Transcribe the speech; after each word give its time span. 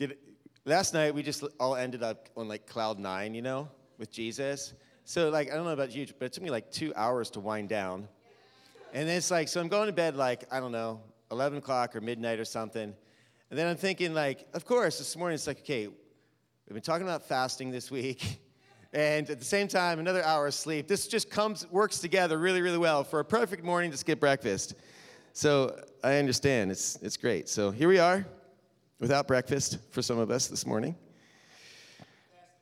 Get, 0.00 0.18
last 0.64 0.94
night 0.94 1.14
we 1.14 1.22
just 1.22 1.44
all 1.60 1.76
ended 1.76 2.02
up 2.02 2.30
on 2.34 2.48
like 2.48 2.66
cloud 2.66 2.98
nine, 2.98 3.34
you 3.34 3.42
know, 3.42 3.68
with 3.98 4.10
Jesus. 4.10 4.72
So 5.04 5.28
like 5.28 5.52
I 5.52 5.54
don't 5.54 5.66
know 5.66 5.72
about 5.72 5.94
you, 5.94 6.06
but 6.18 6.24
it 6.24 6.32
took 6.32 6.42
me 6.42 6.48
like 6.48 6.70
two 6.70 6.94
hours 6.96 7.28
to 7.32 7.40
wind 7.40 7.68
down. 7.68 8.08
And 8.94 9.06
then 9.06 9.18
it's 9.18 9.30
like, 9.30 9.46
so 9.48 9.60
I'm 9.60 9.68
going 9.68 9.88
to 9.88 9.92
bed 9.92 10.16
like, 10.16 10.44
I 10.50 10.58
don't 10.58 10.72
know, 10.72 11.02
11 11.30 11.58
o'clock 11.58 11.94
or 11.94 12.00
midnight 12.00 12.40
or 12.40 12.46
something. 12.46 12.94
And 13.50 13.58
then 13.58 13.66
I'm 13.66 13.76
thinking 13.76 14.14
like, 14.14 14.46
of 14.54 14.64
course, 14.64 14.96
this 14.96 15.14
morning 15.18 15.34
it's 15.34 15.46
like, 15.46 15.60
okay, 15.60 15.86
we've 15.86 16.72
been 16.72 16.80
talking 16.80 17.06
about 17.06 17.28
fasting 17.28 17.70
this 17.70 17.90
week. 17.90 18.40
And 18.92 19.30
at 19.30 19.38
the 19.38 19.44
same 19.44 19.68
time, 19.68 20.00
another 20.00 20.24
hour 20.24 20.48
of 20.48 20.54
sleep. 20.54 20.88
This 20.88 21.06
just 21.06 21.30
comes, 21.30 21.64
works 21.70 22.00
together 22.00 22.38
really, 22.38 22.60
really 22.60 22.76
well 22.76 23.04
for 23.04 23.20
a 23.20 23.24
perfect 23.24 23.62
morning 23.62 23.92
to 23.92 23.96
skip 23.96 24.18
breakfast. 24.18 24.74
So 25.32 25.80
I 26.02 26.16
understand. 26.16 26.72
It's, 26.72 26.96
it's 26.96 27.16
great. 27.16 27.48
So 27.48 27.70
here 27.70 27.86
we 27.86 28.00
are 28.00 28.26
without 29.00 29.26
breakfast 29.26 29.78
for 29.90 30.02
some 30.02 30.18
of 30.18 30.30
us 30.30 30.46
this 30.46 30.64
morning. 30.66 30.94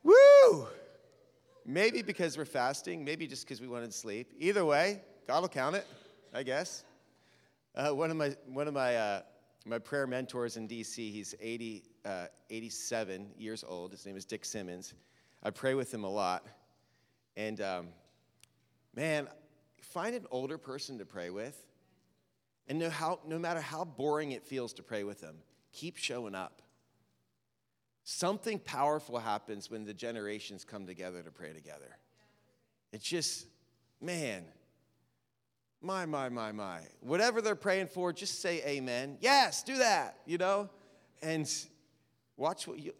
Woo! 0.04 0.68
Maybe 1.66 2.00
because 2.00 2.38
we're 2.38 2.46
fasting, 2.46 3.04
maybe 3.04 3.26
just 3.26 3.44
because 3.44 3.60
we 3.60 3.68
wanted 3.68 3.92
sleep. 3.92 4.32
Either 4.38 4.64
way, 4.64 5.02
God 5.26 5.42
will 5.42 5.48
count 5.48 5.76
it, 5.76 5.86
I 6.32 6.44
guess. 6.44 6.84
Uh, 7.74 7.90
one 7.90 8.10
of 8.10 8.16
my, 8.16 8.34
one 8.46 8.68
of 8.68 8.74
my, 8.74 8.96
uh, 8.96 9.22
my 9.66 9.78
prayer 9.78 10.06
mentors 10.06 10.56
in 10.56 10.66
DC, 10.66 10.96
he's 11.12 11.34
80, 11.40 11.82
uh, 12.06 12.26
87 12.48 13.32
years 13.36 13.64
old. 13.68 13.90
His 13.90 14.06
name 14.06 14.16
is 14.16 14.24
Dick 14.24 14.44
Simmons. 14.44 14.94
I 15.42 15.50
pray 15.50 15.74
with 15.74 15.92
him 15.92 16.04
a 16.04 16.10
lot. 16.10 16.46
And 17.36 17.60
um, 17.60 17.88
man, 18.94 19.28
find 19.82 20.14
an 20.14 20.26
older 20.30 20.56
person 20.56 20.98
to 20.98 21.04
pray 21.04 21.30
with. 21.30 21.64
And 22.68 22.78
no, 22.78 22.90
how, 22.90 23.20
no 23.26 23.38
matter 23.38 23.60
how 23.60 23.84
boring 23.84 24.32
it 24.32 24.44
feels 24.44 24.72
to 24.74 24.82
pray 24.82 25.04
with 25.04 25.20
them, 25.20 25.36
keep 25.72 25.96
showing 25.96 26.34
up. 26.34 26.62
Something 28.04 28.58
powerful 28.58 29.18
happens 29.18 29.70
when 29.70 29.84
the 29.84 29.92
generations 29.92 30.64
come 30.64 30.86
together 30.86 31.22
to 31.22 31.30
pray 31.30 31.52
together. 31.52 31.96
It's 32.92 33.04
just, 33.04 33.46
man, 34.00 34.44
my, 35.80 36.06
my, 36.06 36.28
my, 36.28 36.52
my. 36.52 36.80
Whatever 37.00 37.40
they're 37.40 37.54
praying 37.54 37.88
for, 37.88 38.12
just 38.12 38.40
say 38.40 38.62
amen. 38.64 39.18
Yes, 39.20 39.62
do 39.62 39.76
that, 39.76 40.16
you 40.26 40.38
know? 40.38 40.70
And 41.22 41.48
watch 42.36 42.66
what 42.66 42.78
you, 42.78 42.92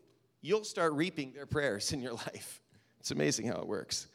you'll 0.42 0.64
start 0.64 0.92
reaping 0.92 1.33
their 1.33 1.47
prayers 1.47 1.92
in 1.92 2.01
your 2.01 2.12
life. 2.27 2.61
It's 3.01 3.11
amazing 3.11 3.47
how 3.47 3.57
it 3.61 3.67
works. 3.67 4.09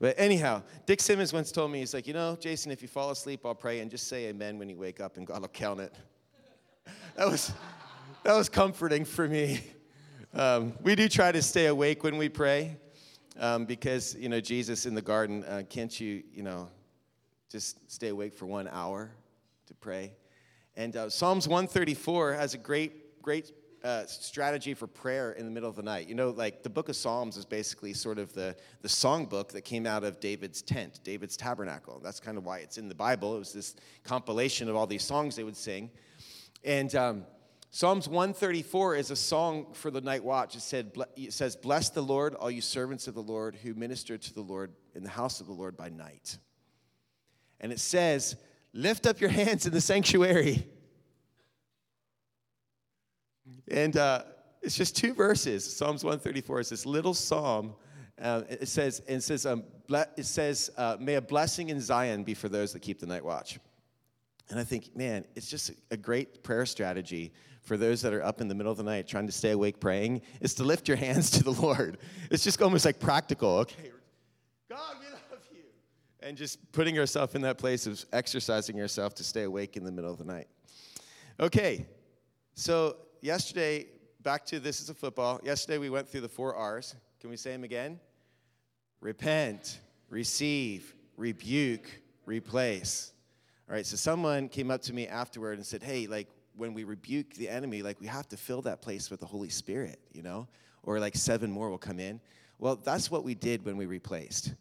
But 0.00 0.14
anyhow, 0.18 0.62
Dick 0.86 1.00
Simmons 1.00 1.32
once 1.32 1.52
told 1.52 1.70
me, 1.70 1.80
he's 1.80 1.92
like, 1.92 2.06
you 2.06 2.14
know, 2.14 2.36
Jason, 2.40 2.72
if 2.72 2.80
you 2.80 2.88
fall 2.88 3.10
asleep, 3.10 3.44
I'll 3.44 3.54
pray 3.54 3.80
and 3.80 3.90
just 3.90 4.08
say 4.08 4.26
amen 4.26 4.58
when 4.58 4.68
you 4.68 4.76
wake 4.76 4.98
up 4.98 5.18
and 5.18 5.26
God 5.26 5.42
will 5.42 5.48
count 5.48 5.80
it. 5.80 5.94
that 7.16 7.28
was, 7.28 7.52
that 8.24 8.36
was 8.36 8.48
comforting 8.48 9.04
for 9.04 9.26
me. 9.26 9.60
Um, 10.34 10.74
we 10.82 10.94
do 10.94 11.08
try 11.08 11.32
to 11.32 11.42
stay 11.42 11.66
awake 11.66 12.04
when 12.04 12.16
we 12.16 12.28
pray 12.28 12.76
um, 13.38 13.64
because, 13.64 14.14
you 14.14 14.28
know, 14.28 14.40
Jesus 14.40 14.86
in 14.86 14.94
the 14.94 15.02
garden, 15.02 15.42
uh, 15.44 15.62
can't 15.68 15.98
you, 15.98 16.22
you 16.32 16.42
know, 16.42 16.68
just 17.50 17.90
stay 17.90 18.08
awake 18.08 18.34
for 18.34 18.46
one 18.46 18.68
hour 18.68 19.10
to 19.66 19.74
pray? 19.74 20.12
And 20.76 20.94
uh, 20.96 21.10
Psalms 21.10 21.48
134 21.48 22.34
has 22.34 22.54
a 22.54 22.58
great, 22.58 23.22
great 23.22 23.52
uh, 23.82 24.04
strategy 24.06 24.74
for 24.74 24.86
prayer 24.86 25.32
in 25.32 25.46
the 25.46 25.50
middle 25.50 25.68
of 25.68 25.74
the 25.74 25.82
night. 25.82 26.06
You 26.06 26.14
know, 26.14 26.30
like 26.30 26.62
the 26.62 26.70
book 26.70 26.90
of 26.90 26.96
Psalms 26.96 27.36
is 27.36 27.46
basically 27.46 27.94
sort 27.94 28.18
of 28.18 28.32
the, 28.34 28.54
the 28.82 28.88
song 28.88 29.24
book 29.24 29.50
that 29.52 29.62
came 29.62 29.86
out 29.86 30.04
of 30.04 30.20
David's 30.20 30.60
tent, 30.62 31.00
David's 31.02 31.36
tabernacle. 31.36 32.00
That's 32.04 32.20
kind 32.20 32.36
of 32.36 32.44
why 32.44 32.58
it's 32.58 32.76
in 32.76 32.88
the 32.88 32.94
Bible. 32.94 33.34
It 33.34 33.38
was 33.38 33.52
this 33.52 33.74
compilation 34.04 34.68
of 34.68 34.76
all 34.76 34.86
these 34.86 35.04
songs 35.04 35.36
they 35.36 35.44
would 35.44 35.56
sing. 35.56 35.90
And 36.62 36.94
um, 36.94 37.24
Psalms 37.70 38.08
134 38.08 38.96
is 38.96 39.10
a 39.10 39.16
song 39.16 39.66
for 39.74 39.90
the 39.90 40.00
night 40.00 40.24
watch. 40.24 40.56
It, 40.56 40.62
said, 40.62 40.92
it 41.16 41.32
says, 41.32 41.54
Bless 41.54 41.90
the 41.90 42.02
Lord, 42.02 42.34
all 42.34 42.50
you 42.50 42.60
servants 42.60 43.06
of 43.06 43.14
the 43.14 43.22
Lord 43.22 43.56
who 43.56 43.74
minister 43.74 44.18
to 44.18 44.34
the 44.34 44.40
Lord 44.40 44.72
in 44.94 45.04
the 45.04 45.10
house 45.10 45.40
of 45.40 45.46
the 45.46 45.52
Lord 45.52 45.76
by 45.76 45.88
night. 45.88 46.38
And 47.60 47.72
it 47.72 47.78
says, 47.78 48.36
Lift 48.72 49.06
up 49.06 49.20
your 49.20 49.30
hands 49.30 49.66
in 49.66 49.72
the 49.72 49.80
sanctuary 49.80 50.66
and 53.70 53.96
uh, 53.96 54.22
it's 54.62 54.76
just 54.76 54.96
two 54.96 55.14
verses. 55.14 55.76
Psalms 55.76 56.04
134 56.04 56.60
is 56.60 56.68
this 56.70 56.86
little 56.86 57.14
psalm. 57.14 57.74
Uh, 58.20 58.42
it 58.48 58.68
says, 58.68 59.00
it 59.06 59.20
says, 59.22 59.46
um, 59.46 59.64
it 60.16 60.26
says 60.26 60.70
uh, 60.76 60.96
may 61.00 61.14
a 61.14 61.20
blessing 61.20 61.70
in 61.70 61.80
Zion 61.80 62.24
be 62.24 62.34
for 62.34 62.48
those 62.48 62.72
that 62.72 62.80
keep 62.80 63.00
the 63.00 63.06
night 63.06 63.24
watch. 63.24 63.58
And 64.50 64.58
I 64.58 64.64
think, 64.64 64.94
man, 64.96 65.24
it's 65.36 65.48
just 65.48 65.70
a 65.90 65.96
great 65.96 66.42
prayer 66.42 66.66
strategy 66.66 67.32
for 67.62 67.76
those 67.76 68.02
that 68.02 68.12
are 68.12 68.22
up 68.22 68.40
in 68.40 68.48
the 68.48 68.54
middle 68.54 68.72
of 68.72 68.78
the 68.78 68.84
night 68.84 69.06
trying 69.06 69.26
to 69.26 69.32
stay 69.32 69.50
awake 69.50 69.80
praying, 69.80 70.22
is 70.40 70.54
to 70.54 70.64
lift 70.64 70.88
your 70.88 70.96
hands 70.96 71.30
to 71.32 71.44
the 71.44 71.50
Lord. 71.62 71.98
It's 72.30 72.44
just 72.44 72.60
almost 72.62 72.84
like 72.84 72.98
practical. 72.98 73.58
Okay, 73.58 73.90
God, 74.68 74.96
we 75.00 75.06
love 75.06 75.40
you. 75.52 75.62
And 76.20 76.36
just 76.36 76.72
putting 76.72 76.94
yourself 76.94 77.34
in 77.34 77.42
that 77.42 77.58
place 77.58 77.86
of 77.86 78.04
exercising 78.12 78.76
yourself 78.76 79.14
to 79.16 79.24
stay 79.24 79.42
awake 79.44 79.76
in 79.76 79.84
the 79.84 79.92
middle 79.92 80.10
of 80.10 80.18
the 80.18 80.24
night. 80.24 80.48
Okay, 81.38 81.86
so 82.54 82.96
yesterday, 83.20 83.86
back 84.22 84.44
to 84.46 84.60
this 84.60 84.80
is 84.80 84.90
a 84.90 84.94
football. 84.94 85.40
Yesterday 85.42 85.78
we 85.78 85.90
went 85.90 86.08
through 86.08 86.20
the 86.22 86.28
four 86.28 86.54
R's. 86.54 86.94
Can 87.20 87.30
we 87.30 87.36
say 87.36 87.52
them 87.52 87.64
again? 87.64 88.00
Repent, 89.00 89.80
receive, 90.08 90.94
rebuke, 91.16 91.88
replace. 92.26 93.12
All 93.68 93.74
right, 93.74 93.86
so 93.86 93.96
someone 93.96 94.48
came 94.48 94.70
up 94.70 94.82
to 94.82 94.92
me 94.92 95.06
afterward 95.06 95.56
and 95.56 95.66
said, 95.66 95.82
hey, 95.82 96.06
like 96.06 96.28
when 96.56 96.74
we 96.74 96.84
rebuke 96.84 97.34
the 97.34 97.48
enemy, 97.48 97.82
like 97.82 98.00
we 98.00 98.06
have 98.06 98.28
to 98.28 98.36
fill 98.36 98.62
that 98.62 98.82
place 98.82 99.10
with 99.10 99.20
the 99.20 99.26
Holy 99.26 99.48
Spirit, 99.48 99.98
you 100.12 100.22
know? 100.22 100.46
Or 100.82 100.98
like 100.98 101.16
seven 101.16 101.50
more 101.50 101.70
will 101.70 101.78
come 101.78 101.98
in. 101.98 102.20
Well, 102.58 102.76
that's 102.76 103.10
what 103.10 103.24
we 103.24 103.34
did 103.34 103.64
when 103.64 103.76
we 103.76 103.86
replaced. 103.86 104.54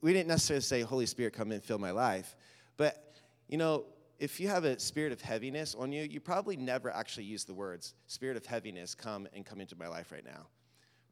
We 0.00 0.12
didn't 0.12 0.28
necessarily 0.28 0.62
say, 0.62 0.80
Holy 0.82 1.06
Spirit, 1.06 1.32
come 1.34 1.52
in, 1.52 1.60
fill 1.60 1.78
my 1.78 1.90
life. 1.90 2.36
But, 2.76 3.14
you 3.48 3.58
know, 3.58 3.84
if 4.18 4.38
you 4.38 4.48
have 4.48 4.64
a 4.64 4.78
spirit 4.78 5.12
of 5.12 5.20
heaviness 5.20 5.74
on 5.74 5.92
you, 5.92 6.04
you 6.04 6.20
probably 6.20 6.56
never 6.56 6.90
actually 6.90 7.24
use 7.24 7.44
the 7.44 7.54
words, 7.54 7.94
Spirit 8.06 8.36
of 8.36 8.46
heaviness, 8.46 8.94
come 8.94 9.28
and 9.34 9.44
come 9.44 9.60
into 9.60 9.76
my 9.76 9.88
life 9.88 10.12
right 10.12 10.24
now. 10.24 10.46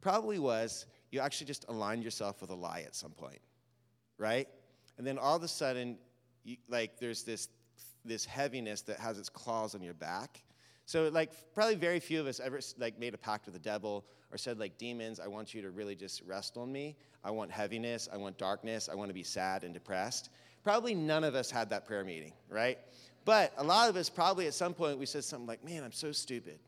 Probably 0.00 0.38
was 0.38 0.86
you 1.10 1.20
actually 1.20 1.48
just 1.48 1.64
aligned 1.68 2.04
yourself 2.04 2.40
with 2.40 2.50
a 2.50 2.54
lie 2.54 2.84
at 2.86 2.94
some 2.94 3.10
point, 3.10 3.40
right? 4.16 4.48
And 4.96 5.06
then 5.06 5.18
all 5.18 5.36
of 5.36 5.42
a 5.42 5.48
sudden, 5.48 5.98
you, 6.44 6.56
like 6.68 6.98
there's 6.98 7.24
this 7.24 7.48
this 8.04 8.24
heaviness 8.24 8.82
that 8.82 8.98
has 8.98 9.18
its 9.18 9.28
claws 9.28 9.74
on 9.74 9.82
your 9.82 9.94
back. 9.94 10.42
So 10.86 11.08
like 11.08 11.30
probably 11.54 11.76
very 11.76 12.00
few 12.00 12.20
of 12.20 12.26
us 12.26 12.40
ever 12.40 12.60
like 12.78 12.98
made 12.98 13.14
a 13.14 13.18
pact 13.18 13.46
with 13.46 13.54
the 13.54 13.60
devil 13.60 14.04
or 14.32 14.38
said 14.38 14.58
like 14.58 14.76
demons, 14.78 15.20
I 15.20 15.28
want 15.28 15.54
you 15.54 15.62
to 15.62 15.70
really 15.70 15.94
just 15.94 16.22
rest 16.22 16.56
on 16.56 16.72
me. 16.72 16.96
I 17.22 17.30
want 17.30 17.50
heaviness, 17.50 18.08
I 18.12 18.16
want 18.16 18.38
darkness, 18.38 18.88
I 18.90 18.94
want 18.94 19.08
to 19.08 19.14
be 19.14 19.22
sad 19.22 19.64
and 19.64 19.74
depressed. 19.74 20.30
Probably 20.64 20.94
none 20.94 21.24
of 21.24 21.34
us 21.34 21.50
had 21.50 21.70
that 21.70 21.86
prayer 21.86 22.04
meeting, 22.04 22.32
right? 22.48 22.78
But 23.24 23.52
a 23.56 23.64
lot 23.64 23.88
of 23.88 23.96
us 23.96 24.08
probably 24.08 24.46
at 24.46 24.54
some 24.54 24.74
point 24.74 24.98
we 24.98 25.06
said 25.06 25.24
something 25.24 25.46
like, 25.46 25.64
man, 25.64 25.84
I'm 25.84 25.92
so 25.92 26.12
stupid. 26.12 26.58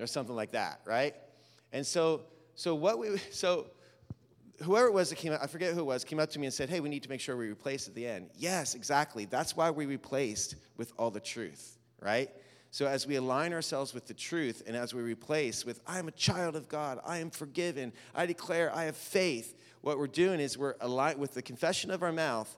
Or 0.00 0.06
something 0.06 0.34
like 0.34 0.52
that, 0.52 0.80
right? 0.84 1.14
And 1.72 1.86
so, 1.86 2.22
so 2.54 2.74
what 2.74 2.98
we, 2.98 3.18
so 3.30 3.66
whoever 4.62 4.86
it 4.86 4.92
was 4.92 5.10
that 5.10 5.16
came 5.16 5.32
out, 5.32 5.40
I 5.42 5.46
forget 5.46 5.74
who 5.74 5.80
it 5.80 5.86
was, 5.86 6.04
came 6.04 6.20
up 6.20 6.30
to 6.30 6.38
me 6.38 6.46
and 6.46 6.54
said, 6.54 6.68
hey, 6.68 6.80
we 6.80 6.88
need 6.88 7.02
to 7.02 7.08
make 7.08 7.20
sure 7.20 7.36
we 7.36 7.50
replace 7.50 7.88
at 7.88 7.94
the 7.94 8.06
end. 8.06 8.30
Yes, 8.36 8.74
exactly. 8.74 9.24
That's 9.24 9.56
why 9.56 9.70
we 9.70 9.86
replaced 9.86 10.56
with 10.76 10.92
all 10.98 11.10
the 11.10 11.20
truth, 11.20 11.78
right? 12.00 12.30
So 12.70 12.86
as 12.86 13.06
we 13.06 13.16
align 13.16 13.52
ourselves 13.52 13.94
with 13.94 14.06
the 14.06 14.14
truth 14.14 14.62
and 14.66 14.76
as 14.76 14.92
we 14.92 15.02
replace 15.02 15.64
with, 15.64 15.80
I 15.86 15.98
am 15.98 16.08
a 16.08 16.12
child 16.12 16.56
of 16.56 16.68
God, 16.68 16.98
I 17.04 17.18
am 17.18 17.30
forgiven, 17.30 17.92
I 18.14 18.26
declare 18.26 18.74
I 18.74 18.84
have 18.84 18.96
faith, 18.96 19.56
what 19.80 19.98
we're 19.98 20.06
doing 20.06 20.40
is 20.40 20.56
we're 20.56 20.74
aligned 20.80 21.18
with 21.18 21.34
the 21.34 21.42
confession 21.42 21.90
of 21.90 22.02
our 22.02 22.10
mouth. 22.10 22.56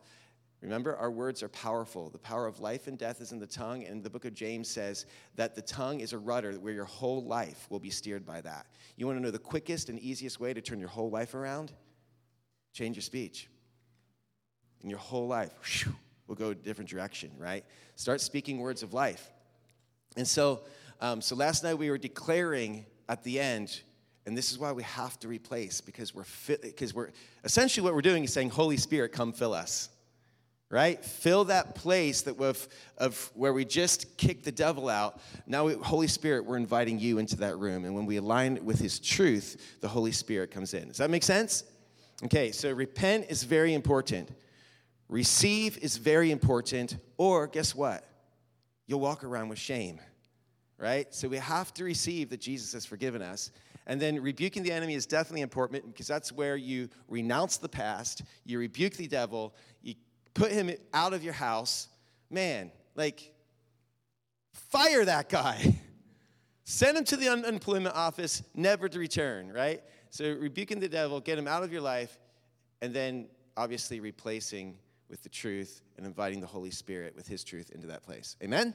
Remember, 0.62 0.96
our 0.96 1.10
words 1.10 1.42
are 1.42 1.48
powerful. 1.48 2.08
The 2.08 2.18
power 2.18 2.46
of 2.46 2.60
life 2.60 2.86
and 2.86 2.96
death 2.96 3.20
is 3.20 3.32
in 3.32 3.38
the 3.38 3.46
tongue, 3.46 3.84
and 3.84 4.02
the 4.02 4.08
book 4.08 4.24
of 4.24 4.32
James 4.32 4.68
says 4.70 5.06
that 5.34 5.54
the 5.54 5.60
tongue 5.60 6.00
is 6.00 6.12
a 6.12 6.18
rudder 6.18 6.52
where 6.52 6.72
your 6.72 6.84
whole 6.84 7.24
life 7.24 7.66
will 7.68 7.78
be 7.78 7.90
steered 7.90 8.24
by 8.24 8.40
that. 8.40 8.66
You 8.96 9.06
want 9.06 9.18
to 9.18 9.22
know 9.22 9.30
the 9.30 9.38
quickest 9.38 9.88
and 9.88 9.98
easiest 9.98 10.40
way 10.40 10.54
to 10.54 10.62
turn 10.62 10.80
your 10.80 10.88
whole 10.88 11.10
life 11.10 11.34
around? 11.34 11.72
Change 12.76 12.96
your 12.96 13.02
speech. 13.02 13.48
And 14.82 14.90
your 14.90 15.00
whole 15.00 15.26
life 15.26 15.50
whew, 15.64 15.94
will 16.26 16.34
go 16.34 16.50
a 16.50 16.54
different 16.54 16.90
direction, 16.90 17.30
right? 17.38 17.64
Start 17.94 18.20
speaking 18.20 18.58
words 18.58 18.82
of 18.82 18.92
life. 18.92 19.32
And 20.14 20.28
so, 20.28 20.60
um, 21.00 21.22
so 21.22 21.34
last 21.34 21.64
night 21.64 21.78
we 21.78 21.88
were 21.88 21.96
declaring 21.96 22.84
at 23.08 23.24
the 23.24 23.40
end 23.40 23.80
and 24.26 24.36
this 24.36 24.52
is 24.52 24.58
why 24.58 24.72
we 24.72 24.82
have 24.82 25.18
to 25.20 25.28
replace 25.28 25.80
because 25.80 26.14
we're 26.14 26.26
because 26.60 26.92
we're 26.92 27.12
essentially 27.44 27.82
what 27.82 27.94
we're 27.94 28.02
doing 28.02 28.24
is 28.24 28.32
saying, 28.32 28.50
Holy 28.50 28.76
Spirit, 28.76 29.10
come 29.12 29.32
fill 29.32 29.54
us. 29.54 29.88
Right? 30.68 31.02
Fill 31.02 31.44
that 31.44 31.76
place 31.76 32.22
that 32.22 32.38
of, 32.38 32.68
of 32.98 33.30
where 33.34 33.54
we 33.54 33.64
just 33.64 34.18
kicked 34.18 34.44
the 34.44 34.52
devil 34.52 34.90
out. 34.90 35.20
Now, 35.46 35.66
we, 35.66 35.74
Holy 35.74 36.08
Spirit, 36.08 36.44
we're 36.44 36.56
inviting 36.56 36.98
you 36.98 37.18
into 37.18 37.36
that 37.36 37.56
room. 37.56 37.84
And 37.84 37.94
when 37.94 38.04
we 38.04 38.16
align 38.16 38.62
with 38.64 38.80
his 38.80 38.98
truth, 38.98 39.78
the 39.80 39.86
Holy 39.86 40.10
Spirit 40.10 40.50
comes 40.50 40.74
in. 40.74 40.88
Does 40.88 40.96
that 40.98 41.08
make 41.08 41.22
sense? 41.22 41.62
Okay, 42.24 42.50
so 42.52 42.72
repent 42.72 43.26
is 43.28 43.42
very 43.44 43.74
important. 43.74 44.30
Receive 45.08 45.78
is 45.78 45.96
very 45.96 46.30
important. 46.30 46.96
Or 47.16 47.46
guess 47.46 47.74
what? 47.74 48.04
You'll 48.86 49.00
walk 49.00 49.22
around 49.24 49.48
with 49.48 49.58
shame 49.58 50.00
right? 50.78 51.12
So 51.14 51.28
we 51.28 51.38
have 51.38 51.72
to 51.74 51.84
receive 51.84 52.30
that 52.30 52.40
Jesus 52.40 52.72
has 52.72 52.84
forgiven 52.84 53.22
us. 53.22 53.50
And 53.86 54.00
then 54.00 54.20
rebuking 54.20 54.62
the 54.62 54.72
enemy 54.72 54.94
is 54.94 55.06
definitely 55.06 55.42
important 55.42 55.86
because 55.86 56.06
that's 56.06 56.32
where 56.32 56.56
you 56.56 56.88
renounce 57.08 57.56
the 57.56 57.68
past, 57.68 58.22
you 58.44 58.58
rebuke 58.58 58.94
the 58.94 59.06
devil, 59.06 59.54
you 59.82 59.94
put 60.34 60.50
him 60.50 60.70
out 60.92 61.12
of 61.12 61.22
your 61.22 61.32
house. 61.32 61.88
Man, 62.28 62.72
like, 62.96 63.32
fire 64.52 65.04
that 65.04 65.28
guy. 65.28 65.78
Send 66.64 66.98
him 66.98 67.04
to 67.04 67.16
the 67.16 67.28
unemployment 67.28 67.94
office, 67.94 68.42
never 68.54 68.88
to 68.88 68.98
return, 68.98 69.52
right? 69.52 69.82
So 70.10 70.36
rebuking 70.40 70.80
the 70.80 70.88
devil, 70.88 71.20
get 71.20 71.38
him 71.38 71.48
out 71.48 71.62
of 71.62 71.72
your 71.72 71.80
life, 71.80 72.18
and 72.80 72.94
then 72.94 73.28
obviously 73.56 74.00
replacing 74.00 74.78
with 75.08 75.22
the 75.22 75.28
truth 75.28 75.82
and 75.96 76.06
inviting 76.06 76.40
the 76.40 76.46
Holy 76.46 76.70
Spirit 76.70 77.14
with 77.16 77.26
his 77.26 77.44
truth 77.44 77.70
into 77.70 77.86
that 77.86 78.02
place. 78.02 78.36
Amen? 78.42 78.74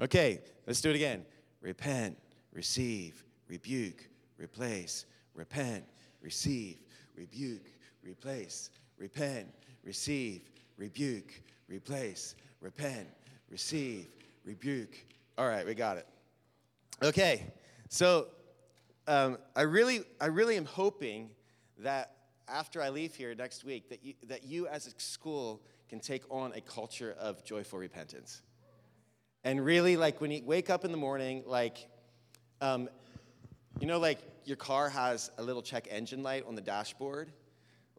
Okay, 0.00 0.40
let's 0.66 0.80
do 0.80 0.90
it 0.90 0.96
again. 0.96 1.24
Repent, 1.60 2.16
receive, 2.52 3.24
rebuke, 3.48 4.08
replace, 4.38 5.06
repent, 5.34 5.84
receive, 6.22 6.78
rebuke, 7.16 7.72
replace, 8.04 8.70
repent, 8.98 9.48
receive, 9.84 10.42
rebuke, 10.76 11.42
replace, 11.68 12.36
repent, 12.60 13.08
receive, 13.50 14.08
rebuke. 14.44 15.04
All 15.38 15.48
right, 15.48 15.66
we 15.66 15.74
got 15.74 15.96
it. 15.96 16.06
Okay, 17.02 17.52
so 17.88 18.28
um, 19.06 19.38
I 19.54 19.62
really, 19.62 20.02
I 20.20 20.26
really 20.26 20.56
am 20.56 20.64
hoping 20.64 21.30
that 21.78 22.12
after 22.48 22.80
I 22.80 22.90
leave 22.90 23.14
here 23.14 23.34
next 23.34 23.64
week, 23.64 23.88
that 23.90 24.04
you, 24.04 24.14
that 24.28 24.44
you 24.44 24.66
as 24.68 24.86
a 24.86 24.90
school 25.00 25.62
can 25.88 26.00
take 26.00 26.22
on 26.30 26.52
a 26.54 26.60
culture 26.60 27.14
of 27.18 27.44
joyful 27.44 27.78
repentance. 27.78 28.42
And 29.44 29.64
really, 29.64 29.96
like 29.96 30.20
when 30.20 30.30
you 30.30 30.42
wake 30.44 30.70
up 30.70 30.84
in 30.84 30.90
the 30.90 30.96
morning, 30.96 31.44
like, 31.46 31.86
um, 32.60 32.88
you 33.80 33.86
know, 33.86 33.98
like 33.98 34.18
your 34.44 34.56
car 34.56 34.88
has 34.88 35.30
a 35.38 35.42
little 35.42 35.62
check 35.62 35.86
engine 35.90 36.22
light 36.22 36.44
on 36.46 36.54
the 36.54 36.60
dashboard. 36.60 37.30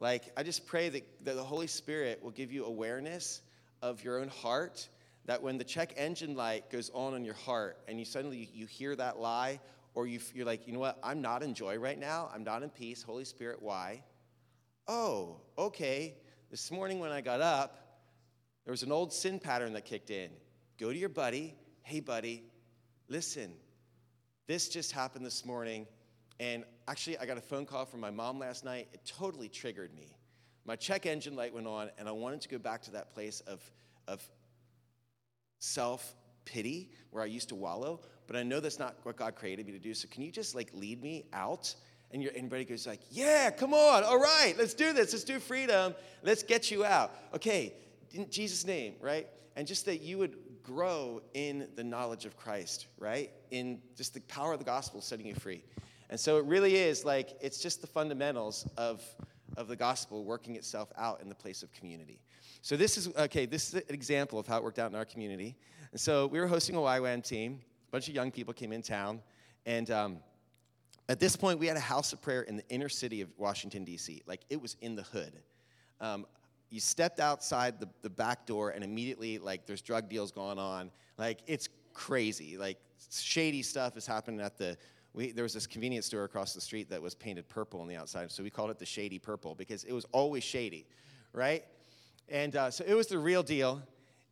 Like, 0.00 0.30
I 0.36 0.42
just 0.42 0.66
pray 0.66 0.88
that, 0.90 1.24
that 1.24 1.36
the 1.36 1.44
Holy 1.44 1.66
Spirit 1.66 2.22
will 2.22 2.30
give 2.30 2.52
you 2.52 2.64
awareness 2.64 3.42
of 3.82 4.04
your 4.04 4.20
own 4.20 4.28
heart. 4.28 4.88
That 5.24 5.42
when 5.42 5.58
the 5.58 5.64
check 5.64 5.94
engine 5.96 6.36
light 6.36 6.70
goes 6.70 6.90
on 6.94 7.14
in 7.14 7.24
your 7.24 7.34
heart 7.34 7.78
and 7.86 7.98
you 7.98 8.04
suddenly 8.04 8.48
you 8.54 8.66
hear 8.66 8.96
that 8.96 9.18
lie, 9.18 9.60
or 9.98 10.06
you, 10.06 10.20
you're 10.32 10.46
like, 10.46 10.64
you 10.68 10.72
know 10.72 10.78
what, 10.78 10.96
I'm 11.02 11.20
not 11.20 11.42
in 11.42 11.54
joy 11.54 11.76
right 11.76 11.98
now, 11.98 12.30
I'm 12.32 12.44
not 12.44 12.62
in 12.62 12.70
peace. 12.70 13.02
Holy 13.02 13.24
Spirit, 13.24 13.60
why? 13.60 14.04
Oh, 14.86 15.40
okay. 15.58 16.14
This 16.52 16.70
morning 16.70 17.00
when 17.00 17.10
I 17.10 17.20
got 17.20 17.40
up, 17.40 18.04
there 18.64 18.70
was 18.70 18.84
an 18.84 18.92
old 18.92 19.12
sin 19.12 19.40
pattern 19.40 19.72
that 19.72 19.86
kicked 19.86 20.10
in. 20.10 20.30
Go 20.78 20.92
to 20.92 20.96
your 20.96 21.08
buddy, 21.08 21.56
hey, 21.82 21.98
buddy, 21.98 22.44
listen, 23.08 23.54
this 24.46 24.68
just 24.68 24.92
happened 24.92 25.26
this 25.26 25.44
morning. 25.44 25.84
And 26.38 26.62
actually, 26.86 27.18
I 27.18 27.26
got 27.26 27.36
a 27.36 27.40
phone 27.40 27.66
call 27.66 27.84
from 27.84 27.98
my 27.98 28.12
mom 28.12 28.38
last 28.38 28.64
night. 28.64 28.86
It 28.92 29.00
totally 29.04 29.48
triggered 29.48 29.92
me. 29.96 30.16
My 30.64 30.76
check 30.76 31.06
engine 31.06 31.34
light 31.34 31.52
went 31.52 31.66
on, 31.66 31.90
and 31.98 32.08
I 32.08 32.12
wanted 32.12 32.40
to 32.42 32.48
go 32.48 32.58
back 32.58 32.82
to 32.82 32.92
that 32.92 33.12
place 33.12 33.40
of, 33.48 33.60
of 34.06 34.22
self 35.58 36.14
pity 36.48 36.90
where 37.10 37.22
I 37.22 37.26
used 37.26 37.48
to 37.50 37.54
wallow, 37.54 38.00
but 38.26 38.36
I 38.36 38.42
know 38.42 38.60
that's 38.60 38.78
not 38.78 38.96
what 39.02 39.16
God 39.16 39.34
created 39.34 39.66
me 39.66 39.72
to 39.72 39.78
do. 39.78 39.94
So, 39.94 40.08
can 40.08 40.22
you 40.22 40.32
just 40.32 40.54
like 40.54 40.70
lead 40.72 41.02
me 41.02 41.26
out? 41.32 41.74
And 42.10 42.22
your 42.22 42.32
everybody 42.34 42.64
goes 42.64 42.86
like, 42.86 43.00
"Yeah, 43.10 43.50
come 43.50 43.74
on, 43.74 44.02
all 44.02 44.18
right, 44.18 44.54
let's 44.56 44.74
do 44.74 44.92
this. 44.92 45.12
Let's 45.12 45.24
do 45.24 45.38
freedom. 45.38 45.94
Let's 46.22 46.42
get 46.42 46.70
you 46.70 46.84
out." 46.84 47.12
Okay, 47.34 47.74
in 48.12 48.30
Jesus' 48.30 48.64
name, 48.64 48.94
right? 49.00 49.28
And 49.56 49.66
just 49.66 49.84
that 49.86 50.00
you 50.00 50.16
would 50.18 50.36
grow 50.62 51.20
in 51.34 51.68
the 51.76 51.84
knowledge 51.84 52.24
of 52.24 52.36
Christ, 52.36 52.86
right? 52.98 53.30
In 53.50 53.80
just 53.96 54.14
the 54.14 54.20
power 54.20 54.52
of 54.52 54.58
the 54.58 54.64
gospel 54.64 55.00
setting 55.00 55.26
you 55.26 55.34
free. 55.34 55.62
And 56.10 56.18
so 56.18 56.38
it 56.38 56.44
really 56.44 56.76
is 56.76 57.04
like 57.04 57.36
it's 57.40 57.60
just 57.60 57.80
the 57.80 57.86
fundamentals 57.86 58.66
of 58.76 59.02
of 59.58 59.68
the 59.68 59.76
gospel 59.76 60.24
working 60.24 60.56
itself 60.56 60.90
out 60.96 61.20
in 61.20 61.28
the 61.28 61.34
place 61.34 61.62
of 61.62 61.72
community. 61.72 62.20
So 62.62 62.76
this 62.76 62.96
is 62.96 63.14
okay. 63.16 63.44
This 63.44 63.68
is 63.68 63.74
an 63.74 63.82
example 63.94 64.38
of 64.38 64.46
how 64.46 64.56
it 64.56 64.64
worked 64.64 64.78
out 64.78 64.90
in 64.90 64.96
our 64.96 65.04
community. 65.04 65.56
And 65.90 66.00
so 66.00 66.26
we 66.26 66.40
were 66.40 66.46
hosting 66.46 66.76
a 66.76 66.78
YWAM 66.78 67.22
team. 67.22 67.60
A 67.88 67.90
bunch 67.90 68.08
of 68.08 68.14
young 68.14 68.30
people 68.30 68.54
came 68.54 68.72
in 68.72 68.82
town, 68.82 69.20
and 69.66 69.90
um, 69.90 70.18
at 71.08 71.18
this 71.18 71.36
point, 71.36 71.58
we 71.58 71.66
had 71.66 71.76
a 71.76 71.80
house 71.80 72.12
of 72.12 72.20
prayer 72.20 72.42
in 72.42 72.56
the 72.56 72.68
inner 72.68 72.90
city 72.90 73.22
of 73.22 73.30
Washington, 73.38 73.82
D.C., 73.84 74.22
like 74.26 74.42
it 74.50 74.60
was 74.60 74.76
in 74.82 74.94
the 74.94 75.02
hood. 75.02 75.32
Um, 76.00 76.26
you 76.70 76.80
stepped 76.80 77.18
outside 77.18 77.80
the, 77.80 77.88
the 78.02 78.10
back 78.10 78.44
door, 78.44 78.70
and 78.70 78.84
immediately, 78.84 79.38
like, 79.38 79.64
there's 79.64 79.80
drug 79.80 80.10
deals 80.10 80.30
going 80.30 80.58
on. 80.58 80.90
Like, 81.16 81.38
it's 81.46 81.70
crazy. 81.94 82.58
Like, 82.58 82.76
shady 83.10 83.62
stuff 83.62 83.96
is 83.96 84.06
happening 84.06 84.40
at 84.40 84.58
the. 84.58 84.76
We, 85.18 85.32
there 85.32 85.42
was 85.42 85.52
this 85.52 85.66
convenience 85.66 86.06
store 86.06 86.22
across 86.22 86.54
the 86.54 86.60
street 86.60 86.90
that 86.90 87.02
was 87.02 87.16
painted 87.16 87.48
purple 87.48 87.80
on 87.80 87.88
the 87.88 87.96
outside, 87.96 88.30
so 88.30 88.44
we 88.44 88.50
called 88.50 88.70
it 88.70 88.78
the 88.78 88.86
Shady 88.86 89.18
Purple 89.18 89.56
because 89.56 89.82
it 89.82 89.92
was 89.92 90.04
always 90.12 90.44
shady, 90.44 90.86
right? 91.32 91.64
And 92.28 92.54
uh, 92.54 92.70
so 92.70 92.84
it 92.86 92.94
was 92.94 93.08
the 93.08 93.18
real 93.18 93.42
deal. 93.42 93.82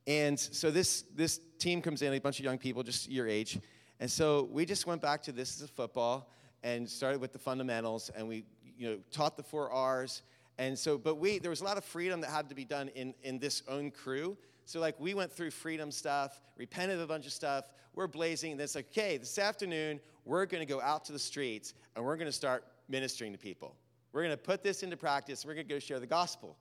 And 0.07 0.39
so 0.39 0.71
this, 0.71 1.03
this 1.17 1.41
team 1.59 1.83
comes 1.83 2.03
in, 2.03 2.15
a 2.15 2.21
bunch 2.21 2.39
of 2.39 2.45
young 2.45 2.57
people, 2.57 2.85
just 2.85 3.11
your 3.11 3.27
age. 3.27 3.59
And 3.99 4.09
so 4.09 4.49
we 4.53 4.65
just 4.65 4.87
went 4.87 5.03
back 5.03 5.25
to 5.25 5.33
this 5.33 5.57
is 5.57 5.63
a 5.63 5.67
football 5.67 6.31
and 6.63 6.89
started 6.89 7.21
with 7.21 7.33
the 7.33 7.41
fundamentals 7.41 8.13
and 8.17 8.29
we 8.29 8.45
you 8.79 8.89
know 8.89 8.99
taught 9.11 9.37
the 9.37 9.43
four 9.43 9.73
r's 9.73 10.23
and 10.59 10.79
so 10.79 10.97
but 10.97 11.17
we 11.17 11.39
there 11.41 11.51
was 11.51 11.63
a 11.63 11.65
lot 11.65 11.77
of 11.77 11.85
freedom 11.85 12.21
that 12.21 12.31
had 12.31 12.49
to 12.49 12.55
be 12.55 12.65
done 12.65 12.89
in 12.95 13.13
in 13.25 13.39
this 13.39 13.63
own 13.69 13.91
crew 13.91 14.37
so 14.67 14.79
like 14.81 15.01
we 15.01 15.15
went 15.15 15.33
through 15.33 15.51
freedom 15.51 15.91
stuff 15.91 16.43
repented 16.59 16.97
of 16.97 17.03
a 17.03 17.07
bunch 17.07 17.27
of 17.27 17.33
stuff. 17.33 17.71
We're 17.95 18.07
blazing 18.07 18.53
and 18.53 18.61
it's 18.61 18.75
like 18.75 18.89
okay 18.89 19.17
this 19.17 19.39
afternoon 19.39 20.01
we're 20.27 20.45
going 20.45 20.61
to 20.61 20.71
go 20.71 20.81
out 20.83 21.07
to 21.07 21.13
the 21.13 21.19
streets 21.19 21.73
and 21.95 22.05
we're 22.05 22.17
going 22.17 22.27
to 22.27 22.33
start 22.33 22.65
ministering 22.89 23.33
to 23.33 23.39
people. 23.39 23.75
We're 24.13 24.23
going 24.23 24.37
to 24.37 24.43
put 24.43 24.63
this 24.63 24.83
into 24.83 24.97
practice. 24.97 25.47
We're 25.47 25.55
going 25.55 25.67
to 25.67 25.75
go 25.75 25.79
share 25.79 26.01
the 26.01 26.07
gospel 26.07 26.59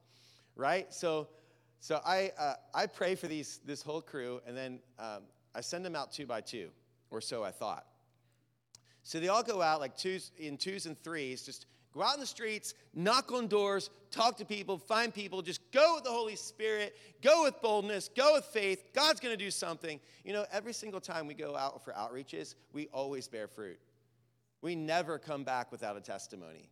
right? 0.55 0.93
So 0.93 1.27
so 1.79 2.01
i 2.05 2.31
uh, 2.39 2.53
i 2.73 2.87
pray 2.87 3.15
for 3.15 3.27
these 3.27 3.59
this 3.65 3.81
whole 3.81 4.01
crew 4.01 4.41
and 4.47 4.55
then 4.55 4.79
um, 4.97 5.23
i 5.53 5.61
send 5.61 5.85
them 5.85 5.95
out 5.95 6.11
two 6.11 6.25
by 6.25 6.41
two 6.41 6.69
or 7.11 7.21
so 7.21 7.43
i 7.43 7.51
thought. 7.51 7.85
So 9.03 9.19
they 9.19 9.27
all 9.27 9.43
go 9.43 9.61
out 9.61 9.79
like 9.79 9.95
twos 9.95 10.31
in 10.37 10.57
twos 10.57 10.87
and 10.87 10.97
threes, 11.03 11.43
just 11.45 11.67
go 11.95 12.03
out 12.03 12.15
in 12.15 12.19
the 12.19 12.25
streets, 12.25 12.73
knock 12.93 13.31
on 13.31 13.47
doors, 13.47 13.89
talk 14.11 14.37
to 14.37 14.45
people, 14.45 14.77
find 14.77 15.13
people, 15.13 15.41
just 15.41 15.61
go 15.71 15.95
with 15.95 16.03
the 16.03 16.09
Holy 16.11 16.35
Spirit, 16.35 16.95
go 17.21 17.43
with 17.43 17.61
boldness, 17.61 18.09
go 18.15 18.33
with 18.33 18.45
faith. 18.45 18.83
God's 18.93 19.19
going 19.19 19.37
to 19.37 19.43
do 19.43 19.49
something. 19.49 19.99
You 20.23 20.33
know, 20.33 20.45
every 20.51 20.73
single 20.73 20.99
time 20.99 21.27
we 21.27 21.33
go 21.33 21.55
out 21.55 21.83
for 21.83 21.93
outreaches, 21.93 22.55
we 22.73 22.87
always 22.87 23.27
bear 23.27 23.47
fruit. 23.47 23.79
We 24.61 24.75
never 24.75 25.17
come 25.17 25.43
back 25.43 25.71
without 25.71 25.95
a 25.97 26.01
testimony. 26.01 26.69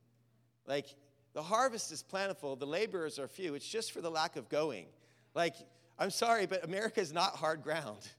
Like 0.68 0.88
the 1.34 1.44
harvest 1.44 1.92
is 1.92 2.04
plentiful, 2.04 2.56
the 2.56 2.68
laborers 2.68 3.20
are 3.20 3.28
few. 3.28 3.56
It's 3.56 3.68
just 3.68 3.92
for 3.92 4.02
the 4.02 4.12
lack 4.12 4.36
of 4.36 4.50
going. 4.50 4.86
Like, 5.36 5.56
I'm 5.98 6.10
sorry, 6.12 6.46
but 6.46 6.64
America 6.64 7.02
is 7.02 7.14
not 7.14 7.36
hard 7.36 7.64
ground. 7.64 8.10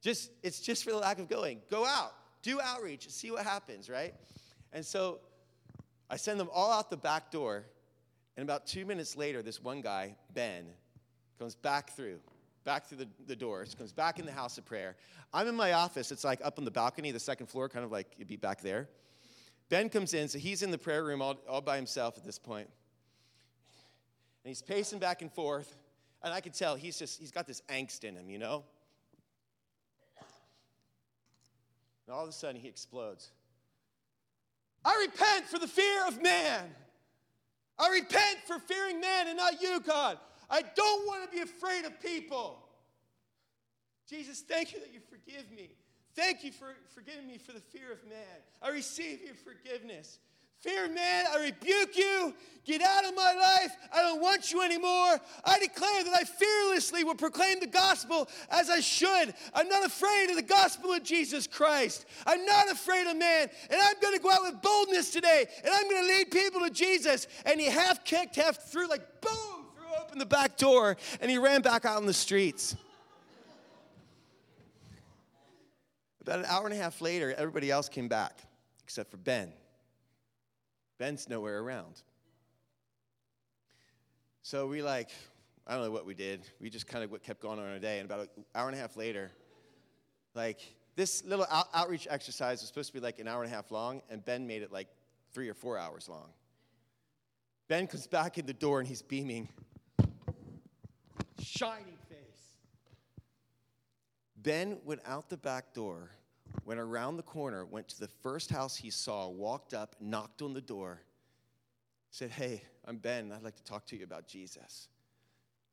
Just 0.00 0.30
it's 0.42 0.60
just 0.60 0.84
for 0.84 0.90
the 0.90 0.98
lack 0.98 1.18
of 1.18 1.28
going. 1.28 1.60
Go 1.70 1.84
out 1.84 2.12
do 2.42 2.60
outreach, 2.60 3.08
see 3.10 3.30
what 3.30 3.44
happens, 3.44 3.88
right? 3.88 4.14
And 4.72 4.84
so 4.84 5.20
I 6.10 6.16
send 6.16 6.40
them 6.40 6.48
all 6.52 6.72
out 6.72 6.90
the 6.90 6.96
back 6.96 7.30
door. 7.30 7.64
And 8.36 8.44
about 8.44 8.66
two 8.66 8.86
minutes 8.86 9.16
later, 9.16 9.42
this 9.42 9.62
one 9.62 9.80
guy, 9.80 10.16
Ben, 10.32 10.66
comes 11.38 11.54
back 11.54 11.90
through, 11.90 12.20
back 12.64 12.86
through 12.86 12.98
the, 12.98 13.08
the 13.26 13.36
doors, 13.36 13.74
comes 13.74 13.92
back 13.92 14.18
in 14.18 14.26
the 14.26 14.32
house 14.32 14.58
of 14.58 14.64
prayer. 14.64 14.96
I'm 15.32 15.48
in 15.48 15.54
my 15.54 15.72
office. 15.72 16.12
It's 16.12 16.24
like 16.24 16.40
up 16.44 16.58
on 16.58 16.64
the 16.64 16.70
balcony, 16.70 17.10
the 17.10 17.20
second 17.20 17.46
floor, 17.48 17.68
kind 17.68 17.84
of 17.84 17.90
like 17.90 18.06
you'd 18.16 18.28
be 18.28 18.36
back 18.36 18.60
there. 18.60 18.88
Ben 19.68 19.88
comes 19.88 20.14
in, 20.14 20.28
so 20.28 20.38
he's 20.38 20.62
in 20.62 20.70
the 20.70 20.78
prayer 20.78 21.04
room 21.04 21.20
all, 21.20 21.36
all 21.48 21.60
by 21.60 21.76
himself 21.76 22.16
at 22.16 22.24
this 22.24 22.38
point. 22.38 22.68
And 24.44 24.48
he's 24.48 24.62
pacing 24.62 24.98
back 24.98 25.20
and 25.20 25.32
forth. 25.32 25.76
And 26.22 26.32
I 26.32 26.40
can 26.40 26.52
tell 26.52 26.74
he's 26.74 26.98
just, 26.98 27.20
he's 27.20 27.30
got 27.30 27.46
this 27.46 27.62
angst 27.68 28.02
in 28.04 28.16
him, 28.16 28.30
you 28.30 28.38
know? 28.38 28.64
And 32.06 32.14
all 32.14 32.22
of 32.22 32.28
a 32.28 32.32
sudden, 32.32 32.60
he 32.60 32.68
explodes. 32.68 33.30
I 34.88 35.06
repent 35.06 35.44
for 35.44 35.58
the 35.58 35.66
fear 35.66 36.06
of 36.06 36.22
man. 36.22 36.64
I 37.78 37.90
repent 37.90 38.38
for 38.46 38.58
fearing 38.58 39.00
man 39.00 39.28
and 39.28 39.36
not 39.36 39.60
you, 39.60 39.80
God. 39.80 40.18
I 40.48 40.62
don't 40.62 41.06
want 41.06 41.30
to 41.30 41.36
be 41.36 41.42
afraid 41.42 41.84
of 41.84 42.00
people. 42.00 42.58
Jesus, 44.08 44.40
thank 44.40 44.72
you 44.72 44.80
that 44.80 44.94
you 44.94 45.00
forgive 45.00 45.50
me. 45.50 45.68
Thank 46.14 46.42
you 46.42 46.52
for 46.52 46.68
forgiving 46.94 47.26
me 47.26 47.36
for 47.36 47.52
the 47.52 47.60
fear 47.60 47.92
of 47.92 48.02
man. 48.08 48.40
I 48.62 48.70
receive 48.70 49.20
your 49.22 49.34
forgiveness. 49.34 50.20
Fear 50.60 50.88
man, 50.88 51.26
I 51.32 51.44
rebuke 51.44 51.96
you. 51.96 52.34
Get 52.64 52.82
out 52.82 53.06
of 53.06 53.14
my 53.14 53.32
life. 53.32 53.74
I 53.94 54.02
don't 54.02 54.20
want 54.20 54.52
you 54.52 54.60
anymore. 54.60 55.18
I 55.42 55.58
declare 55.58 56.04
that 56.04 56.12
I 56.12 56.24
fearlessly 56.24 57.02
will 57.02 57.14
proclaim 57.14 57.60
the 57.60 57.66
gospel 57.66 58.28
as 58.50 58.68
I 58.68 58.80
should. 58.80 59.32
I'm 59.54 59.68
not 59.70 59.86
afraid 59.86 60.28
of 60.28 60.36
the 60.36 60.42
gospel 60.42 60.92
of 60.92 61.02
Jesus 61.02 61.46
Christ. 61.46 62.04
I'm 62.26 62.44
not 62.44 62.70
afraid 62.70 63.06
of 63.06 63.16
man. 63.16 63.48
And 63.70 63.80
I'm 63.80 63.94
going 64.02 64.14
to 64.14 64.20
go 64.20 64.30
out 64.30 64.42
with 64.42 64.60
boldness 64.60 65.10
today. 65.12 65.46
And 65.64 65.72
I'm 65.72 65.88
going 65.88 66.02
to 66.02 66.08
lead 66.08 66.30
people 66.30 66.60
to 66.60 66.68
Jesus. 66.68 67.26
And 67.46 67.58
he 67.58 67.68
half 67.68 68.04
kicked, 68.04 68.36
half 68.36 68.70
threw, 68.70 68.86
like 68.86 69.22
boom, 69.22 69.64
threw 69.74 69.86
open 70.04 70.18
the 70.18 70.26
back 70.26 70.58
door. 70.58 70.98
And 71.22 71.30
he 71.30 71.38
ran 71.38 71.62
back 71.62 71.86
out 71.86 72.00
in 72.00 72.06
the 72.06 72.12
streets. 72.12 72.76
About 76.20 76.40
an 76.40 76.44
hour 76.44 76.66
and 76.66 76.74
a 76.74 76.76
half 76.76 77.00
later, 77.00 77.32
everybody 77.32 77.70
else 77.70 77.88
came 77.88 78.08
back, 78.08 78.38
except 78.84 79.10
for 79.10 79.16
Ben. 79.16 79.54
Ben's 80.98 81.28
nowhere 81.28 81.60
around. 81.60 82.02
So 84.42 84.66
we 84.66 84.82
like, 84.82 85.10
I 85.66 85.74
don't 85.74 85.84
know 85.84 85.90
what 85.90 86.06
we 86.06 86.14
did. 86.14 86.40
We 86.60 86.70
just 86.70 86.86
kind 86.86 87.04
of 87.04 87.22
kept 87.22 87.40
going 87.40 87.58
on 87.58 87.66
our 87.66 87.78
day. 87.78 87.98
And 87.98 88.10
about 88.10 88.28
an 88.36 88.44
hour 88.54 88.68
and 88.68 88.76
a 88.76 88.80
half 88.80 88.96
later, 88.96 89.30
like 90.34 90.60
this 90.96 91.24
little 91.24 91.46
out- 91.50 91.68
outreach 91.72 92.08
exercise 92.10 92.60
was 92.60 92.68
supposed 92.68 92.88
to 92.88 92.94
be 92.94 93.00
like 93.00 93.18
an 93.20 93.28
hour 93.28 93.42
and 93.42 93.52
a 93.52 93.54
half 93.54 93.70
long, 93.70 94.02
and 94.10 94.24
Ben 94.24 94.46
made 94.46 94.62
it 94.62 94.72
like 94.72 94.88
three 95.32 95.48
or 95.48 95.54
four 95.54 95.78
hours 95.78 96.08
long. 96.08 96.28
Ben 97.68 97.86
comes 97.86 98.06
back 98.06 98.38
in 98.38 98.46
the 98.46 98.54
door 98.54 98.80
and 98.80 98.88
he's 98.88 99.02
beaming, 99.02 99.48
shining 101.38 101.98
face. 102.08 102.56
Ben 104.36 104.78
went 104.84 105.02
out 105.04 105.28
the 105.28 105.36
back 105.36 105.74
door, 105.74 106.10
went 106.64 106.80
around 106.80 107.16
the 107.16 107.22
corner, 107.22 107.64
went 107.64 107.88
to 107.88 108.00
the 108.00 108.08
first 108.22 108.50
house 108.50 108.76
he 108.76 108.90
saw, 108.90 109.28
walked 109.28 109.74
up, 109.74 109.96
knocked 110.00 110.42
on 110.42 110.52
the 110.52 110.60
door, 110.60 111.00
said, 112.10 112.30
Hey, 112.30 112.62
I'm 112.84 112.96
Ben. 112.96 113.32
I'd 113.32 113.42
like 113.42 113.56
to 113.56 113.64
talk 113.64 113.86
to 113.86 113.96
you 113.96 114.04
about 114.04 114.26
Jesus. 114.26 114.88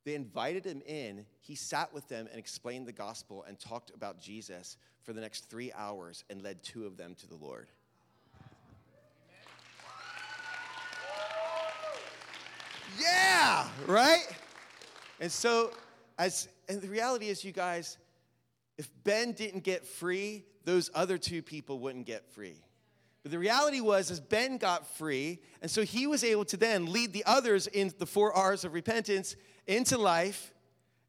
They 0.06 0.16
invited 0.16 0.66
him 0.66 0.82
in. 0.86 1.26
He 1.42 1.56
sat 1.56 1.92
with 1.94 2.08
them 2.08 2.28
and 2.30 2.40
explained 2.40 2.88
the 2.88 2.94
gospel 2.94 3.44
and 3.48 3.60
talked 3.60 3.92
about 3.96 4.22
Jesus 4.22 4.78
for 5.04 5.14
the 5.14 5.22
next 5.22 5.50
three 5.50 5.72
hours 5.74 6.24
and 6.30 6.44
led 6.44 6.62
two 6.62 6.86
of 6.86 6.96
them 6.96 7.16
to 7.16 7.28
the 7.28 7.36
Lord. 7.36 7.68
Yeah, 13.00 13.68
right? 13.88 14.26
And 15.20 15.32
so, 15.32 15.72
as 16.18 16.48
and 16.70 16.82
the 16.82 16.88
reality 16.88 17.30
is, 17.30 17.44
you 17.44 17.52
guys, 17.52 17.98
if 18.78 18.90
Ben 19.04 19.34
didn't 19.34 19.64
get 19.64 19.86
free, 19.86 20.44
those 20.66 20.90
other 20.94 21.18
two 21.18 21.42
people 21.42 21.80
wouldn't 21.80 22.06
get 22.06 22.30
free. 22.32 22.62
But 23.24 23.32
the 23.32 23.40
reality 23.40 23.82
was, 23.82 24.12
is 24.12 24.20
Ben 24.20 24.58
got 24.58 24.86
free, 24.98 25.40
and 25.62 25.72
so 25.72 25.84
he 25.84 26.06
was 26.06 26.24
able 26.24 26.46
to 26.46 26.58
then 26.58 26.92
lead 26.92 27.14
the 27.14 27.24
others 27.26 27.68
in 27.68 27.92
the 27.98 28.06
four 28.06 28.34
R's 28.34 28.66
of 28.66 28.74
repentance 28.74 29.36
into 29.66 29.98
life, 29.98 30.54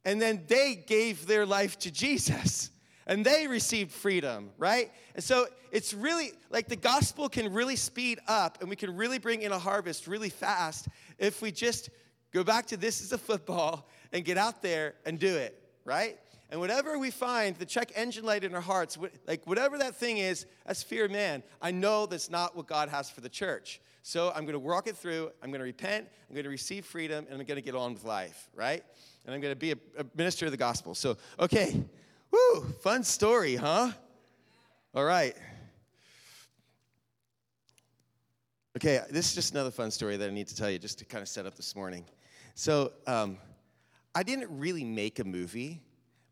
and 0.05 0.23
then 0.23 0.45
they 0.47 0.75
gave 0.75 1.27
their 1.27 1.45
life 1.45 1.79
to 1.81 1.91
Jesus 1.91 2.71
and 3.07 3.25
they 3.25 3.47
received 3.47 3.93
freedom, 3.93 4.51
right? 4.59 4.91
And 5.15 5.23
so 5.23 5.47
it's 5.71 5.95
really 5.95 6.33
like 6.51 6.69
the 6.69 6.77
gospel 6.77 7.29
can 7.29 7.53
really 7.53 7.77
speed 7.77 8.19
up 8.27 8.59
and 8.61 8.69
we 8.69 8.77
can 8.77 8.97
really 8.97 9.19
bring 9.19 9.43
in 9.43 9.53
a 9.53 9.59
harvest 9.59 10.07
really 10.07 10.29
fast 10.29 10.89
if 11.19 11.41
we 11.41 11.53
just 11.53 11.91
go 12.33 12.43
back 12.43 12.67
to 12.67 12.77
this 12.77 13.01
is 13.01 13.13
a 13.13 13.19
football 13.19 13.89
and 14.13 14.25
get 14.25 14.37
out 14.37 14.61
there 14.61 14.95
and 15.05 15.19
do 15.19 15.37
it, 15.37 15.61
right? 15.85 16.19
And 16.51 16.61
whatever 16.61 16.99
we 16.99 17.11
find, 17.11 17.57
the 17.57 17.67
check 17.67 17.91
engine 17.97 18.25
light 18.25 18.45
in 18.45 18.55
our 18.55 18.61
hearts, 18.61 18.97
like 19.27 19.45
whatever 19.47 19.79
that 19.79 19.97
thing 19.97 20.19
is, 20.19 20.47
that's 20.65 20.83
fear 20.83 21.09
man. 21.09 21.43
I 21.61 21.73
know 21.73 22.07
that's 22.07 22.31
not 22.31 22.57
what 22.57 22.67
God 22.67 22.89
has 22.89 23.11
for 23.11 23.21
the 23.21 23.29
church. 23.29 23.81
So 24.03 24.31
I'm 24.31 24.45
going 24.45 24.53
to 24.53 24.61
walk 24.61 24.87
it 24.87 24.97
through. 24.97 25.33
I'm 25.43 25.51
going 25.51 25.59
to 25.59 25.65
repent. 25.65 26.07
I'm 26.29 26.35
going 26.35 26.45
to 26.45 26.51
receive 26.51 26.87
freedom, 26.87 27.27
and 27.29 27.41
I'm 27.41 27.45
going 27.45 27.57
to 27.57 27.63
get 27.63 27.75
on 27.75 27.95
with 27.95 28.05
life, 28.05 28.49
right? 28.55 28.85
And 29.25 29.35
I'm 29.35 29.41
going 29.41 29.51
to 29.51 29.59
be 29.59 29.73
a, 29.73 29.77
a 29.99 30.05
minister 30.15 30.45
of 30.47 30.53
the 30.53 30.57
gospel. 30.57 30.95
So, 30.95 31.17
okay, 31.41 31.83
whoo, 32.31 32.63
fun 32.83 33.03
story, 33.03 33.57
huh? 33.57 33.91
All 34.95 35.05
right. 35.05 35.35
Okay, 38.77 39.01
this 39.11 39.29
is 39.31 39.35
just 39.35 39.55
another 39.55 39.73
fun 39.73 39.91
story 39.91 40.17
that 40.17 40.29
I 40.29 40.33
need 40.33 40.47
to 40.47 40.55
tell 40.55 40.71
you 40.71 40.79
just 40.79 41.01
to 41.01 41.05
kind 41.05 41.23
of 41.23 41.29
set 41.29 41.45
up 41.45 41.57
this 41.57 41.75
morning. 41.75 42.05
So, 42.55 42.93
um, 43.09 43.39
I 44.15 44.23
didn't 44.23 44.57
really 44.57 44.85
make 44.85 45.19
a 45.19 45.25
movie, 45.25 45.83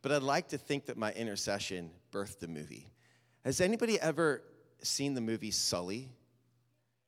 but 0.04 0.12
I'd 0.12 0.22
like 0.22 0.48
to 0.48 0.58
think 0.58 0.84
that 0.84 0.98
my 0.98 1.12
intercession 1.12 1.90
birthed 2.12 2.38
the 2.38 2.46
movie. 2.46 2.90
Has 3.42 3.62
anybody 3.62 3.98
ever 3.98 4.42
seen 4.82 5.14
the 5.14 5.22
movie 5.22 5.50
Sully? 5.50 6.10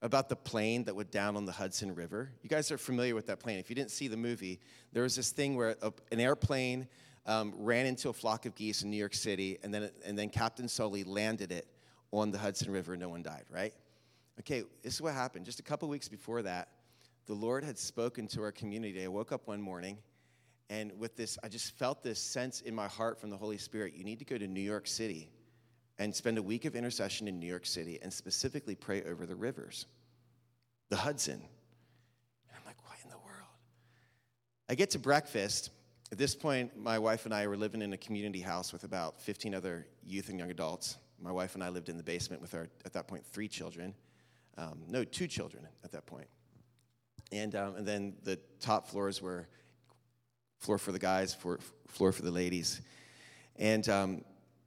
About 0.00 0.30
the 0.30 0.36
plane 0.36 0.84
that 0.84 0.96
went 0.96 1.10
down 1.10 1.36
on 1.36 1.44
the 1.44 1.52
Hudson 1.52 1.94
River. 1.94 2.30
You 2.42 2.48
guys 2.48 2.70
are 2.70 2.78
familiar 2.78 3.14
with 3.14 3.26
that 3.26 3.38
plane. 3.40 3.58
If 3.58 3.68
you 3.68 3.76
didn't 3.76 3.90
see 3.90 4.08
the 4.08 4.16
movie, 4.16 4.60
there 4.92 5.02
was 5.02 5.14
this 5.16 5.30
thing 5.30 5.56
where 5.56 5.76
a, 5.82 5.92
an 6.10 6.20
airplane 6.20 6.86
um, 7.26 7.52
ran 7.56 7.84
into 7.84 8.08
a 8.08 8.12
flock 8.12 8.46
of 8.46 8.54
geese 8.54 8.82
in 8.82 8.90
New 8.90 8.96
York 8.96 9.14
City, 9.14 9.58
and 9.62 9.74
then, 9.74 9.90
and 10.04 10.18
then 10.18 10.28
Captain 10.28 10.68
Sully 10.68 11.04
landed 11.04 11.52
it 11.52 11.66
on 12.12 12.30
the 12.30 12.38
Hudson 12.38 12.70
River, 12.70 12.92
and 12.92 13.00
no 13.00 13.08
one 13.08 13.22
died, 13.22 13.44
right? 13.50 13.74
Okay, 14.40 14.62
this 14.82 14.94
is 14.94 15.02
what 15.02 15.12
happened. 15.12 15.44
Just 15.44 15.60
a 15.60 15.64
couple 15.64 15.88
weeks 15.88 16.08
before 16.08 16.42
that, 16.42 16.68
the 17.26 17.34
Lord 17.34 17.64
had 17.64 17.78
spoken 17.78 18.26
to 18.28 18.42
our 18.42 18.52
community. 18.52 19.04
I 19.04 19.08
woke 19.08 19.32
up 19.32 19.48
one 19.48 19.60
morning, 19.60 19.98
and 20.68 20.92
with 20.98 21.16
this, 21.16 21.38
I 21.44 21.48
just 21.48 21.76
felt 21.78 22.02
this 22.02 22.20
sense 22.20 22.60
in 22.60 22.74
my 22.74 22.88
heart 22.88 23.20
from 23.20 23.30
the 23.30 23.36
Holy 23.36 23.58
Spirit 23.58 23.94
you 23.94 24.04
need 24.04 24.18
to 24.18 24.24
go 24.24 24.36
to 24.36 24.46
New 24.46 24.60
York 24.60 24.86
City 24.86 25.30
and 25.98 26.14
spend 26.14 26.38
a 26.38 26.42
week 26.42 26.64
of 26.64 26.74
intercession 26.74 27.28
in 27.28 27.38
New 27.38 27.46
York 27.46 27.66
City 27.66 27.98
and 28.02 28.12
specifically 28.12 28.74
pray 28.74 29.02
over 29.04 29.26
the 29.26 29.36
rivers, 29.36 29.86
the 30.90 30.96
Hudson. 30.96 31.34
And 31.34 32.58
I'm 32.58 32.64
like, 32.66 32.76
what 32.84 32.98
in 33.02 33.10
the 33.10 33.16
world? 33.16 33.48
I 34.68 34.74
get 34.74 34.90
to 34.90 34.98
breakfast. 34.98 35.70
At 36.12 36.18
this 36.18 36.34
point, 36.34 36.76
my 36.76 36.98
wife 36.98 37.24
and 37.24 37.34
I 37.34 37.46
were 37.46 37.56
living 37.56 37.82
in 37.82 37.92
a 37.92 37.96
community 37.96 38.40
house 38.40 38.72
with 38.72 38.84
about 38.84 39.20
15 39.20 39.54
other 39.54 39.86
youth 40.04 40.28
and 40.28 40.38
young 40.38 40.50
adults. 40.50 40.98
My 41.20 41.32
wife 41.32 41.54
and 41.54 41.64
I 41.64 41.68
lived 41.68 41.88
in 41.88 41.96
the 41.96 42.02
basement 42.02 42.42
with 42.42 42.54
our, 42.54 42.68
at 42.84 42.92
that 42.92 43.08
point, 43.08 43.24
three 43.24 43.48
children. 43.48 43.94
Um, 44.58 44.82
no, 44.88 45.04
two 45.04 45.26
children 45.26 45.66
at 45.84 45.92
that 45.92 46.06
point. 46.06 46.28
And, 47.32 47.54
um, 47.54 47.76
and 47.76 47.86
then 47.86 48.14
the 48.22 48.38
top 48.60 48.86
floors 48.86 49.20
were 49.20 49.48
floor 50.58 50.78
for 50.78 50.92
the 50.92 50.98
guys, 50.98 51.34
floor, 51.34 51.58
for 51.88 52.22
the 52.22 52.30
ladies. 52.30 52.80
And 53.56 53.88
um, 53.88 54.24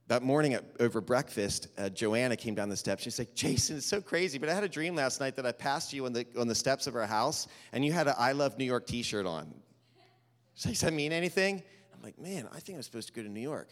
that 0.08 0.22
morning 0.22 0.54
at, 0.54 0.64
over 0.80 1.00
breakfast, 1.00 1.68
uh, 1.78 1.88
Joanna 1.88 2.36
came 2.36 2.54
down 2.54 2.68
the 2.68 2.76
steps. 2.76 3.02
She's 3.04 3.18
like, 3.18 3.34
Jason, 3.34 3.76
it's 3.76 3.86
so 3.86 4.00
crazy, 4.00 4.38
but 4.38 4.48
I 4.48 4.54
had 4.54 4.64
a 4.64 4.68
dream 4.68 4.96
last 4.96 5.20
night 5.20 5.36
that 5.36 5.46
I 5.46 5.52
passed 5.52 5.92
you 5.92 6.06
on 6.06 6.12
the, 6.12 6.26
on 6.38 6.48
the 6.48 6.54
steps 6.54 6.86
of 6.86 6.96
our 6.96 7.06
house, 7.06 7.46
and 7.72 7.84
you 7.84 7.92
had 7.92 8.08
an 8.08 8.14
I 8.18 8.32
Love 8.32 8.58
New 8.58 8.64
York 8.64 8.86
t 8.86 9.02
shirt 9.02 9.26
on. 9.26 9.54
She's 10.54 10.66
like, 10.66 10.74
Does 10.74 10.80
that 10.82 10.92
mean 10.92 11.12
anything? 11.12 11.62
I'm 11.94 12.02
like, 12.02 12.18
Man, 12.18 12.48
I 12.52 12.58
think 12.60 12.76
I'm 12.76 12.82
supposed 12.82 13.08
to 13.08 13.14
go 13.14 13.22
to 13.22 13.28
New 13.28 13.40
York. 13.40 13.68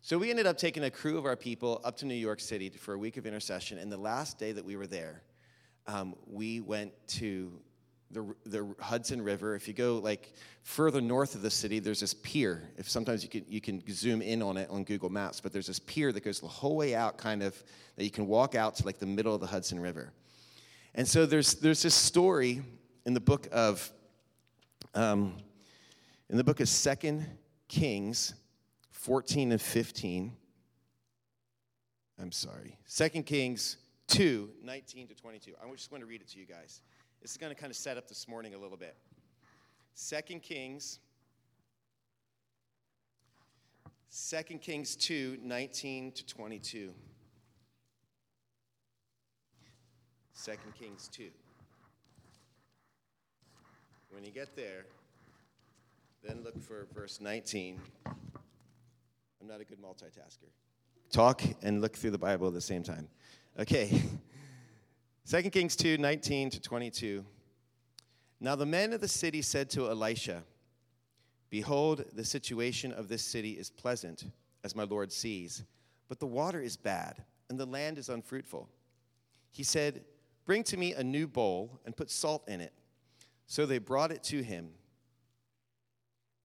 So 0.00 0.16
we 0.16 0.30
ended 0.30 0.46
up 0.46 0.56
taking 0.56 0.84
a 0.84 0.90
crew 0.90 1.18
of 1.18 1.26
our 1.26 1.36
people 1.36 1.80
up 1.84 1.96
to 1.98 2.06
New 2.06 2.14
York 2.14 2.38
City 2.38 2.70
for 2.70 2.94
a 2.94 2.98
week 2.98 3.16
of 3.16 3.26
intercession. 3.26 3.78
And 3.78 3.90
the 3.90 3.98
last 3.98 4.38
day 4.38 4.52
that 4.52 4.64
we 4.64 4.76
were 4.76 4.86
there, 4.86 5.22
um, 5.88 6.14
we 6.26 6.60
went 6.60 6.92
to 7.08 7.52
the, 8.10 8.34
the 8.46 8.74
Hudson 8.80 9.22
River. 9.22 9.54
If 9.54 9.68
you 9.68 9.74
go 9.74 9.98
like 9.98 10.32
further 10.62 11.00
north 11.00 11.34
of 11.34 11.42
the 11.42 11.50
city, 11.50 11.78
there's 11.78 12.00
this 12.00 12.14
pier. 12.14 12.70
If 12.76 12.88
sometimes 12.88 13.22
you 13.22 13.28
can 13.28 13.44
you 13.48 13.60
can 13.60 13.82
zoom 13.90 14.22
in 14.22 14.42
on 14.42 14.56
it 14.56 14.68
on 14.70 14.84
Google 14.84 15.10
Maps, 15.10 15.40
but 15.40 15.52
there's 15.52 15.66
this 15.66 15.78
pier 15.78 16.12
that 16.12 16.24
goes 16.24 16.40
the 16.40 16.48
whole 16.48 16.76
way 16.76 16.94
out, 16.94 17.18
kind 17.18 17.42
of 17.42 17.62
that 17.96 18.04
you 18.04 18.10
can 18.10 18.26
walk 18.26 18.54
out 18.54 18.76
to 18.76 18.86
like 18.86 18.98
the 18.98 19.06
middle 19.06 19.34
of 19.34 19.40
the 19.40 19.46
Hudson 19.46 19.80
River. 19.80 20.12
And 20.94 21.06
so 21.06 21.26
there's 21.26 21.54
there's 21.54 21.82
this 21.82 21.94
story 21.94 22.62
in 23.04 23.14
the 23.14 23.20
book 23.20 23.46
of 23.52 23.90
um, 24.94 25.34
in 26.30 26.36
the 26.36 26.44
book 26.44 26.60
of 26.60 26.68
Second 26.68 27.26
Kings, 27.68 28.34
14 28.92 29.52
and 29.52 29.60
15. 29.60 30.32
I'm 32.20 32.32
sorry, 32.32 32.76
Second 32.86 33.26
Kings 33.26 33.76
2, 34.08 34.50
19 34.64 35.08
to 35.08 35.14
22. 35.14 35.52
I'm 35.62 35.74
just 35.76 35.90
going 35.90 36.00
to 36.00 36.06
read 36.06 36.22
it 36.22 36.28
to 36.28 36.38
you 36.38 36.46
guys. 36.46 36.80
This 37.20 37.32
is 37.32 37.36
going 37.36 37.54
to 37.54 37.60
kind 37.60 37.70
of 37.70 37.76
set 37.76 37.96
up 37.96 38.08
this 38.08 38.28
morning 38.28 38.54
a 38.54 38.58
little 38.58 38.76
bit. 38.76 38.96
Second 39.94 40.42
Kings, 40.42 41.00
Second 44.08 44.60
Kings 44.60 44.96
2, 44.96 45.38
19 45.42 46.12
to 46.12 46.26
22. 46.26 46.92
Second 50.32 50.74
Kings 50.74 51.08
2. 51.12 51.28
When 54.10 54.24
you 54.24 54.30
get 54.30 54.56
there, 54.56 54.86
then 56.26 56.42
look 56.42 56.60
for 56.62 56.86
verse 56.94 57.20
19. 57.20 57.78
I'm 58.06 59.46
not 59.46 59.60
a 59.60 59.64
good 59.64 59.82
multitasker. 59.82 60.48
Talk 61.10 61.42
and 61.62 61.80
look 61.80 61.96
through 61.96 62.12
the 62.12 62.18
Bible 62.18 62.48
at 62.48 62.54
the 62.54 62.60
same 62.60 62.82
time. 62.82 63.08
Okay. 63.58 64.02
2 65.28 65.42
Kings 65.50 65.76
2 65.76 65.98
19 65.98 66.48
to 66.48 66.60
22. 66.60 67.22
Now 68.40 68.56
the 68.56 68.64
men 68.64 68.94
of 68.94 69.02
the 69.02 69.08
city 69.08 69.42
said 69.42 69.68
to 69.70 69.90
Elisha, 69.90 70.42
Behold, 71.50 72.06
the 72.14 72.24
situation 72.24 72.92
of 72.92 73.08
this 73.08 73.22
city 73.22 73.50
is 73.50 73.68
pleasant, 73.68 74.24
as 74.64 74.74
my 74.74 74.84
Lord 74.84 75.12
sees, 75.12 75.64
but 76.08 76.18
the 76.18 76.26
water 76.26 76.62
is 76.62 76.78
bad, 76.78 77.24
and 77.50 77.60
the 77.60 77.66
land 77.66 77.98
is 77.98 78.08
unfruitful. 78.08 78.70
He 79.50 79.64
said, 79.64 80.02
Bring 80.46 80.64
to 80.64 80.78
me 80.78 80.94
a 80.94 81.04
new 81.04 81.26
bowl 81.26 81.78
and 81.84 81.94
put 81.94 82.10
salt 82.10 82.48
in 82.48 82.62
it. 82.62 82.72
So 83.46 83.66
they 83.66 83.76
brought 83.76 84.12
it 84.12 84.22
to 84.24 84.42
him. 84.42 84.70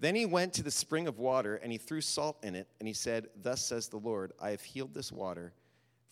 Then 0.01 0.13
he 0.13 0.25
went 0.25 0.51
to 0.55 0.63
the 0.63 0.71
spring 0.71 1.07
of 1.07 1.19
water, 1.19 1.55
and 1.55 1.71
he 1.71 1.77
threw 1.77 2.01
salt 2.01 2.43
in 2.43 2.53
it, 2.53 2.67
and 2.79 2.87
he 2.89 2.93
said, 2.93 3.27
Thus 3.41 3.63
says 3.63 3.87
the 3.87 3.95
Lord, 3.95 4.33
I 4.41 4.49
have 4.49 4.61
healed 4.61 4.93
this 4.93 5.09
water 5.09 5.53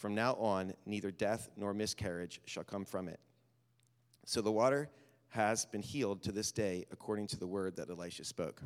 from 0.01 0.15
now 0.15 0.33
on, 0.33 0.73
neither 0.87 1.11
death 1.11 1.47
nor 1.55 1.75
miscarriage 1.75 2.41
shall 2.45 2.63
come 2.63 2.83
from 2.83 3.07
it. 3.07 3.19
So 4.25 4.41
the 4.41 4.51
water 4.51 4.89
has 5.29 5.65
been 5.65 5.83
healed 5.83 6.23
to 6.23 6.31
this 6.31 6.51
day, 6.51 6.85
according 6.91 7.27
to 7.27 7.37
the 7.37 7.45
word 7.45 7.75
that 7.75 7.89
Elisha 7.89 8.25
spoke. 8.25 8.63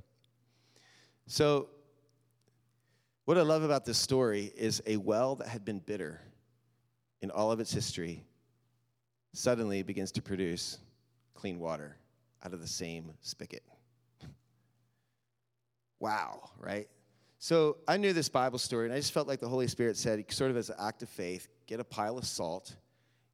So 1.27 1.68
What 3.25 3.39
I 3.39 3.42
love 3.42 3.63
about 3.63 3.86
this 3.86 3.98
story 3.98 4.54
is 4.56 4.84
a 4.86 4.98
well 4.98 5.36
that 5.38 5.48
had 5.48 5.65
been 5.65 5.80
bitter 5.80 6.22
in 7.22 7.32
all 7.32 7.51
of 7.51 7.60
its 7.60 7.74
history 7.74 8.24
suddenly 9.34 9.82
begins 9.82 10.12
to 10.13 10.22
produce 10.22 10.77
clean 11.34 11.60
water 11.60 11.98
out 12.44 12.54
of 12.54 12.62
the 12.62 12.68
same 12.68 13.12
spigot. 13.22 13.63
wow, 16.00 16.51
right? 16.60 16.88
So 17.38 17.77
I 17.88 17.98
knew 17.98 18.13
this 18.13 18.30
Bible 18.30 18.58
story, 18.58 18.86
and 18.86 18.94
I 18.94 18.98
just 18.98 19.12
felt 19.12 19.27
like 19.27 19.39
the 19.39 19.48
Holy 19.48 19.68
Spirit 19.68 19.98
said, 19.98 20.24
sort 20.32 20.51
of 20.51 20.58
as 20.58 20.70
an 20.70 20.77
act 20.80 21.04
of 21.04 21.10
faith, 21.10 21.48
get 21.68 21.80
a 21.80 21.84
pile 21.84 22.18
of 22.18 22.25
salt, 22.25 22.75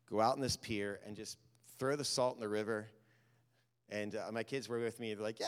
go 0.09 0.19
out 0.19 0.35
in 0.35 0.41
this 0.41 0.57
pier, 0.57 0.99
and 1.05 1.15
just 1.15 1.37
throw 1.77 1.95
the 1.95 2.03
salt 2.03 2.35
in 2.35 2.41
the 2.41 2.49
river. 2.49 2.87
And 3.89 4.15
uh, 4.15 4.31
my 4.31 4.43
kids 4.43 4.67
were 4.69 4.79
with 4.79 4.99
me. 4.99 5.13
They're 5.13 5.23
like, 5.23 5.39
yeah, 5.39 5.47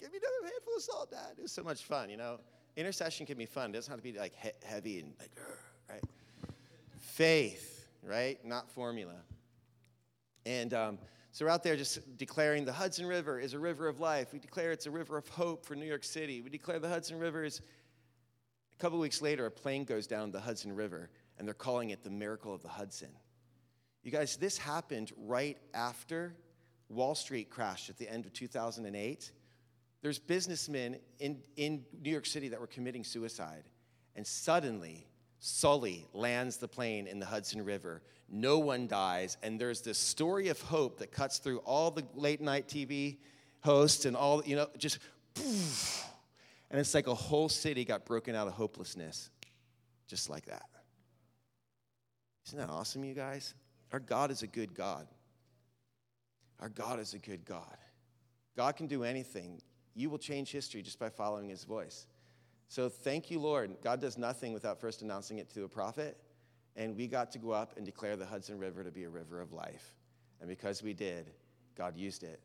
give 0.00 0.12
me 0.12 0.18
another 0.18 0.52
handful 0.52 0.76
of 0.76 0.82
salt, 0.82 1.10
Dad. 1.10 1.34
It 1.38 1.42
was 1.42 1.52
so 1.52 1.62
much 1.62 1.84
fun, 1.84 2.10
you 2.10 2.16
know? 2.16 2.38
Intercession 2.76 3.26
can 3.26 3.36
be 3.36 3.46
fun. 3.46 3.70
It 3.70 3.74
doesn't 3.74 3.90
have 3.90 4.00
to 4.00 4.02
be 4.02 4.18
like 4.18 4.32
he- 4.34 4.66
heavy 4.66 5.00
and 5.00 5.12
like, 5.20 5.30
right? 5.90 6.02
Faith, 6.98 7.88
right? 8.02 8.42
Not 8.44 8.70
formula. 8.70 9.14
And 10.46 10.72
um, 10.74 10.98
so 11.32 11.44
we're 11.44 11.50
out 11.50 11.62
there 11.62 11.76
just 11.76 12.16
declaring 12.16 12.64
the 12.64 12.72
Hudson 12.72 13.06
River 13.06 13.38
is 13.38 13.52
a 13.52 13.58
river 13.58 13.88
of 13.88 14.00
life. 14.00 14.32
We 14.32 14.38
declare 14.38 14.72
it's 14.72 14.86
a 14.86 14.90
river 14.90 15.16
of 15.18 15.28
hope 15.28 15.64
for 15.64 15.74
New 15.74 15.86
York 15.86 16.04
City. 16.04 16.40
We 16.40 16.50
declare 16.50 16.78
the 16.78 16.88
Hudson 16.88 17.18
River 17.18 17.44
is. 17.44 17.60
A 18.82 18.84
couple 18.84 18.98
weeks 18.98 19.22
later, 19.22 19.46
a 19.46 19.50
plane 19.52 19.84
goes 19.84 20.08
down 20.08 20.32
the 20.32 20.40
Hudson 20.40 20.74
River, 20.74 21.08
and 21.38 21.46
they're 21.46 21.54
calling 21.54 21.90
it 21.90 22.02
the 22.02 22.10
miracle 22.10 22.52
of 22.52 22.62
the 22.62 22.68
Hudson. 22.68 23.10
You 24.02 24.10
guys, 24.10 24.34
this 24.36 24.58
happened 24.58 25.12
right 25.16 25.56
after 25.72 26.34
Wall 26.88 27.14
Street 27.14 27.48
crashed 27.48 27.90
at 27.90 27.96
the 27.96 28.08
end 28.08 28.26
of 28.26 28.32
2008. 28.32 29.30
There's 30.02 30.18
businessmen 30.18 30.96
in, 31.20 31.38
in 31.56 31.84
New 32.02 32.10
York 32.10 32.26
City 32.26 32.48
that 32.48 32.60
were 32.60 32.66
committing 32.66 33.04
suicide, 33.04 33.62
and 34.16 34.26
suddenly 34.26 35.06
Sully 35.38 36.08
lands 36.12 36.56
the 36.56 36.66
plane 36.66 37.06
in 37.06 37.20
the 37.20 37.26
Hudson 37.26 37.64
River. 37.64 38.02
No 38.28 38.58
one 38.58 38.88
dies, 38.88 39.36
and 39.44 39.60
there's 39.60 39.82
this 39.82 39.96
story 39.96 40.48
of 40.48 40.60
hope 40.60 40.98
that 40.98 41.12
cuts 41.12 41.38
through 41.38 41.58
all 41.58 41.92
the 41.92 42.02
late 42.16 42.40
night 42.40 42.66
TV 42.66 43.18
hosts 43.60 44.06
and 44.06 44.16
all, 44.16 44.42
you 44.44 44.56
know, 44.56 44.66
just 44.76 44.98
poof, 45.34 46.01
and 46.72 46.80
it's 46.80 46.94
like 46.94 47.06
a 47.06 47.14
whole 47.14 47.50
city 47.50 47.84
got 47.84 48.06
broken 48.06 48.34
out 48.34 48.48
of 48.48 48.54
hopelessness, 48.54 49.28
just 50.08 50.30
like 50.30 50.46
that. 50.46 50.64
Isn't 52.46 52.58
that 52.58 52.70
awesome, 52.70 53.04
you 53.04 53.12
guys? 53.12 53.54
Our 53.92 54.00
God 54.00 54.30
is 54.30 54.42
a 54.42 54.46
good 54.46 54.74
God. 54.74 55.06
Our 56.60 56.70
God 56.70 56.98
is 56.98 57.12
a 57.12 57.18
good 57.18 57.44
God. 57.44 57.76
God 58.56 58.76
can 58.76 58.86
do 58.86 59.04
anything. 59.04 59.60
You 59.94 60.08
will 60.08 60.18
change 60.18 60.50
history 60.50 60.80
just 60.80 60.98
by 60.98 61.10
following 61.10 61.50
his 61.50 61.64
voice. 61.64 62.06
So 62.68 62.88
thank 62.88 63.30
you, 63.30 63.38
Lord. 63.38 63.76
God 63.82 64.00
does 64.00 64.16
nothing 64.16 64.54
without 64.54 64.80
first 64.80 65.02
announcing 65.02 65.38
it 65.38 65.50
to 65.50 65.64
a 65.64 65.68
prophet. 65.68 66.16
And 66.74 66.96
we 66.96 67.06
got 67.06 67.30
to 67.32 67.38
go 67.38 67.50
up 67.50 67.76
and 67.76 67.84
declare 67.84 68.16
the 68.16 68.24
Hudson 68.24 68.58
River 68.58 68.82
to 68.82 68.90
be 68.90 69.04
a 69.04 69.10
river 69.10 69.42
of 69.42 69.52
life. 69.52 69.94
And 70.40 70.48
because 70.48 70.82
we 70.82 70.94
did, 70.94 71.30
God 71.76 71.98
used 71.98 72.22
it. 72.22 72.40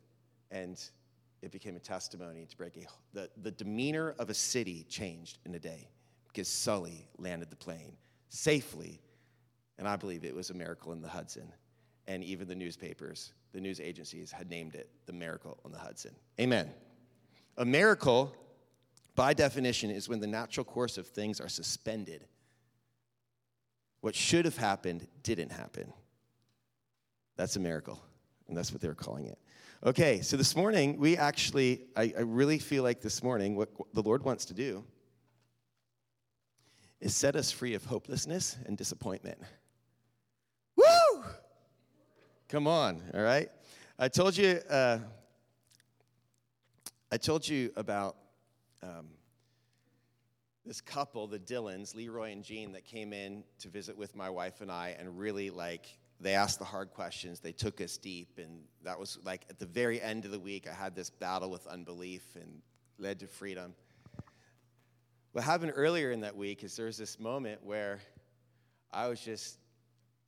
And 0.52 0.78
it 1.42 1.52
became 1.52 1.76
a 1.76 1.80
testimony 1.80 2.46
to 2.46 2.58
break 2.58 2.78
a, 2.78 2.86
the, 3.14 3.30
the 3.42 3.52
demeanor 3.52 4.16
of 4.20 4.30
a 4.30 4.34
city 4.34 4.86
changed 4.90 5.38
in 5.46 5.54
a 5.56 5.60
day 5.60 5.90
because 6.28 6.48
Sully 6.48 7.08
landed 7.18 7.50
the 7.50 7.56
plane 7.56 7.94
safely. 8.30 9.02
And 9.78 9.88
I 9.88 9.96
believe 9.96 10.24
it 10.24 10.36
was 10.36 10.50
a 10.50 10.54
miracle 10.54 10.92
in 10.92 11.02
the 11.02 11.08
Hudson. 11.08 11.52
And 12.08 12.24
even 12.24 12.48
the 12.48 12.56
newspapers, 12.56 13.34
the 13.54 13.62
news 13.62 13.80
agencies 13.80 14.32
had 14.32 14.50
named 14.50 14.76
it 14.76 14.90
the 15.06 15.14
miracle 15.14 15.60
on 15.64 15.72
the 15.72 15.78
Hudson. 15.78 16.16
Amen. 16.40 16.72
A 17.58 17.66
miracle, 17.66 18.34
by 19.16 19.34
definition, 19.34 19.92
is 19.92 20.10
when 20.10 20.20
the 20.20 20.28
natural 20.28 20.64
course 20.64 20.98
of 20.98 21.08
things 21.08 21.40
are 21.40 21.50
suspended. 21.50 22.26
What 24.02 24.16
should 24.16 24.46
have 24.46 24.58
happened 24.58 25.08
didn't 25.24 25.52
happen. 25.52 25.92
That's 27.36 27.56
a 27.56 27.60
miracle. 27.60 28.02
And 28.48 28.56
that's 28.56 28.72
what 28.72 28.82
they 28.82 28.88
were 28.88 28.96
calling 28.96 29.26
it. 29.26 29.38
Okay, 29.86 30.22
so 30.22 30.38
this 30.38 30.56
morning, 30.56 30.98
we 30.98 31.18
actually, 31.18 31.82
I, 31.96 32.12
I 32.18 32.22
really 32.22 32.58
feel 32.58 32.82
like 32.82 33.00
this 33.00 33.22
morning, 33.22 33.56
what 33.56 33.70
the 33.94 34.02
Lord 34.02 34.24
wants 34.24 34.46
to 34.46 34.56
do 34.56 34.84
is 37.00 37.16
set 37.16 37.36
us 37.36 37.52
free 37.52 37.76
of 37.76 37.86
hopelessness 37.86 38.58
and 38.66 38.76
disappointment. 38.76 39.38
Woo! 40.76 41.24
Come 42.50 42.66
on, 42.66 43.04
all 43.14 43.22
right? 43.22 43.50
I 44.00 44.08
told 44.08 44.36
you, 44.36 44.60
uh, 44.68 44.98
I 47.12 47.18
told 47.18 47.48
you 47.48 47.72
about 47.76 48.16
um, 48.82 49.10
this 50.66 50.82
couple, 50.82 51.28
the 51.28 51.38
Dillons, 51.38 51.94
Leroy 51.94 52.32
and 52.32 52.44
Jean, 52.44 52.72
that 52.72 52.84
came 52.84 53.14
in 53.14 53.44
to 53.60 53.70
visit 53.70 53.96
with 53.96 54.16
my 54.16 54.32
wife 54.32 54.60
and 54.62 54.72
I, 54.72 54.96
and 54.98 55.20
really 55.20 55.52
like 55.52 55.86
they 56.20 56.34
asked 56.34 56.60
the 56.60 56.66
hard 56.66 56.92
questions. 56.92 57.40
They 57.40 57.52
took 57.52 57.80
us 57.80 57.98
deep, 57.98 58.38
and 58.38 58.62
that 58.84 59.00
was 59.00 59.20
like 59.24 59.46
at 59.50 59.60
the 59.60 59.66
very 59.66 60.02
end 60.02 60.26
of 60.26 60.32
the 60.32 60.40
week. 60.40 60.68
I 60.68 60.74
had 60.74 60.96
this 60.96 61.10
battle 61.10 61.50
with 61.50 61.68
unbelief 61.68 62.24
and 62.36 62.62
led 62.98 63.20
to 63.20 63.28
freedom. 63.28 63.76
What 65.34 65.44
happened 65.44 65.74
earlier 65.76 66.12
in 66.12 66.22
that 66.22 66.36
week 66.36 66.64
is 66.64 66.76
there 66.76 66.88
was 66.88 66.98
this 66.98 67.20
moment 67.20 67.64
where 67.64 68.00
I 68.92 69.08
was 69.08 69.20
just, 69.20 69.60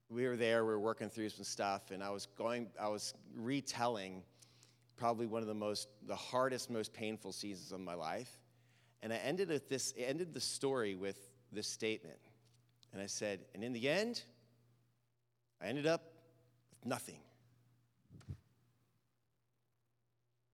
we 0.10 0.28
were 0.28 0.36
there, 0.36 0.64
we 0.64 0.72
were 0.72 0.80
working 0.80 1.10
through 1.10 1.30
some 1.30 1.46
stuff, 1.46 1.90
and 1.92 2.04
I 2.04 2.12
was 2.12 2.28
going, 2.38 2.68
I 2.80 2.90
was 2.90 3.16
retelling 3.36 4.22
probably 4.98 5.26
one 5.26 5.42
of 5.42 5.48
the 5.48 5.56
most, 5.56 5.88
the 6.06 6.16
hardest, 6.16 6.70
most 6.70 6.94
painful 6.94 7.32
seasons 7.32 7.72
of 7.72 7.80
my 7.80 7.96
life. 7.96 8.30
And 9.02 9.12
I 9.14 9.16
ended 9.18 9.50
with 9.50 9.70
this, 9.70 9.94
ended 9.98 10.34
the 10.34 10.42
story 10.42 10.94
with 10.94 11.18
this 11.52 11.68
statement. 11.68 12.20
And 12.94 13.02
I 13.02 13.06
said, 13.06 13.40
and 13.56 13.64
in 13.64 13.72
the 13.72 13.90
end, 13.90 14.24
I 15.62 15.68
ended 15.68 15.88
up 15.88 16.04
with 16.72 16.86
nothing. 16.86 17.20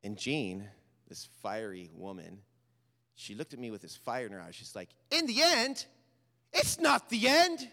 And 0.04 0.18
Jean, 0.18 0.68
this 1.08 1.28
fiery 1.42 1.90
woman, 1.94 2.40
she 3.16 3.34
looked 3.34 3.54
at 3.54 3.60
me 3.60 3.72
with 3.72 3.82
this 3.82 3.96
fire 3.96 4.26
in 4.26 4.32
her 4.32 4.42
eyes. 4.42 4.56
She's 4.56 4.76
like, 4.76 4.90
In 5.12 5.26
the 5.26 5.42
end, 5.42 5.86
it's 6.54 6.80
not 6.80 7.10
the 7.10 7.28
end. 7.28 7.68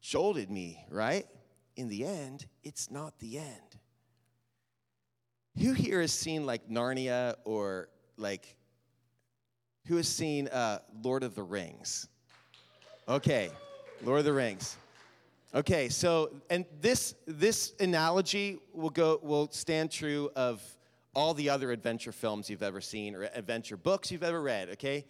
Jolted 0.00 0.50
me, 0.50 0.84
right? 0.90 1.26
In 1.76 1.88
the 1.88 2.04
end, 2.04 2.46
it's 2.62 2.90
not 2.90 3.18
the 3.18 3.38
end. 3.38 3.78
Who 5.58 5.72
here 5.72 6.00
has 6.00 6.12
seen 6.12 6.46
like 6.46 6.68
Narnia 6.68 7.34
or 7.44 7.88
like, 8.16 8.56
who 9.86 9.96
has 9.96 10.08
seen 10.08 10.48
uh, 10.48 10.80
Lord 11.02 11.22
of 11.22 11.34
the 11.34 11.42
Rings? 11.42 12.08
Okay, 13.08 13.50
Lord 14.04 14.18
of 14.18 14.24
the 14.26 14.32
Rings. 14.34 14.76
Okay, 15.54 15.88
so 15.88 16.30
and 16.50 16.66
this 16.80 17.14
this 17.26 17.72
analogy 17.80 18.58
will 18.74 18.90
go 18.90 19.18
will 19.22 19.48
stand 19.50 19.90
true 19.90 20.30
of 20.36 20.62
all 21.14 21.32
the 21.32 21.48
other 21.48 21.72
adventure 21.72 22.12
films 22.12 22.50
you've 22.50 22.62
ever 22.62 22.80
seen 22.80 23.14
or 23.14 23.22
adventure 23.34 23.76
books 23.78 24.10
you've 24.10 24.22
ever 24.22 24.42
read. 24.42 24.68
Okay, 24.70 25.06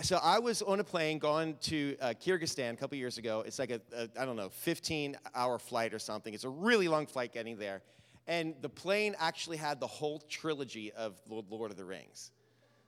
so 0.00 0.18
I 0.22 0.38
was 0.38 0.62
on 0.62 0.80
a 0.80 0.84
plane 0.84 1.18
going 1.18 1.56
to 1.62 1.96
uh, 2.00 2.14
Kyrgyzstan 2.18 2.72
a 2.72 2.76
couple 2.76 2.96
years 2.96 3.18
ago. 3.18 3.42
It's 3.46 3.58
like 3.58 3.70
a 3.70 3.80
a 3.94 4.08
I 4.18 4.24
don't 4.24 4.36
know 4.36 4.48
15 4.48 5.18
hour 5.34 5.58
flight 5.58 5.92
or 5.92 5.98
something. 5.98 6.32
It's 6.32 6.44
a 6.44 6.48
really 6.48 6.88
long 6.88 7.06
flight 7.06 7.32
getting 7.32 7.58
there, 7.58 7.82
and 8.26 8.54
the 8.62 8.70
plane 8.70 9.14
actually 9.18 9.58
had 9.58 9.80
the 9.80 9.86
whole 9.86 10.20
trilogy 10.30 10.92
of 10.92 11.20
Lord 11.28 11.70
of 11.70 11.76
the 11.76 11.84
Rings. 11.84 12.30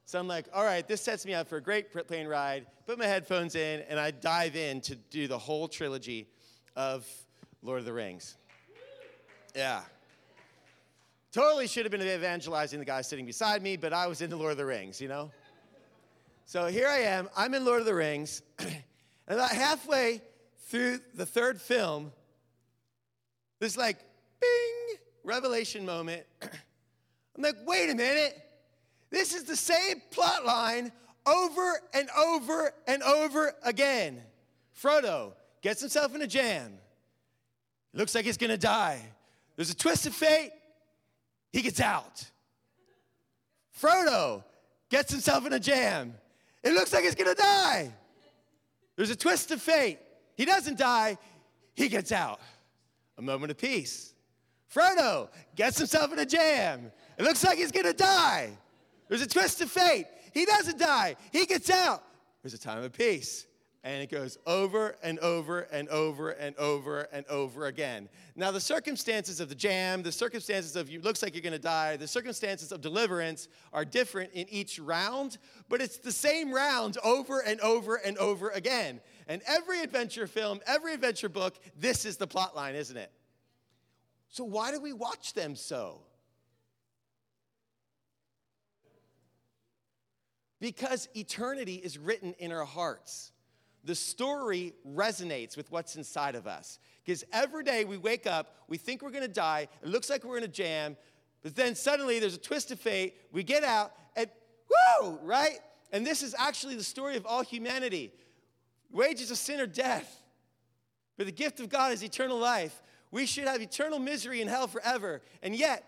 So 0.06 0.20
I'm 0.20 0.28
like, 0.28 0.46
all 0.54 0.62
right, 0.62 0.86
this 0.86 1.00
sets 1.00 1.26
me 1.26 1.34
up 1.34 1.48
for 1.48 1.56
a 1.56 1.60
great 1.60 1.92
plane 2.06 2.28
ride. 2.28 2.64
Put 2.86 2.96
my 2.96 3.06
headphones 3.06 3.56
in, 3.56 3.80
and 3.88 3.98
I 3.98 4.12
dive 4.12 4.54
in 4.54 4.80
to 4.82 4.94
do 4.94 5.26
the 5.26 5.36
whole 5.36 5.66
trilogy 5.66 6.28
of 6.76 7.04
Lord 7.60 7.80
of 7.80 7.86
the 7.86 7.92
Rings. 7.92 8.36
Yeah. 9.56 9.80
Totally 11.32 11.66
should 11.66 11.84
have 11.84 11.90
been 11.90 12.02
evangelizing 12.02 12.78
the 12.78 12.84
guy 12.84 13.00
sitting 13.00 13.26
beside 13.26 13.62
me, 13.62 13.76
but 13.76 13.92
I 13.92 14.06
was 14.06 14.22
into 14.22 14.36
Lord 14.36 14.52
of 14.52 14.58
the 14.58 14.64
Rings, 14.64 15.00
you 15.00 15.08
know? 15.08 15.32
So 16.44 16.66
here 16.66 16.86
I 16.86 16.98
am. 16.98 17.28
I'm 17.36 17.52
in 17.54 17.64
Lord 17.64 17.80
of 17.80 17.86
the 17.86 17.94
Rings. 17.94 18.42
and 18.60 18.70
about 19.26 19.50
halfway 19.50 20.22
through 20.68 21.00
the 21.14 21.26
third 21.26 21.60
film, 21.60 22.12
this 23.58 23.76
like 23.76 23.98
bing 24.40 24.98
revelation 25.24 25.84
moment. 25.84 26.24
I'm 26.42 27.42
like, 27.42 27.56
wait 27.66 27.90
a 27.90 27.94
minute. 27.96 28.45
This 29.16 29.32
is 29.32 29.44
the 29.44 29.56
same 29.56 30.02
plot 30.10 30.44
line 30.44 30.92
over 31.24 31.80
and 31.94 32.06
over 32.18 32.70
and 32.86 33.02
over 33.02 33.54
again. 33.62 34.20
Frodo 34.78 35.32
gets 35.62 35.80
himself 35.80 36.14
in 36.14 36.20
a 36.20 36.26
jam. 36.26 36.74
Looks 37.94 38.14
like 38.14 38.26
he's 38.26 38.36
gonna 38.36 38.58
die. 38.58 39.00
There's 39.56 39.70
a 39.70 39.74
twist 39.74 40.04
of 40.04 40.14
fate. 40.14 40.50
He 41.50 41.62
gets 41.62 41.80
out. 41.80 42.30
Frodo 43.80 44.44
gets 44.90 45.12
himself 45.12 45.46
in 45.46 45.54
a 45.54 45.60
jam. 45.60 46.12
It 46.62 46.74
looks 46.74 46.92
like 46.92 47.04
he's 47.04 47.14
gonna 47.14 47.34
die. 47.34 47.90
There's 48.96 49.08
a 49.08 49.16
twist 49.16 49.50
of 49.50 49.62
fate. 49.62 49.98
He 50.34 50.44
doesn't 50.44 50.76
die, 50.76 51.16
he 51.72 51.88
gets 51.88 52.12
out. 52.12 52.38
A 53.16 53.22
moment 53.22 53.50
of 53.50 53.56
peace. 53.56 54.12
Frodo 54.70 55.30
gets 55.54 55.78
himself 55.78 56.12
in 56.12 56.18
a 56.18 56.26
jam. 56.26 56.92
It 57.16 57.22
looks 57.22 57.42
like 57.42 57.56
he's 57.56 57.72
gonna 57.72 57.94
die. 57.94 58.58
There's 59.08 59.22
a 59.22 59.26
twist 59.26 59.60
of 59.60 59.70
fate. 59.70 60.06
He 60.32 60.44
doesn't 60.44 60.78
die. 60.78 61.16
He 61.32 61.46
gets 61.46 61.70
out. 61.70 62.02
There's 62.42 62.54
a 62.54 62.58
time 62.58 62.82
of 62.82 62.92
peace. 62.92 63.46
And 63.84 64.02
it 64.02 64.10
goes 64.10 64.36
over 64.46 64.96
and 65.00 65.20
over 65.20 65.60
and 65.60 65.88
over 65.90 66.30
and 66.30 66.56
over 66.56 67.02
and 67.12 67.24
over 67.28 67.66
again. 67.66 68.08
Now, 68.34 68.50
the 68.50 68.60
circumstances 68.60 69.38
of 69.38 69.48
the 69.48 69.54
jam, 69.54 70.02
the 70.02 70.10
circumstances 70.10 70.74
of 70.74 70.90
you 70.90 71.00
looks 71.00 71.22
like 71.22 71.34
you're 71.34 71.42
gonna 71.42 71.56
die, 71.56 71.96
the 71.96 72.08
circumstances 72.08 72.72
of 72.72 72.80
deliverance 72.80 73.46
are 73.72 73.84
different 73.84 74.32
in 74.32 74.48
each 74.48 74.80
round, 74.80 75.38
but 75.68 75.80
it's 75.80 75.98
the 75.98 76.10
same 76.10 76.52
round 76.52 76.98
over 77.04 77.40
and 77.40 77.60
over 77.60 77.94
and 77.96 78.18
over 78.18 78.50
again. 78.50 79.00
And 79.28 79.40
every 79.46 79.80
adventure 79.82 80.26
film, 80.26 80.58
every 80.66 80.92
adventure 80.92 81.28
book, 81.28 81.56
this 81.78 82.04
is 82.04 82.16
the 82.16 82.26
plot 82.26 82.56
line, 82.56 82.74
isn't 82.74 82.96
it? 82.96 83.12
So, 84.30 84.42
why 84.42 84.72
do 84.72 84.80
we 84.80 84.92
watch 84.92 85.32
them 85.32 85.54
so? 85.54 86.00
Because 90.60 91.08
eternity 91.14 91.74
is 91.74 91.98
written 91.98 92.34
in 92.38 92.52
our 92.52 92.64
hearts 92.64 93.32
the 93.86 93.94
story 93.94 94.74
resonates 94.86 95.56
with 95.56 95.70
what's 95.70 95.96
inside 95.96 96.34
of 96.34 96.46
us. 96.46 96.78
Because 97.04 97.24
every 97.32 97.62
day 97.62 97.84
we 97.84 97.96
wake 97.96 98.26
up, 98.26 98.56
we 98.68 98.76
think 98.76 99.00
we're 99.00 99.12
gonna 99.12 99.28
die, 99.28 99.68
it 99.80 99.88
looks 99.88 100.10
like 100.10 100.24
we're 100.24 100.38
in 100.38 100.44
a 100.44 100.48
jam, 100.48 100.96
but 101.42 101.54
then 101.54 101.74
suddenly 101.74 102.18
there's 102.18 102.34
a 102.34 102.38
twist 102.38 102.72
of 102.72 102.80
fate, 102.80 103.14
we 103.32 103.44
get 103.44 103.62
out, 103.62 103.92
and 104.16 104.28
whoo, 105.00 105.18
right? 105.22 105.60
And 105.92 106.04
this 106.04 106.22
is 106.22 106.34
actually 106.36 106.74
the 106.74 106.84
story 106.84 107.16
of 107.16 107.24
all 107.24 107.42
humanity. 107.42 108.12
Wages 108.90 109.30
of 109.30 109.38
sin 109.38 109.60
are 109.60 109.66
death, 109.66 110.20
but 111.16 111.26
the 111.26 111.32
gift 111.32 111.60
of 111.60 111.68
God 111.68 111.92
is 111.92 112.02
eternal 112.02 112.38
life. 112.38 112.82
We 113.12 113.24
should 113.24 113.46
have 113.46 113.62
eternal 113.62 114.00
misery 114.00 114.40
in 114.42 114.48
hell 114.48 114.66
forever, 114.66 115.22
and 115.42 115.54
yet 115.54 115.84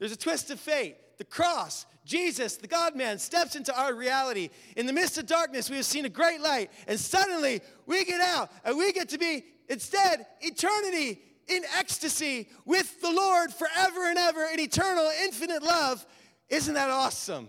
there's 0.00 0.12
a 0.12 0.16
twist 0.16 0.50
of 0.50 0.58
fate 0.58 0.96
the 1.18 1.24
cross, 1.24 1.86
Jesus, 2.04 2.56
the 2.56 2.68
God 2.68 2.94
man, 2.94 3.18
steps 3.18 3.56
into 3.56 3.76
our 3.78 3.94
reality. 3.94 4.50
In 4.76 4.86
the 4.86 4.92
midst 4.92 5.18
of 5.18 5.26
darkness, 5.26 5.68
we 5.68 5.76
have 5.76 5.84
seen 5.84 6.04
a 6.04 6.10
great 6.10 6.40
light, 6.40 6.70
and 6.86 6.98
suddenly 6.98 7.60
we 7.86 8.04
get 8.04 8.20
out 8.20 8.50
and 8.64 8.76
we 8.76 8.92
get 8.92 9.08
to 9.10 9.18
be 9.18 9.44
instead 9.68 10.26
eternity 10.40 11.20
in 11.48 11.62
ecstasy 11.76 12.48
with 12.64 13.00
the 13.00 13.10
Lord 13.10 13.52
forever 13.52 14.08
and 14.08 14.18
ever 14.18 14.44
in 14.52 14.60
eternal, 14.60 15.10
infinite 15.22 15.62
love. 15.62 16.04
Isn't 16.48 16.74
that 16.74 16.90
awesome? 16.90 17.48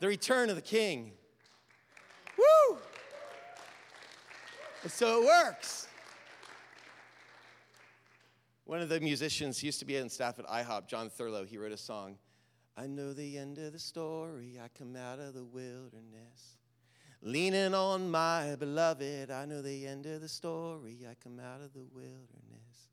The 0.00 0.08
return 0.08 0.50
of 0.50 0.56
the 0.56 0.62
King. 0.62 1.12
Woo! 2.36 2.78
And 4.82 4.92
so 4.92 5.22
it 5.22 5.26
works. 5.26 5.88
One 8.64 8.80
of 8.80 8.88
the 8.88 9.00
musicians 9.00 9.62
used 9.62 9.78
to 9.78 9.84
be 9.84 9.98
on 9.98 10.08
staff 10.08 10.38
at 10.38 10.46
IHOP, 10.46 10.88
Jon 10.88 11.08
Thurlow, 11.08 11.44
he 11.44 11.56
wrote 11.56 11.72
a 11.72 11.76
song 11.76 12.16
I 12.76 12.86
know 12.86 13.12
the 13.12 13.38
end 13.38 13.58
of 13.58 13.72
the 13.72 13.78
story. 13.78 14.58
I 14.62 14.68
come 14.76 14.96
out 14.96 15.18
of 15.18 15.34
the 15.34 15.44
wilderness. 15.44 16.58
Leaning 17.22 17.74
on 17.74 18.10
my 18.10 18.54
beloved, 18.56 19.30
I 19.30 19.46
know 19.46 19.62
the 19.62 19.86
end 19.86 20.04
of 20.06 20.20
the 20.20 20.28
story. 20.28 21.06
I 21.10 21.14
come 21.22 21.40
out 21.40 21.62
of 21.62 21.72
the 21.72 21.84
wilderness. 21.94 22.88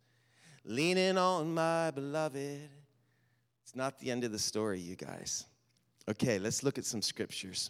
Leaning 0.63 1.17
on 1.17 1.53
my 1.53 1.91
beloved. 1.91 2.69
It's 3.63 3.75
not 3.75 3.99
the 3.99 4.09
end 4.09 4.23
of 4.23 4.31
the 4.31 4.39
story, 4.39 4.79
you 4.79 4.95
guys. 4.95 5.45
Okay, 6.09 6.39
let's 6.39 6.63
look 6.63 6.77
at 6.77 6.85
some 6.85 7.01
scriptures. 7.01 7.69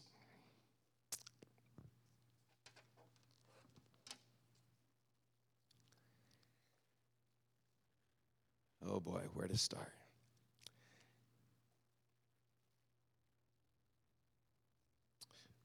Oh 8.88 9.00
boy, 9.00 9.22
where 9.34 9.48
to 9.48 9.58
start? 9.58 9.94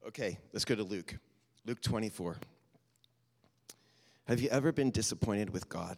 Okay, 0.06 0.38
let's 0.52 0.64
go 0.64 0.74
to 0.74 0.82
Luke. 0.82 1.16
Luke 1.66 1.80
24. 1.82 2.36
Have 4.26 4.40
you 4.40 4.48
ever 4.50 4.72
been 4.72 4.90
disappointed 4.90 5.50
with 5.50 5.68
God? 5.68 5.96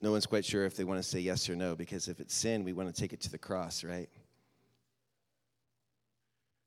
No 0.00 0.10
one's 0.10 0.26
quite 0.26 0.44
sure 0.44 0.64
if 0.64 0.76
they 0.76 0.82
want 0.82 1.00
to 1.00 1.08
say 1.08 1.20
yes 1.20 1.48
or 1.48 1.54
no 1.54 1.76
because 1.76 2.08
if 2.08 2.18
it's 2.18 2.34
sin, 2.34 2.64
we 2.64 2.72
want 2.72 2.92
to 2.92 3.00
take 3.00 3.12
it 3.12 3.20
to 3.20 3.30
the 3.30 3.38
cross, 3.38 3.84
right? 3.84 4.08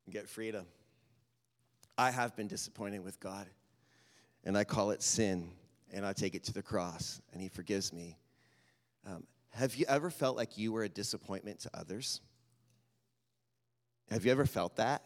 And 0.05 0.13
get 0.13 0.29
freedom. 0.29 0.65
I 1.97 2.11
have 2.11 2.35
been 2.35 2.47
disappointed 2.47 3.03
with 3.03 3.19
God, 3.19 3.47
and 4.43 4.57
I 4.57 4.63
call 4.63 4.91
it 4.91 5.01
sin, 5.01 5.49
and 5.93 6.05
I 6.05 6.13
take 6.13 6.35
it 6.35 6.43
to 6.45 6.53
the 6.53 6.61
cross, 6.61 7.21
and 7.33 7.41
He 7.41 7.49
forgives 7.49 7.93
me. 7.93 8.17
Um, 9.05 9.23
have 9.55 9.75
you 9.75 9.85
ever 9.87 10.09
felt 10.09 10.35
like 10.35 10.57
you 10.57 10.73
were 10.73 10.83
a 10.83 10.89
disappointment 10.89 11.61
to 11.61 11.69
others? 11.73 12.19
Have 14.09 14.25
you 14.25 14.31
ever 14.31 14.45
felt 14.45 14.75
that? 14.75 15.01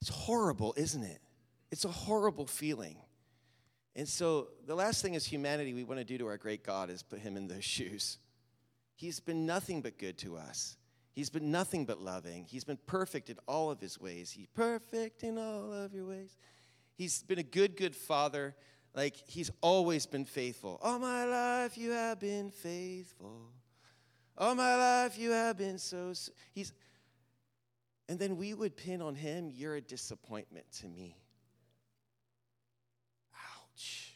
It's 0.00 0.10
horrible, 0.10 0.74
isn't 0.76 1.04
it? 1.04 1.20
It's 1.70 1.84
a 1.84 1.90
horrible 1.90 2.46
feeling. 2.46 2.96
And 3.96 4.08
so, 4.08 4.48
the 4.66 4.74
last 4.74 5.00
thing 5.00 5.14
as 5.14 5.24
humanity 5.24 5.72
we 5.74 5.84
want 5.84 6.00
to 6.00 6.04
do 6.04 6.18
to 6.18 6.26
our 6.26 6.36
great 6.36 6.64
God 6.64 6.90
is 6.90 7.04
put 7.04 7.20
him 7.20 7.36
in 7.36 7.46
those 7.46 7.64
shoes. 7.64 8.18
He's 8.96 9.20
been 9.20 9.46
nothing 9.46 9.80
but 9.80 9.96
good 9.96 10.18
to 10.18 10.36
us. 10.36 10.76
He's 11.12 11.30
been 11.30 11.52
nothing 11.52 11.84
but 11.84 12.00
loving. 12.00 12.46
He's 12.48 12.64
been 12.64 12.78
perfect 12.86 13.30
in 13.30 13.36
all 13.46 13.70
of 13.70 13.80
his 13.80 14.00
ways. 14.00 14.32
He's 14.32 14.48
perfect 14.54 15.22
in 15.22 15.38
all 15.38 15.72
of 15.72 15.94
your 15.94 16.06
ways. 16.06 16.36
He's 16.96 17.22
been 17.22 17.38
a 17.38 17.44
good, 17.44 17.76
good 17.76 17.94
father. 17.94 18.56
Like, 18.94 19.16
he's 19.26 19.50
always 19.60 20.06
been 20.06 20.24
faithful. 20.24 20.78
All 20.82 20.98
my 20.98 21.24
life, 21.24 21.76
you 21.76 21.90
have 21.90 22.20
been 22.20 22.50
faithful. 22.50 23.50
All 24.38 24.54
my 24.54 24.76
life, 24.76 25.18
you 25.18 25.32
have 25.32 25.58
been 25.58 25.78
so. 25.78 26.12
He's, 26.52 26.72
and 28.08 28.18
then 28.18 28.36
we 28.36 28.54
would 28.54 28.76
pin 28.76 29.02
on 29.02 29.14
him, 29.14 29.50
You're 29.52 29.76
a 29.76 29.80
disappointment 29.80 30.66
to 30.80 30.88
me. 30.88 31.16
Ouch. 33.34 34.12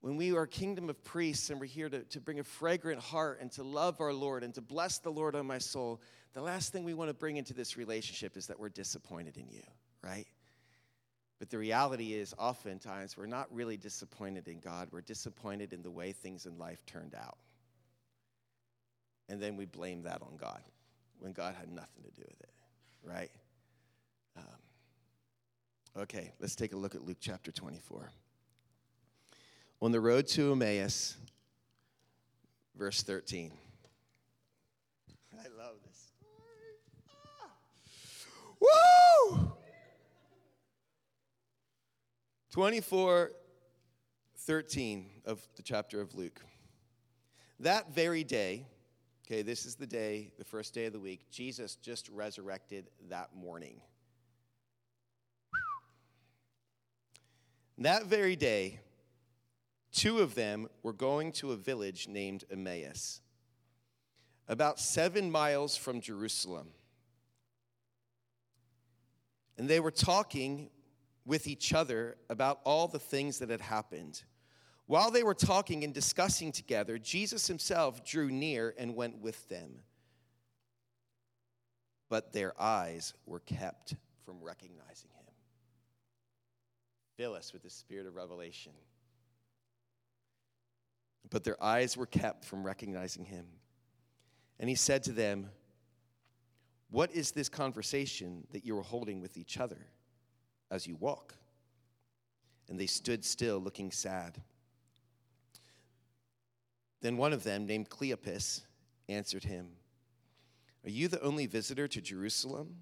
When 0.00 0.16
we 0.16 0.36
are 0.36 0.46
kingdom 0.46 0.90
of 0.90 1.02
priests 1.04 1.50
and 1.50 1.60
we're 1.60 1.66
here 1.66 1.88
to, 1.88 2.02
to 2.02 2.20
bring 2.20 2.40
a 2.40 2.44
fragrant 2.44 3.00
heart 3.00 3.38
and 3.40 3.50
to 3.52 3.62
love 3.62 4.00
our 4.00 4.12
Lord 4.12 4.42
and 4.42 4.52
to 4.54 4.60
bless 4.60 4.98
the 4.98 5.10
Lord 5.10 5.36
on 5.36 5.46
my 5.46 5.58
soul, 5.58 6.00
the 6.32 6.42
last 6.42 6.72
thing 6.72 6.84
we 6.84 6.94
want 6.94 7.08
to 7.08 7.14
bring 7.14 7.36
into 7.36 7.54
this 7.54 7.76
relationship 7.76 8.36
is 8.36 8.48
that 8.48 8.58
we're 8.58 8.68
disappointed 8.68 9.36
in 9.36 9.48
you, 9.48 9.62
right? 10.02 10.26
But 11.44 11.50
the 11.50 11.58
reality 11.58 12.14
is, 12.14 12.34
oftentimes, 12.38 13.18
we're 13.18 13.26
not 13.26 13.54
really 13.54 13.76
disappointed 13.76 14.48
in 14.48 14.60
God. 14.60 14.88
We're 14.90 15.02
disappointed 15.02 15.74
in 15.74 15.82
the 15.82 15.90
way 15.90 16.10
things 16.10 16.46
in 16.46 16.56
life 16.56 16.86
turned 16.86 17.14
out. 17.14 17.36
And 19.28 19.42
then 19.42 19.54
we 19.58 19.66
blame 19.66 20.04
that 20.04 20.22
on 20.22 20.38
God 20.38 20.62
when 21.18 21.32
God 21.32 21.54
had 21.54 21.70
nothing 21.70 22.02
to 22.02 22.10
do 22.12 22.22
with 22.26 22.40
it, 22.40 22.48
right? 23.02 23.30
Um, 24.38 26.02
okay, 26.04 26.32
let's 26.40 26.56
take 26.56 26.72
a 26.72 26.78
look 26.78 26.94
at 26.94 27.04
Luke 27.04 27.18
chapter 27.20 27.52
24. 27.52 28.10
On 29.82 29.92
the 29.92 30.00
road 30.00 30.26
to 30.28 30.52
Emmaus, 30.52 31.14
verse 32.74 33.02
13. 33.02 33.52
I 35.34 35.48
love 35.58 35.74
this. 35.84 36.08
Ah. 37.10 37.50
Woo! 38.60 39.33
24 42.54 43.32
13 44.36 45.10
of 45.24 45.44
the 45.56 45.62
chapter 45.64 46.00
of 46.00 46.14
Luke. 46.14 46.40
That 47.58 47.92
very 47.92 48.22
day, 48.22 48.68
okay, 49.26 49.42
this 49.42 49.66
is 49.66 49.74
the 49.74 49.88
day, 49.88 50.30
the 50.38 50.44
first 50.44 50.72
day 50.72 50.84
of 50.84 50.92
the 50.92 51.00
week, 51.00 51.28
Jesus 51.32 51.74
just 51.74 52.08
resurrected 52.10 52.90
that 53.08 53.34
morning. 53.34 53.80
That 57.78 58.06
very 58.06 58.36
day, 58.36 58.78
two 59.90 60.20
of 60.20 60.36
them 60.36 60.68
were 60.84 60.92
going 60.92 61.32
to 61.32 61.50
a 61.50 61.56
village 61.56 62.06
named 62.06 62.44
Emmaus, 62.48 63.20
about 64.46 64.78
seven 64.78 65.28
miles 65.28 65.76
from 65.76 66.00
Jerusalem. 66.00 66.68
And 69.58 69.68
they 69.68 69.80
were 69.80 69.90
talking 69.90 70.70
with 71.26 71.46
each 71.46 71.72
other 71.72 72.16
about 72.28 72.60
all 72.64 72.88
the 72.88 72.98
things 72.98 73.38
that 73.38 73.50
had 73.50 73.60
happened. 73.60 74.22
While 74.86 75.10
they 75.10 75.22
were 75.22 75.34
talking 75.34 75.82
and 75.84 75.94
discussing 75.94 76.52
together, 76.52 76.98
Jesus 76.98 77.46
himself 77.46 78.04
drew 78.04 78.30
near 78.30 78.74
and 78.76 78.94
went 78.94 79.18
with 79.18 79.48
them. 79.48 79.80
But 82.10 82.32
their 82.32 82.60
eyes 82.60 83.14
were 83.24 83.40
kept 83.40 83.94
from 84.24 84.42
recognizing 84.42 85.10
him. 85.10 85.24
Fill 87.16 87.34
us 87.34 87.52
with 87.52 87.62
the 87.62 87.70
spirit 87.70 88.06
of 88.06 88.14
revelation. 88.14 88.72
But 91.30 91.44
their 91.44 91.62
eyes 91.62 91.96
were 91.96 92.06
kept 92.06 92.44
from 92.44 92.62
recognizing 92.62 93.24
him. 93.24 93.46
And 94.60 94.68
he 94.68 94.74
said 94.74 95.02
to 95.04 95.12
them, 95.12 95.50
What 96.90 97.10
is 97.12 97.32
this 97.32 97.48
conversation 97.48 98.46
that 98.52 98.66
you 98.66 98.76
are 98.78 98.82
holding 98.82 99.20
with 99.20 99.38
each 99.38 99.58
other? 99.58 99.86
As 100.70 100.86
you 100.86 100.96
walk. 100.96 101.34
And 102.68 102.78
they 102.78 102.86
stood 102.86 103.24
still, 103.24 103.58
looking 103.58 103.90
sad. 103.90 104.40
Then 107.02 107.16
one 107.18 107.32
of 107.34 107.44
them, 107.44 107.66
named 107.66 107.90
Cleopas, 107.90 108.62
answered 109.08 109.44
him, 109.44 109.68
Are 110.84 110.90
you 110.90 111.08
the 111.08 111.20
only 111.20 111.46
visitor 111.46 111.86
to 111.88 112.00
Jerusalem 112.00 112.76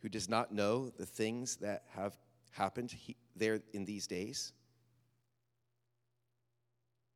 who 0.00 0.08
does 0.08 0.28
not 0.28 0.52
know 0.52 0.88
the 0.88 1.06
things 1.06 1.56
that 1.56 1.84
have 1.94 2.16
happened 2.52 2.90
he- 2.90 3.16
there 3.36 3.60
in 3.74 3.84
these 3.84 4.06
days? 4.06 4.52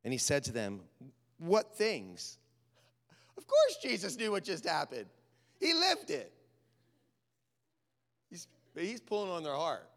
And 0.04 0.12
he 0.12 0.18
said 0.18 0.44
to 0.44 0.52
them, 0.52 0.80
What 1.38 1.74
things? 1.76 2.38
Of 3.38 3.46
course, 3.46 3.76
Jesus 3.80 4.18
knew 4.18 4.32
what 4.32 4.42
just 4.42 4.66
happened. 4.66 5.06
He 5.60 5.72
lived 5.72 6.10
it. 6.10 6.32
He's, 8.78 8.84
but 8.84 8.90
he's 8.90 9.00
pulling 9.00 9.30
on 9.30 9.42
their 9.42 9.54
heart. 9.54 9.88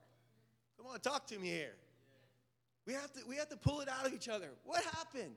Come 0.77 0.87
on, 0.87 0.99
talk 0.99 1.27
to 1.27 1.39
me 1.39 1.49
here. 1.49 1.75
We 2.87 2.93
have, 2.93 3.11
to, 3.13 3.19
we 3.27 3.35
have 3.35 3.49
to 3.49 3.57
pull 3.57 3.81
it 3.81 3.87
out 3.87 4.07
of 4.07 4.13
each 4.13 4.27
other. 4.27 4.49
What 4.65 4.83
happened? 4.83 5.35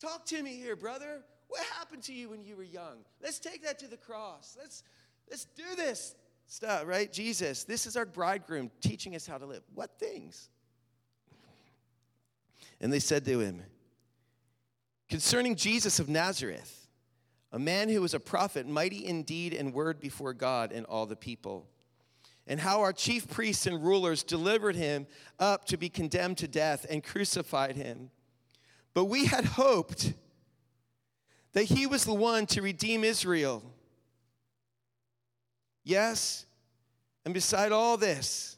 Talk 0.00 0.26
to 0.26 0.42
me 0.42 0.56
here, 0.56 0.74
brother. 0.74 1.22
What 1.48 1.62
happened 1.78 2.02
to 2.04 2.12
you 2.12 2.30
when 2.30 2.44
you 2.44 2.56
were 2.56 2.64
young? 2.64 2.98
Let's 3.22 3.38
take 3.38 3.62
that 3.64 3.78
to 3.80 3.88
the 3.88 3.96
cross. 3.96 4.56
Let's, 4.60 4.82
let's 5.28 5.44
do 5.44 5.76
this 5.76 6.14
stuff, 6.46 6.84
right? 6.86 7.12
Jesus, 7.12 7.64
this 7.64 7.86
is 7.86 7.96
our 7.96 8.06
bridegroom 8.06 8.70
teaching 8.80 9.14
us 9.14 9.26
how 9.26 9.38
to 9.38 9.46
live. 9.46 9.62
What 9.74 9.98
things? 9.98 10.48
And 12.80 12.92
they 12.92 12.98
said 12.98 13.24
to 13.26 13.40
him, 13.40 13.62
Concerning 15.08 15.56
Jesus 15.56 15.98
of 15.98 16.08
Nazareth, 16.08 16.88
a 17.52 17.58
man 17.58 17.88
who 17.88 18.00
was 18.00 18.14
a 18.14 18.20
prophet, 18.20 18.66
mighty 18.66 19.04
in 19.04 19.22
deed 19.24 19.54
and 19.54 19.74
word 19.74 20.00
before 20.00 20.32
God 20.32 20.72
and 20.72 20.86
all 20.86 21.06
the 21.06 21.16
people, 21.16 21.66
and 22.50 22.58
how 22.58 22.80
our 22.80 22.92
chief 22.92 23.30
priests 23.30 23.64
and 23.68 23.80
rulers 23.80 24.24
delivered 24.24 24.74
him 24.74 25.06
up 25.38 25.64
to 25.66 25.76
be 25.76 25.88
condemned 25.88 26.36
to 26.36 26.48
death 26.48 26.84
and 26.90 27.04
crucified 27.04 27.76
him. 27.76 28.10
But 28.92 29.04
we 29.04 29.26
had 29.26 29.44
hoped 29.44 30.14
that 31.52 31.62
he 31.62 31.86
was 31.86 32.04
the 32.04 32.12
one 32.12 32.46
to 32.46 32.60
redeem 32.60 33.04
Israel. 33.04 33.62
Yes, 35.84 36.44
and 37.24 37.32
beside 37.32 37.70
all 37.70 37.96
this, 37.96 38.56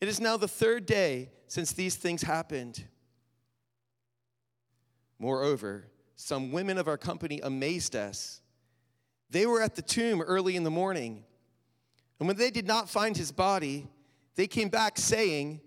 it 0.00 0.08
is 0.08 0.18
now 0.18 0.38
the 0.38 0.48
third 0.48 0.86
day 0.86 1.32
since 1.48 1.72
these 1.72 1.96
things 1.96 2.22
happened. 2.22 2.82
Moreover, 5.18 5.84
some 6.16 6.50
women 6.50 6.78
of 6.78 6.88
our 6.88 6.96
company 6.96 7.40
amazed 7.42 7.94
us. 7.94 8.40
They 9.28 9.44
were 9.44 9.60
at 9.60 9.74
the 9.74 9.82
tomb 9.82 10.22
early 10.22 10.56
in 10.56 10.64
the 10.64 10.70
morning, 10.70 11.24
and 12.22 12.28
when 12.28 12.36
they 12.36 12.52
did 12.52 12.68
not 12.68 12.88
find 12.88 13.16
his 13.16 13.32
body, 13.32 13.88
they 14.36 14.46
came 14.46 14.68
back 14.68 14.96
saying 14.96 15.60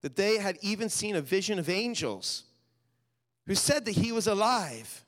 that 0.00 0.16
they 0.16 0.38
had 0.38 0.56
even 0.62 0.88
seen 0.88 1.14
a 1.14 1.20
vision 1.20 1.58
of 1.58 1.68
angels 1.68 2.44
who 3.46 3.54
said 3.54 3.84
that 3.84 3.90
he 3.90 4.12
was 4.12 4.26
alive. 4.26 5.04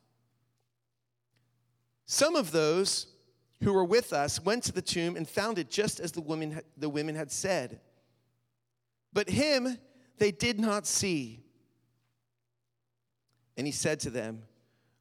Some 2.04 2.36
of 2.36 2.52
those 2.52 3.06
who 3.62 3.72
were 3.72 3.86
with 3.86 4.12
us 4.12 4.38
went 4.38 4.64
to 4.64 4.72
the 4.72 4.82
tomb 4.82 5.16
and 5.16 5.26
found 5.26 5.58
it 5.58 5.70
just 5.70 5.98
as 5.98 6.12
the, 6.12 6.20
woman, 6.20 6.60
the 6.76 6.90
women 6.90 7.14
had 7.14 7.32
said. 7.32 7.80
But 9.14 9.30
him 9.30 9.78
they 10.18 10.30
did 10.30 10.60
not 10.60 10.86
see. 10.86 11.42
And 13.56 13.66
he 13.66 13.72
said 13.72 13.98
to 14.00 14.10
them, 14.10 14.42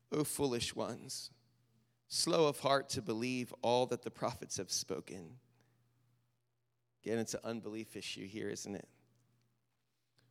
O 0.10 0.24
foolish 0.24 0.74
ones, 0.74 1.32
slow 2.14 2.46
of 2.46 2.60
heart 2.60 2.90
to 2.90 3.02
believe 3.02 3.54
all 3.64 3.88
that 3.88 4.04
the 4.04 4.12
prophets 4.12 4.58
have 4.58 4.72
spoken. 4.72 5.32
Again, 7.04 7.18
it's 7.18 7.34
an 7.34 7.40
unbelief 7.44 7.96
issue 7.96 8.28
here, 8.28 8.50
isn't 8.50 8.76
it? 8.76 8.88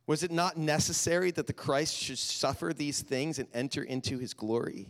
Was 0.07 0.23
it 0.23 0.31
not 0.31 0.57
necessary 0.57 1.31
that 1.31 1.45
the 1.45 1.53
Christ 1.53 1.95
should 1.95 2.17
suffer 2.17 2.73
these 2.73 3.01
things 3.01 3.37
and 3.37 3.49
enter 3.53 3.83
into 3.83 4.17
his 4.17 4.33
glory? 4.33 4.87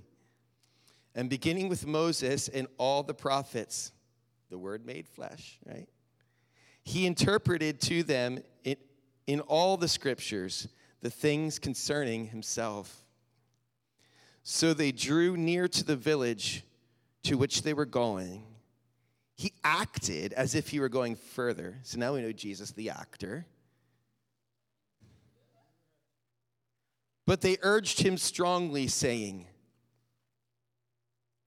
And 1.15 1.29
beginning 1.29 1.67
with 1.67 1.87
Moses 1.87 2.47
and 2.47 2.67
all 2.77 3.01
the 3.01 3.13
prophets, 3.13 3.91
the 4.49 4.57
word 4.59 4.85
made 4.85 5.07
flesh, 5.07 5.59
right? 5.65 5.89
He 6.83 7.07
interpreted 7.07 7.81
to 7.81 8.03
them 8.03 8.39
in, 8.63 8.75
in 9.25 9.39
all 9.41 9.77
the 9.77 9.87
scriptures 9.87 10.67
the 11.01 11.09
things 11.09 11.57
concerning 11.57 12.27
himself. 12.27 13.03
So 14.43 14.73
they 14.73 14.91
drew 14.91 15.35
near 15.37 15.67
to 15.67 15.83
the 15.83 15.95
village 15.95 16.63
to 17.23 17.37
which 17.37 17.63
they 17.63 17.73
were 17.73 17.85
going. 17.85 18.43
He 19.35 19.53
acted 19.63 20.33
as 20.33 20.55
if 20.55 20.69
he 20.69 20.79
were 20.79 20.89
going 20.89 21.15
further. 21.15 21.79
So 21.83 21.97
now 21.97 22.13
we 22.13 22.21
know 22.21 22.31
Jesus, 22.31 22.71
the 22.71 22.89
actor. 22.89 23.45
But 27.25 27.41
they 27.41 27.57
urged 27.61 28.01
him 28.01 28.17
strongly, 28.17 28.87
saying, 28.87 29.47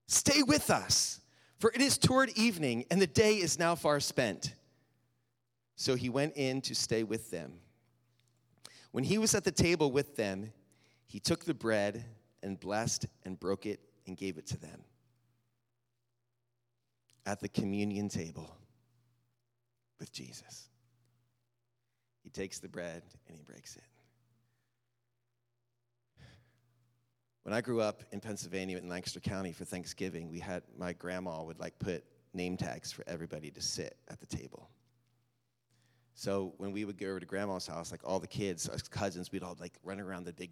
Stay 0.09 0.43
with 0.43 0.71
us, 0.71 1.21
for 1.59 1.71
it 1.75 1.81
is 1.81 1.99
toward 1.99 2.31
evening, 2.31 2.87
and 2.91 3.01
the 3.01 3.07
day 3.07 3.35
is 3.35 3.59
now 3.59 3.75
far 3.75 4.01
spent. 4.01 4.55
So 5.75 5.95
he 5.95 6.09
went 6.09 6.37
in 6.37 6.61
to 6.63 6.75
stay 6.75 7.03
with 7.03 7.31
them. 7.31 7.55
When 8.93 9.05
he 9.05 9.19
was 9.19 9.35
at 9.35 9.45
the 9.45 9.53
table 9.53 9.93
with 9.93 10.17
them, 10.17 10.53
he 11.07 11.21
took 11.21 11.45
the 11.45 11.55
bread 11.55 12.05
and 12.43 12.59
blessed 12.59 13.07
and 13.25 13.39
broke 13.39 13.67
it 13.67 13.81
and 14.07 14.17
gave 14.17 14.39
it 14.39 14.47
to 14.47 14.59
them. 14.59 14.86
At 17.27 17.41
the 17.41 17.49
communion 17.49 18.09
table 18.09 18.57
with 19.99 20.13
Jesus, 20.13 20.69
he 22.23 22.31
takes 22.31 22.61
the 22.61 22.69
bread 22.69 23.03
and 23.27 23.37
he 23.37 23.43
breaks 23.43 23.77
it. 23.77 23.83
When 27.43 27.53
I 27.53 27.61
grew 27.61 27.81
up 27.81 28.03
in 28.13 28.21
Pennsylvania 28.21 28.79
in 28.79 28.89
Lancaster 28.89 29.21
County 29.21 29.53
for 29.53 29.65
Thanksgiving, 29.65 30.31
we 30.31 30.39
had 30.41 30.63
my 30.79 30.93
grandma 30.93 31.43
would 31.43 31.61
like 31.61 31.79
put 31.79 32.05
name 32.33 32.57
tags 32.57 32.93
for 32.93 33.05
everybody 33.07 33.51
to 33.51 33.61
sit 33.61 33.97
at 34.09 34.21
the 34.21 34.27
table. 34.27 34.69
So 36.15 36.55
when 36.59 36.73
we 36.73 36.85
would 36.85 36.97
go 36.97 37.09
over 37.09 37.21
to 37.21 37.27
grandma's 37.27 37.67
house, 37.67 37.91
like 37.91 38.01
all 38.05 38.19
the 38.19 38.27
kids, 38.27 38.69
us 38.69 38.83
cousins, 38.83 39.31
we'd 39.31 39.43
all 39.43 39.57
like 39.61 39.75
run 39.85 40.01
around 40.01 40.25
the 40.25 40.33
big 40.33 40.51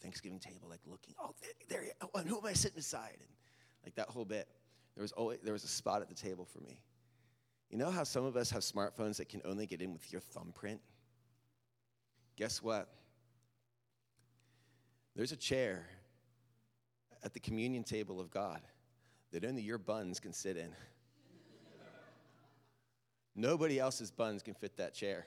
Thanksgiving 0.00 0.38
table, 0.38 0.68
like 0.68 0.80
looking, 0.86 1.14
oh, 1.22 1.34
there, 1.40 1.52
there 1.68 1.92
oh, 2.00 2.18
and 2.18 2.28
who 2.28 2.38
am 2.38 2.46
I 2.46 2.54
sitting 2.54 2.76
beside? 2.76 3.18
And 3.18 3.28
like 3.84 3.94
that 3.96 4.08
whole 4.08 4.24
bit. 4.24 4.48
There 4.94 5.02
was 5.02 5.12
always 5.12 5.38
there 5.42 5.52
was 5.52 5.64
a 5.64 5.68
spot 5.68 6.02
at 6.02 6.08
the 6.08 6.14
table 6.14 6.44
for 6.44 6.60
me. 6.60 6.80
You 7.70 7.78
know 7.78 7.90
how 7.90 8.04
some 8.04 8.24
of 8.24 8.36
us 8.36 8.50
have 8.50 8.62
smartphones 8.62 9.16
that 9.16 9.28
can 9.28 9.40
only 9.44 9.66
get 9.66 9.80
in 9.80 9.92
with 9.92 10.12
your 10.12 10.20
thumbprint? 10.20 10.80
Guess 12.36 12.62
what? 12.62 12.88
There's 15.16 15.32
a 15.32 15.36
chair 15.36 15.86
at 17.24 17.32
the 17.32 17.40
communion 17.40 17.84
table 17.84 18.20
of 18.20 18.30
God 18.30 18.60
that 19.32 19.44
only 19.44 19.62
your 19.62 19.78
buns 19.78 20.20
can 20.20 20.32
sit 20.32 20.56
in. 20.56 20.74
Nobody 23.34 23.78
else's 23.78 24.10
buns 24.10 24.42
can 24.42 24.54
fit 24.54 24.76
that 24.76 24.92
chair. 24.92 25.26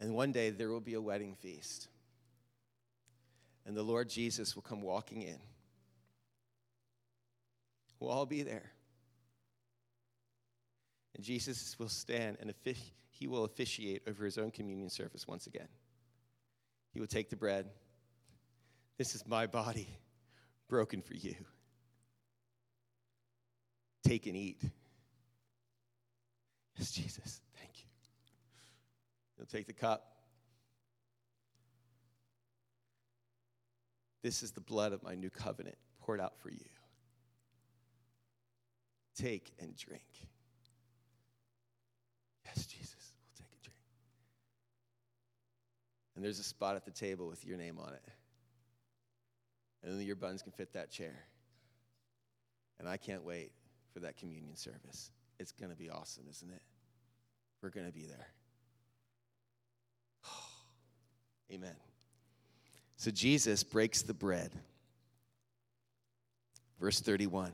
And 0.00 0.14
one 0.14 0.32
day 0.32 0.50
there 0.50 0.70
will 0.70 0.80
be 0.80 0.94
a 0.94 1.00
wedding 1.00 1.34
feast. 1.34 1.88
And 3.64 3.76
the 3.76 3.82
Lord 3.82 4.08
Jesus 4.08 4.54
will 4.54 4.62
come 4.62 4.82
walking 4.82 5.22
in. 5.22 5.38
We'll 8.04 8.12
all 8.12 8.26
be 8.26 8.42
there. 8.42 8.70
And 11.14 11.24
Jesus 11.24 11.78
will 11.78 11.88
stand 11.88 12.36
and 12.38 12.52
he 13.08 13.26
will 13.26 13.44
officiate 13.44 14.02
over 14.06 14.26
his 14.26 14.36
own 14.36 14.50
communion 14.50 14.90
service 14.90 15.26
once 15.26 15.46
again. 15.46 15.68
He 16.92 17.00
will 17.00 17.06
take 17.06 17.30
the 17.30 17.36
bread 17.36 17.70
this 18.98 19.14
is 19.14 19.26
my 19.26 19.46
body 19.46 19.88
broken 20.68 21.00
for 21.00 21.14
you. 21.14 21.34
Take 24.06 24.26
and 24.26 24.36
eat. 24.36 24.60
Yes, 26.78 26.92
Jesus, 26.92 27.40
thank 27.56 27.72
you. 27.78 27.86
He'll 29.36 29.46
take 29.46 29.66
the 29.66 29.72
cup. 29.72 30.04
This 34.22 34.42
is 34.42 34.52
the 34.52 34.60
blood 34.60 34.92
of 34.92 35.02
my 35.02 35.14
new 35.14 35.30
covenant 35.30 35.76
poured 36.00 36.20
out 36.20 36.38
for 36.38 36.50
you. 36.50 36.73
Take 39.16 39.52
and 39.60 39.76
drink. 39.76 40.02
Yes, 42.44 42.66
Jesus, 42.66 43.12
we'll 43.18 43.36
take 43.36 43.52
and 43.52 43.62
drink. 43.62 43.76
And 46.16 46.24
there's 46.24 46.38
a 46.38 46.44
spot 46.44 46.76
at 46.76 46.84
the 46.84 46.90
table 46.90 47.28
with 47.28 47.44
your 47.44 47.56
name 47.56 47.78
on 47.78 47.92
it 47.92 48.02
and 49.84 49.98
then 49.98 50.06
your 50.06 50.16
buns 50.16 50.42
can 50.42 50.52
fit 50.52 50.72
that 50.72 50.90
chair. 50.90 51.14
And 52.78 52.88
I 52.88 52.96
can't 52.96 53.22
wait 53.22 53.52
for 53.92 54.00
that 54.00 54.16
communion 54.16 54.56
service. 54.56 55.10
It's 55.38 55.52
going 55.52 55.70
to 55.70 55.76
be 55.76 55.90
awesome, 55.90 56.24
isn't 56.30 56.50
it? 56.50 56.62
We're 57.62 57.70
going 57.70 57.86
to 57.86 57.92
be 57.92 58.06
there. 58.06 58.26
Amen. 61.52 61.76
So 62.96 63.10
Jesus 63.10 63.62
breaks 63.62 64.02
the 64.02 64.14
bread. 64.14 64.52
Verse 66.80 67.00
31. 67.00 67.52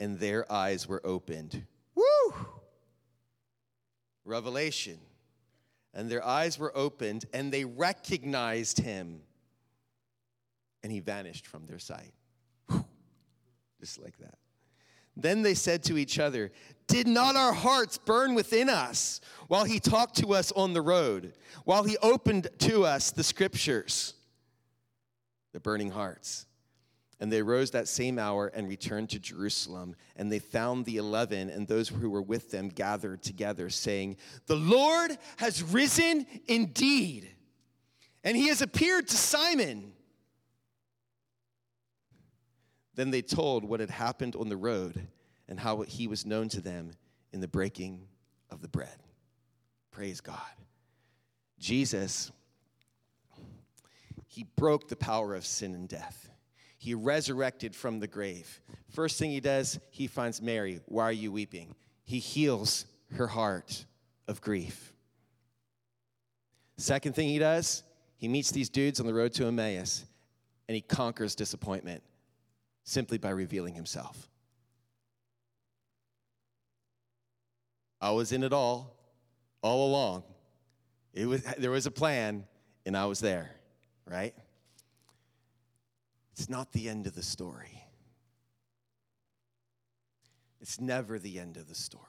And 0.00 0.18
their 0.18 0.50
eyes 0.50 0.86
were 0.86 1.00
opened. 1.04 1.64
Woo! 1.94 2.34
Revelation. 4.24 4.98
And 5.94 6.10
their 6.10 6.24
eyes 6.24 6.58
were 6.58 6.76
opened, 6.76 7.24
and 7.32 7.52
they 7.52 7.64
recognized 7.64 8.78
him 8.78 9.22
and 10.82 10.92
he 10.92 11.00
vanished 11.00 11.46
from 11.46 11.66
their 11.66 11.78
sight. 11.78 12.12
Whew. 12.70 12.84
Just 13.80 14.00
like 14.00 14.16
that. 14.18 14.38
Then 15.16 15.42
they 15.42 15.54
said 15.54 15.82
to 15.84 15.98
each 15.98 16.18
other, 16.18 16.52
Did 16.86 17.08
not 17.08 17.36
our 17.36 17.52
hearts 17.52 17.98
burn 17.98 18.34
within 18.34 18.68
us 18.68 19.20
while 19.48 19.64
he 19.64 19.80
talked 19.80 20.16
to 20.18 20.32
us 20.32 20.52
on 20.52 20.72
the 20.72 20.82
road, 20.82 21.34
while 21.64 21.82
he 21.82 21.96
opened 21.98 22.48
to 22.60 22.84
us 22.84 23.10
the 23.10 23.24
scriptures? 23.24 24.14
The 25.52 25.60
burning 25.60 25.90
hearts. 25.90 26.46
And 27.20 27.32
they 27.32 27.42
rose 27.42 27.72
that 27.72 27.88
same 27.88 28.18
hour 28.18 28.46
and 28.46 28.68
returned 28.68 29.10
to 29.10 29.18
Jerusalem. 29.18 29.96
And 30.14 30.30
they 30.30 30.38
found 30.38 30.84
the 30.84 30.98
eleven 30.98 31.50
and 31.50 31.66
those 31.66 31.88
who 31.88 32.10
were 32.10 32.22
with 32.22 32.50
them 32.50 32.68
gathered 32.68 33.22
together, 33.22 33.70
saying, 33.70 34.18
The 34.46 34.56
Lord 34.56 35.16
has 35.38 35.62
risen 35.62 36.26
indeed, 36.46 37.28
and 38.22 38.36
he 38.36 38.48
has 38.48 38.62
appeared 38.62 39.08
to 39.08 39.16
Simon. 39.16 39.92
Then 42.94 43.10
they 43.10 43.22
told 43.22 43.64
what 43.64 43.80
had 43.80 43.90
happened 43.90 44.36
on 44.36 44.48
the 44.48 44.56
road 44.56 45.06
and 45.48 45.58
how 45.58 45.82
he 45.82 46.06
was 46.06 46.26
known 46.26 46.48
to 46.50 46.60
them 46.60 46.92
in 47.32 47.40
the 47.40 47.48
breaking 47.48 48.06
of 48.50 48.60
the 48.60 48.68
bread. 48.68 49.02
Praise 49.90 50.20
God. 50.20 50.38
Jesus, 51.58 52.30
he 54.26 54.44
broke 54.56 54.88
the 54.88 54.96
power 54.96 55.34
of 55.34 55.44
sin 55.46 55.74
and 55.74 55.88
death. 55.88 56.28
He 56.78 56.94
resurrected 56.94 57.74
from 57.74 58.00
the 58.00 58.06
grave. 58.06 58.60
First 58.90 59.18
thing 59.18 59.30
he 59.30 59.40
does, 59.40 59.78
he 59.90 60.06
finds 60.06 60.40
Mary. 60.40 60.80
Why 60.86 61.04
are 61.04 61.12
you 61.12 61.30
weeping? 61.30 61.74
He 62.04 62.20
heals 62.20 62.86
her 63.14 63.26
heart 63.26 63.84
of 64.26 64.40
grief. 64.40 64.94
Second 66.76 67.14
thing 67.14 67.28
he 67.28 67.38
does, 67.38 67.82
he 68.16 68.28
meets 68.28 68.52
these 68.52 68.68
dudes 68.68 69.00
on 69.00 69.06
the 69.06 69.14
road 69.14 69.32
to 69.34 69.46
Emmaus 69.46 70.04
and 70.68 70.74
he 70.74 70.80
conquers 70.80 71.34
disappointment 71.34 72.02
simply 72.84 73.18
by 73.18 73.30
revealing 73.30 73.74
himself. 73.74 74.28
I 78.00 78.12
was 78.12 78.32
in 78.32 78.44
it 78.44 78.52
all, 78.52 78.96
all 79.62 79.88
along. 79.88 80.22
It 81.12 81.26
was, 81.26 81.42
there 81.58 81.70
was 81.70 81.86
a 81.86 81.90
plan, 81.90 82.44
and 82.86 82.96
I 82.96 83.06
was 83.06 83.18
there, 83.18 83.50
right? 84.06 84.34
It's 86.38 86.48
not 86.48 86.70
the 86.70 86.88
end 86.88 87.08
of 87.08 87.16
the 87.16 87.22
story. 87.22 87.82
It's 90.60 90.80
never 90.80 91.18
the 91.18 91.40
end 91.40 91.56
of 91.56 91.66
the 91.66 91.74
story. 91.74 92.04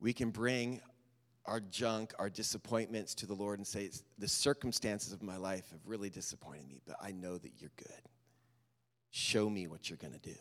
We 0.00 0.12
can 0.12 0.30
bring 0.30 0.80
our 1.46 1.60
junk, 1.60 2.14
our 2.18 2.28
disappointments 2.28 3.14
to 3.14 3.26
the 3.26 3.34
Lord 3.34 3.60
and 3.60 3.66
say, 3.66 3.90
The 4.18 4.26
circumstances 4.26 5.12
of 5.12 5.22
my 5.22 5.36
life 5.36 5.70
have 5.70 5.86
really 5.86 6.10
disappointed 6.10 6.66
me, 6.68 6.80
but 6.84 6.96
I 7.00 7.12
know 7.12 7.38
that 7.38 7.52
you're 7.60 7.70
good. 7.76 8.02
Show 9.10 9.48
me 9.48 9.68
what 9.68 9.88
you're 9.88 9.98
going 9.98 10.14
to 10.14 10.18
do. 10.18 10.38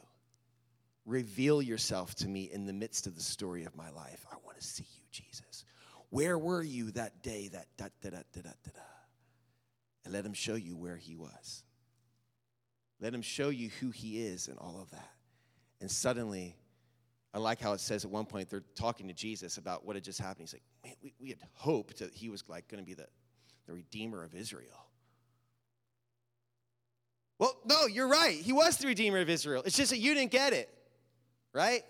Reveal 1.05 1.61
yourself 1.61 2.15
to 2.15 2.27
me 2.27 2.49
in 2.51 2.65
the 2.65 2.73
midst 2.73 3.05
of 3.05 3.15
the 3.15 3.21
story 3.21 3.63
of 3.63 3.75
my 3.75 3.91
life. 3.91 4.25
I 4.31 4.37
want 4.43 4.59
to 4.59 4.65
see 4.65 4.87
you, 4.95 5.03
Jesus. 5.11 5.65
Where 6.09 6.39
were 6.39 6.63
you 6.63 6.89
that 6.91 7.21
day, 7.21 7.49
that 7.49 7.67
da 7.77 7.89
da 8.01 8.09
da 8.09 8.23
da 8.33 8.41
da 8.41 8.71
da? 8.73 8.81
And 10.07 10.13
let 10.13 10.25
him 10.25 10.31
show 10.31 10.55
you 10.55 10.77
where 10.77 10.95
he 10.95 11.17
was. 11.17 11.65
Let 13.01 13.13
him 13.13 13.21
show 13.21 13.49
you 13.49 13.69
who 13.81 13.89
he 13.89 14.21
is 14.21 14.47
and 14.47 14.57
all 14.57 14.79
of 14.81 14.89
that. 14.91 15.09
And 15.81 15.91
suddenly, 15.91 16.55
I 17.33 17.39
like 17.39 17.59
how 17.59 17.73
it 17.73 17.81
says 17.81 18.05
at 18.05 18.09
one 18.09 18.25
point 18.25 18.49
they're 18.49 18.63
talking 18.73 19.09
to 19.09 19.13
Jesus 19.13 19.57
about 19.57 19.85
what 19.85 19.97
had 19.97 20.05
just 20.05 20.19
happened. 20.19 20.47
He's 20.47 20.53
like, 20.53 20.63
man, 20.85 20.93
we, 21.03 21.13
we 21.19 21.27
had 21.27 21.39
hoped 21.51 21.99
that 21.99 22.13
he 22.13 22.29
was 22.29 22.41
like 22.47 22.69
going 22.69 22.81
to 22.81 22.85
be 22.85 22.93
the, 22.93 23.05
the 23.65 23.73
redeemer 23.73 24.23
of 24.23 24.33
Israel. 24.33 24.87
Well, 27.37 27.57
no, 27.65 27.85
you're 27.85 28.07
right. 28.07 28.39
He 28.39 28.53
was 28.53 28.77
the 28.77 28.87
redeemer 28.87 29.19
of 29.19 29.29
Israel. 29.29 29.61
It's 29.65 29.75
just 29.75 29.89
that 29.89 29.97
you 29.97 30.13
didn't 30.13 30.31
get 30.31 30.53
it, 30.53 30.69
right? 31.51 31.83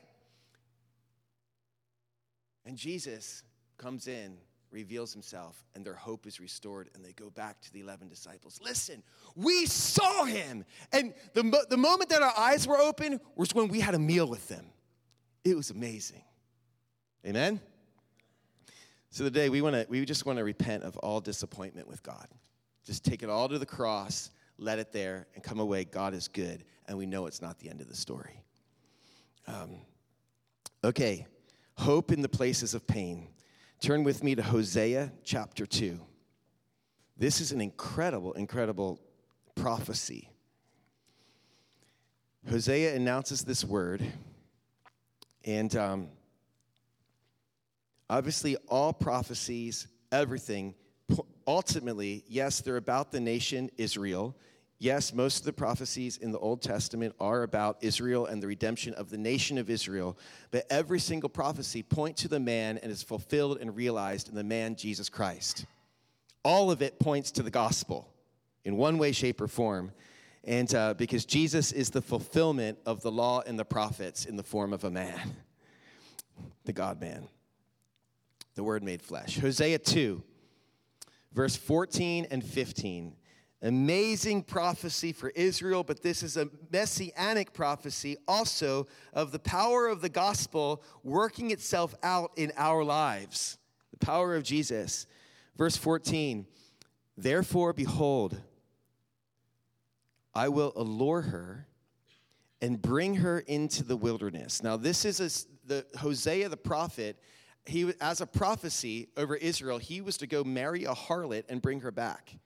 And 2.65 2.77
Jesus 2.77 3.43
comes 3.77 4.07
in, 4.07 4.37
reveals 4.71 5.13
himself, 5.13 5.63
and 5.75 5.85
their 5.85 5.93
hope 5.93 6.27
is 6.27 6.39
restored, 6.39 6.89
and 6.93 7.03
they 7.03 7.13
go 7.13 7.29
back 7.29 7.61
to 7.61 7.73
the 7.73 7.79
11 7.79 8.09
disciples. 8.09 8.59
Listen, 8.63 9.01
we 9.35 9.65
saw 9.65 10.25
him. 10.25 10.65
And 10.91 11.13
the, 11.33 11.65
the 11.69 11.77
moment 11.77 12.09
that 12.09 12.21
our 12.21 12.33
eyes 12.37 12.67
were 12.67 12.77
open 12.77 13.19
was 13.35 13.53
when 13.53 13.69
we 13.69 13.79
had 13.79 13.95
a 13.95 13.99
meal 13.99 14.27
with 14.27 14.47
them. 14.47 14.65
It 15.43 15.55
was 15.55 15.69
amazing. 15.69 16.23
Amen? 17.25 17.61
So 19.09 19.23
today 19.23 19.49
we 19.49 19.61
want 19.61 19.75
to 19.75 19.85
we 19.89 20.03
just 20.05 20.25
want 20.25 20.37
to 20.37 20.43
repent 20.43 20.83
of 20.83 20.97
all 20.97 21.21
disappointment 21.21 21.87
with 21.87 22.03
God. 22.03 22.27
Just 22.85 23.03
take 23.03 23.23
it 23.23 23.29
all 23.29 23.49
to 23.49 23.57
the 23.57 23.65
cross, 23.65 24.29
let 24.57 24.79
it 24.79 24.91
there, 24.91 25.27
and 25.33 25.43
come 25.43 25.59
away. 25.59 25.85
God 25.85 26.13
is 26.13 26.27
good, 26.27 26.63
and 26.87 26.97
we 26.97 27.05
know 27.05 27.25
it's 27.25 27.41
not 27.41 27.57
the 27.59 27.69
end 27.69 27.81
of 27.81 27.87
the 27.87 27.95
story. 27.95 28.43
Um, 29.47 29.77
okay, 30.83 31.25
hope 31.77 32.11
in 32.11 32.21
the 32.21 32.29
places 32.29 32.73
of 32.73 32.85
pain. 32.85 33.27
Turn 33.79 34.03
with 34.03 34.23
me 34.23 34.33
to 34.33 34.41
Hosea 34.41 35.11
chapter 35.23 35.65
2. 35.65 35.99
This 37.15 37.39
is 37.39 37.51
an 37.51 37.61
incredible, 37.61 38.33
incredible 38.33 38.99
prophecy. 39.55 40.29
Hosea 42.49 42.95
announces 42.95 43.43
this 43.43 43.63
word 43.63 44.01
and 45.45 45.75
um, 45.77 46.09
obviously, 48.09 48.57
all 48.67 48.91
prophecies, 48.91 49.87
everything, 50.11 50.73
ultimately, 51.45 52.25
yes, 52.27 52.59
they're 52.59 52.77
about 52.77 53.11
the 53.11 53.19
nation 53.19 53.69
Israel. 53.77 54.35
Yes, 54.79 55.11
most 55.11 55.39
of 55.39 55.45
the 55.45 55.53
prophecies 55.53 56.17
in 56.17 56.31
the 56.31 56.37
Old 56.37 56.61
Testament 56.61 57.15
are 57.19 57.41
about 57.41 57.77
Israel 57.81 58.27
and 58.27 58.43
the 58.43 58.47
redemption 58.47 58.93
of 58.93 59.09
the 59.09 59.17
nation 59.17 59.57
of 59.57 59.71
Israel, 59.71 60.17
but 60.51 60.67
every 60.69 60.99
single 60.99 61.29
prophecy 61.29 61.81
points 61.81 62.21
to 62.21 62.27
the 62.27 62.39
man 62.39 62.77
and 62.77 62.91
is 62.91 63.01
fulfilled 63.01 63.57
and 63.59 63.75
realized 63.75 64.29
in 64.29 64.35
the 64.35 64.43
man 64.43 64.75
Jesus 64.75 65.09
Christ. 65.09 65.65
All 66.43 66.69
of 66.69 66.83
it 66.83 66.99
points 66.99 67.31
to 67.31 67.43
the 67.43 67.49
gospel 67.49 68.07
in 68.65 68.77
one 68.77 68.99
way, 68.99 69.11
shape, 69.13 69.41
or 69.41 69.47
form. 69.47 69.91
And 70.43 70.73
uh, 70.75 70.93
because 70.93 71.25
Jesus 71.25 71.71
is 71.71 71.89
the 71.89 72.01
fulfillment 72.01 72.77
of 72.85 73.01
the 73.01 73.11
law 73.11 73.41
and 73.45 73.57
the 73.57 73.65
prophets 73.65 74.25
in 74.25 74.35
the 74.35 74.43
form 74.43 74.73
of 74.73 74.83
a 74.83 74.91
man, 74.91 75.35
the 76.65 76.73
God 76.73 77.01
man, 77.01 77.27
the 78.53 78.63
word 78.63 78.83
made 78.83 79.01
flesh. 79.01 79.39
Hosea 79.39 79.79
2, 79.79 80.21
verse 81.33 81.55
14 81.55 82.27
and 82.29 82.43
15. 82.43 83.15
Amazing 83.61 84.43
prophecy 84.43 85.11
for 85.11 85.29
Israel, 85.29 85.83
but 85.83 86.03
this 86.03 86.21
is 86.21 86.37
a 86.37 86.47
messianic 86.71 87.53
prophecy 87.53 88.15
also 88.27 88.85
of 89.13 89.31
the 89.31 89.39
power 89.39 89.87
of 89.87 90.01
the 90.01 90.09
gospel 90.09 90.83
working 91.03 91.49
itself 91.49 91.95
out 92.03 92.31
in 92.35 92.51
our 92.55 92.83
lives. 92.83 93.57
The 93.91 94.05
power 94.05 94.35
of 94.35 94.43
Jesus. 94.43 95.07
Verse 95.55 95.75
14 95.75 96.45
Therefore, 97.17 97.73
behold, 97.73 98.39
I 100.35 100.49
will 100.49 100.71
allure 100.75 101.21
her 101.21 101.67
and 102.61 102.79
bring 102.79 103.15
her 103.15 103.39
into 103.39 103.83
the 103.83 103.97
wilderness. 103.97 104.61
Now, 104.61 104.77
this 104.77 105.03
is 105.03 105.19
a, 105.19 105.67
the 105.67 105.85
Hosea 105.97 106.47
the 106.49 106.57
prophet. 106.57 107.17
He, 107.65 107.91
as 107.99 108.21
a 108.21 108.27
prophecy 108.27 109.09
over 109.17 109.35
Israel, 109.35 109.79
he 109.79 109.99
was 109.99 110.17
to 110.17 110.27
go 110.27 110.43
marry 110.43 110.85
a 110.85 110.93
harlot 110.93 111.45
and 111.49 111.59
bring 111.59 111.81
her 111.81 111.91
back. 111.91 112.37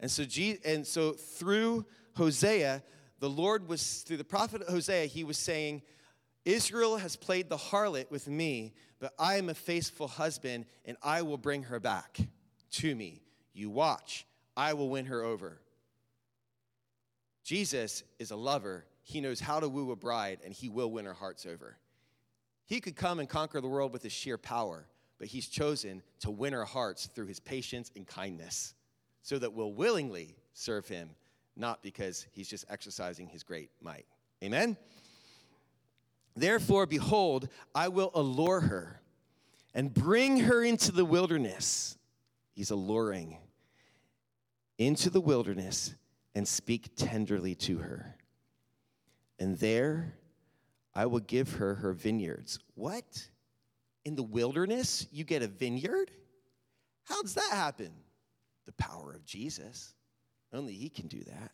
And 0.00 0.10
so, 0.10 0.24
and 0.64 0.86
so 0.86 1.12
through 1.12 1.84
Hosea, 2.16 2.82
the 3.20 3.30
Lord 3.30 3.68
was, 3.68 4.02
through 4.02 4.18
the 4.18 4.24
prophet 4.24 4.62
Hosea, 4.68 5.06
he 5.06 5.24
was 5.24 5.38
saying, 5.38 5.82
Israel 6.44 6.96
has 6.98 7.16
played 7.16 7.48
the 7.48 7.56
harlot 7.56 8.10
with 8.10 8.28
me, 8.28 8.74
but 9.00 9.12
I 9.18 9.36
am 9.36 9.48
a 9.48 9.54
faithful 9.54 10.08
husband, 10.08 10.66
and 10.84 10.96
I 11.02 11.22
will 11.22 11.36
bring 11.36 11.64
her 11.64 11.80
back 11.80 12.18
to 12.72 12.94
me. 12.94 13.22
You 13.52 13.70
watch, 13.70 14.26
I 14.56 14.74
will 14.74 14.88
win 14.88 15.06
her 15.06 15.22
over. 15.22 15.60
Jesus 17.44 18.04
is 18.18 18.30
a 18.30 18.36
lover. 18.36 18.84
He 19.02 19.20
knows 19.20 19.40
how 19.40 19.58
to 19.58 19.68
woo 19.68 19.90
a 19.90 19.96
bride, 19.96 20.38
and 20.44 20.52
he 20.52 20.68
will 20.68 20.90
win 20.90 21.06
her 21.06 21.14
hearts 21.14 21.44
over. 21.44 21.76
He 22.66 22.80
could 22.80 22.94
come 22.94 23.18
and 23.18 23.28
conquer 23.28 23.60
the 23.60 23.68
world 23.68 23.92
with 23.92 24.02
his 24.02 24.12
sheer 24.12 24.38
power, 24.38 24.86
but 25.18 25.28
he's 25.28 25.48
chosen 25.48 26.02
to 26.20 26.30
win 26.30 26.54
our 26.54 26.66
hearts 26.66 27.06
through 27.06 27.26
his 27.26 27.40
patience 27.40 27.90
and 27.96 28.06
kindness 28.06 28.74
so 29.22 29.38
that 29.38 29.52
we'll 29.52 29.72
willingly 29.72 30.36
serve 30.52 30.88
him, 30.88 31.10
not 31.56 31.82
because 31.82 32.26
he's 32.32 32.48
just 32.48 32.64
exercising 32.68 33.28
his 33.28 33.42
great 33.42 33.70
might. 33.80 34.06
Amen? 34.42 34.76
Therefore, 36.36 36.86
behold, 36.86 37.48
I 37.74 37.88
will 37.88 38.12
allure 38.14 38.60
her 38.60 39.00
and 39.74 39.92
bring 39.92 40.40
her 40.40 40.62
into 40.62 40.92
the 40.92 41.04
wilderness. 41.04 41.98
He's 42.52 42.70
alluring 42.70 43.38
into 44.78 45.10
the 45.10 45.20
wilderness 45.20 45.94
and 46.34 46.46
speak 46.46 46.94
tenderly 46.96 47.54
to 47.56 47.78
her. 47.78 48.16
And 49.38 49.58
there 49.58 50.14
I 50.94 51.06
will 51.06 51.20
give 51.20 51.54
her 51.54 51.76
her 51.76 51.92
vineyards. 51.92 52.58
What? 52.74 53.28
In 54.04 54.14
the 54.14 54.22
wilderness, 54.22 55.06
you 55.12 55.24
get 55.24 55.42
a 55.42 55.48
vineyard? 55.48 56.10
How 57.04 57.22
does 57.22 57.34
that 57.34 57.50
happen? 57.52 57.90
The 58.68 58.72
power 58.74 59.14
of 59.14 59.24
Jesus. 59.24 59.94
Only 60.52 60.74
He 60.74 60.90
can 60.90 61.06
do 61.06 61.20
that. 61.24 61.52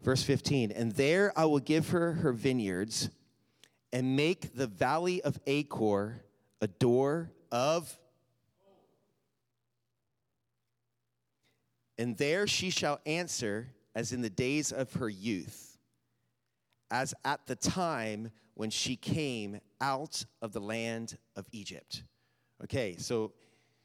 Verse 0.00 0.22
15, 0.22 0.70
and 0.70 0.92
there 0.92 1.32
I 1.36 1.44
will 1.44 1.58
give 1.58 1.88
her 1.88 2.12
her 2.12 2.32
vineyards 2.32 3.10
and 3.92 4.14
make 4.14 4.54
the 4.54 4.68
valley 4.68 5.20
of 5.22 5.40
Achor 5.44 6.22
a 6.60 6.68
door 6.68 7.32
of. 7.50 7.98
And 11.98 12.16
there 12.16 12.46
she 12.46 12.70
shall 12.70 13.00
answer 13.04 13.74
as 13.96 14.12
in 14.12 14.22
the 14.22 14.30
days 14.30 14.70
of 14.70 14.92
her 14.94 15.08
youth, 15.08 15.78
as 16.92 17.12
at 17.24 17.44
the 17.46 17.56
time 17.56 18.30
when 18.54 18.70
she 18.70 18.94
came 18.94 19.60
out 19.80 20.24
of 20.40 20.52
the 20.52 20.60
land 20.60 21.18
of 21.34 21.48
Egypt. 21.50 22.04
Okay, 22.62 22.94
so 22.98 23.32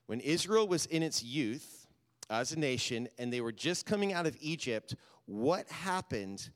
when 0.07 0.19
Israel 0.21 0.67
was 0.67 0.85
in 0.87 1.03
its 1.03 1.23
youth 1.23 1.87
as 2.29 2.51
a 2.51 2.59
nation 2.59 3.07
and 3.17 3.31
they 3.31 3.41
were 3.41 3.51
just 3.51 3.85
coming 3.85 4.13
out 4.13 4.25
of 4.25 4.35
Egypt, 4.41 4.95
what 5.25 5.67
happened 5.69 6.49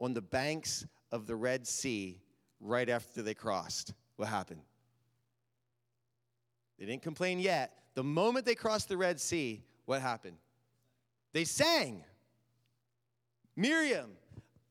on 0.00 0.14
the 0.14 0.22
banks 0.22 0.86
of 1.10 1.26
the 1.26 1.34
Red 1.34 1.66
Sea 1.66 2.20
right 2.60 2.88
after 2.88 3.22
they 3.22 3.34
crossed? 3.34 3.94
What 4.16 4.28
happened? 4.28 4.60
They 6.78 6.86
didn't 6.86 7.02
complain 7.02 7.40
yet. 7.40 7.76
The 7.94 8.04
moment 8.04 8.46
they 8.46 8.54
crossed 8.54 8.88
the 8.88 8.96
Red 8.96 9.20
Sea, 9.20 9.62
what 9.86 10.00
happened? 10.00 10.36
They 11.32 11.44
sang. 11.44 12.04
Miriam, 13.56 14.10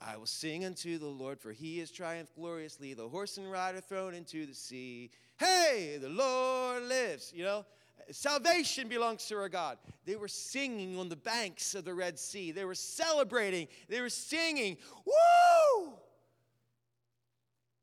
I 0.02 0.18
will 0.18 0.26
sing 0.26 0.66
unto 0.66 0.98
the 0.98 1.08
Lord, 1.08 1.40
for 1.40 1.52
he 1.52 1.80
has 1.80 1.92
triumphed 1.92 2.36
gloriously. 2.36 2.94
The 2.94 3.08
horse 3.08 3.38
and 3.38 3.52
rider 3.52 3.82
thrown 3.82 4.14
into 4.14 4.46
the 4.46 4.54
sea. 4.54 5.12
Hey, 5.38 5.98
the 6.02 6.10
Lord 6.10 6.84
lives. 6.84 7.34
You 7.36 7.44
know, 7.44 7.66
Salvation 8.12 8.88
belongs 8.88 9.26
to 9.28 9.38
our 9.38 9.50
God. 9.50 9.78
They 10.06 10.16
were 10.16 10.28
singing 10.28 10.98
on 10.98 11.10
the 11.10 11.16
banks 11.16 11.76
of 11.76 11.86
the 11.86 11.94
Red 11.94 12.18
Sea. 12.18 12.52
They 12.52 12.66
were 12.66 12.76
celebrating. 12.76 13.68
They 13.88 14.02
were 14.02 14.10
singing. 14.10 14.78
Woo! 15.06 15.94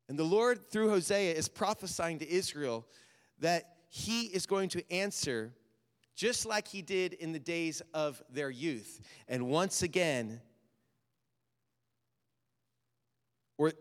And 0.09 0.17
the 0.17 0.23
Lord, 0.23 0.69
through 0.69 0.89
Hosea, 0.89 1.33
is 1.33 1.47
prophesying 1.47 2.19
to 2.19 2.29
Israel 2.29 2.85
that 3.39 3.75
he 3.89 4.23
is 4.23 4.45
going 4.45 4.69
to 4.69 4.91
answer 4.91 5.53
just 6.15 6.45
like 6.45 6.67
he 6.67 6.81
did 6.81 7.13
in 7.13 7.31
the 7.31 7.39
days 7.39 7.81
of 7.93 8.21
their 8.29 8.49
youth. 8.49 9.01
And 9.27 9.47
once 9.47 9.83
again, 9.83 10.41
or 13.57 13.71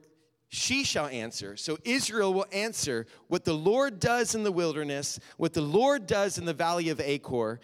she 0.49 0.85
shall 0.85 1.07
answer. 1.07 1.57
So 1.57 1.79
Israel 1.85 2.33
will 2.33 2.47
answer 2.53 3.07
what 3.29 3.45
the 3.45 3.55
Lord 3.55 3.99
does 3.99 4.35
in 4.35 4.45
the 4.45 4.53
wilderness, 4.53 5.19
what 5.37 5.55
the 5.55 5.61
Lord 5.61 6.07
does 6.07 6.39
in 6.39 6.45
the 6.45 6.55
valley 6.55 6.89
of 6.89 7.01
Achor. 7.01 7.61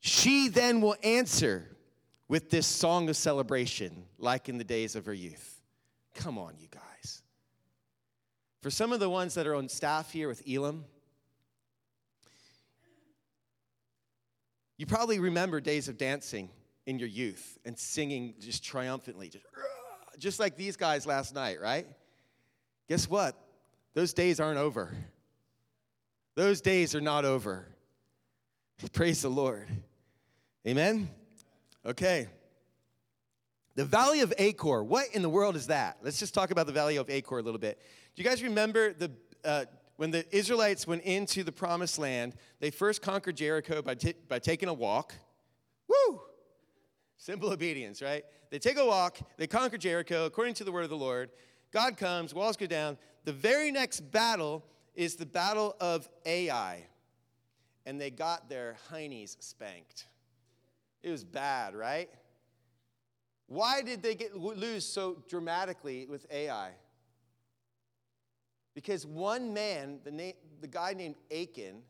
She 0.00 0.48
then 0.48 0.80
will 0.80 0.96
answer 1.02 1.76
with 2.28 2.50
this 2.50 2.66
song 2.66 3.08
of 3.08 3.16
celebration, 3.16 4.04
like 4.18 4.48
in 4.48 4.58
the 4.58 4.64
days 4.64 4.94
of 4.94 5.06
her 5.06 5.14
youth. 5.14 5.60
Come 6.14 6.38
on, 6.38 6.54
you 6.58 6.68
guys. 6.70 7.22
For 8.60 8.70
some 8.70 8.92
of 8.92 9.00
the 9.00 9.10
ones 9.10 9.34
that 9.34 9.46
are 9.46 9.54
on 9.54 9.68
staff 9.68 10.12
here 10.12 10.28
with 10.28 10.42
Elam, 10.48 10.84
you 14.76 14.86
probably 14.86 15.18
remember 15.18 15.60
days 15.60 15.88
of 15.88 15.98
dancing 15.98 16.50
in 16.86 16.98
your 16.98 17.08
youth 17.08 17.58
and 17.64 17.78
singing 17.78 18.34
just 18.38 18.62
triumphantly, 18.62 19.28
just 19.28 19.44
just 20.20 20.38
like 20.38 20.56
these 20.56 20.76
guys 20.76 21.06
last 21.06 21.34
night, 21.34 21.60
right? 21.60 21.86
Guess 22.88 23.08
what? 23.08 23.34
Those 23.94 24.12
days 24.12 24.38
aren't 24.38 24.58
over. 24.58 24.94
Those 26.36 26.60
days 26.60 26.94
are 26.94 27.00
not 27.00 27.24
over. 27.24 27.66
Praise 28.92 29.22
the 29.22 29.28
Lord. 29.28 29.68
Amen? 30.66 31.08
Okay. 31.84 32.28
The 33.76 33.84
Valley 33.84 34.20
of 34.20 34.32
Achor, 34.38 34.84
what 34.84 35.06
in 35.12 35.22
the 35.22 35.28
world 35.28 35.56
is 35.56 35.68
that? 35.68 35.98
Let's 36.02 36.18
just 36.18 36.34
talk 36.34 36.50
about 36.50 36.66
the 36.66 36.72
Valley 36.72 36.96
of 36.96 37.08
Achor 37.08 37.38
a 37.38 37.42
little 37.42 37.60
bit. 37.60 37.80
Do 38.14 38.22
you 38.22 38.28
guys 38.28 38.42
remember 38.42 38.92
the, 38.92 39.10
uh, 39.44 39.64
when 39.96 40.10
the 40.10 40.24
Israelites 40.36 40.86
went 40.86 41.02
into 41.02 41.44
the 41.44 41.52
promised 41.52 41.98
land, 41.98 42.34
they 42.58 42.70
first 42.70 43.00
conquered 43.00 43.36
Jericho 43.36 43.80
by, 43.80 43.94
t- 43.94 44.14
by 44.28 44.38
taking 44.38 44.68
a 44.68 44.74
walk? 44.74 45.14
Woo! 45.88 46.20
Simple 47.20 47.52
obedience, 47.52 48.00
right? 48.00 48.24
They 48.48 48.58
take 48.58 48.78
a 48.78 48.84
walk, 48.84 49.18
they 49.36 49.46
conquer 49.46 49.76
Jericho 49.76 50.24
according 50.24 50.54
to 50.54 50.64
the 50.64 50.72
word 50.72 50.84
of 50.84 50.90
the 50.90 50.96
Lord. 50.96 51.28
God 51.70 51.98
comes, 51.98 52.32
walls 52.32 52.56
go 52.56 52.64
down. 52.66 52.96
The 53.24 53.32
very 53.32 53.70
next 53.70 54.00
battle 54.10 54.64
is 54.94 55.16
the 55.16 55.26
battle 55.26 55.76
of 55.80 56.08
Ai. 56.24 56.86
And 57.84 58.00
they 58.00 58.10
got 58.10 58.48
their 58.48 58.76
heinies 58.90 59.36
spanked. 59.40 60.06
It 61.02 61.10
was 61.10 61.22
bad, 61.22 61.74
right? 61.74 62.08
Why 63.48 63.82
did 63.82 64.02
they 64.02 64.14
get, 64.14 64.34
lose 64.34 64.86
so 64.86 65.22
dramatically 65.28 66.06
with 66.06 66.26
Ai? 66.30 66.70
Because 68.74 69.04
one 69.04 69.52
man, 69.52 69.98
the, 70.04 70.10
na- 70.10 70.38
the 70.62 70.68
guy 70.68 70.94
named 70.94 71.16
Achan, 71.30 71.82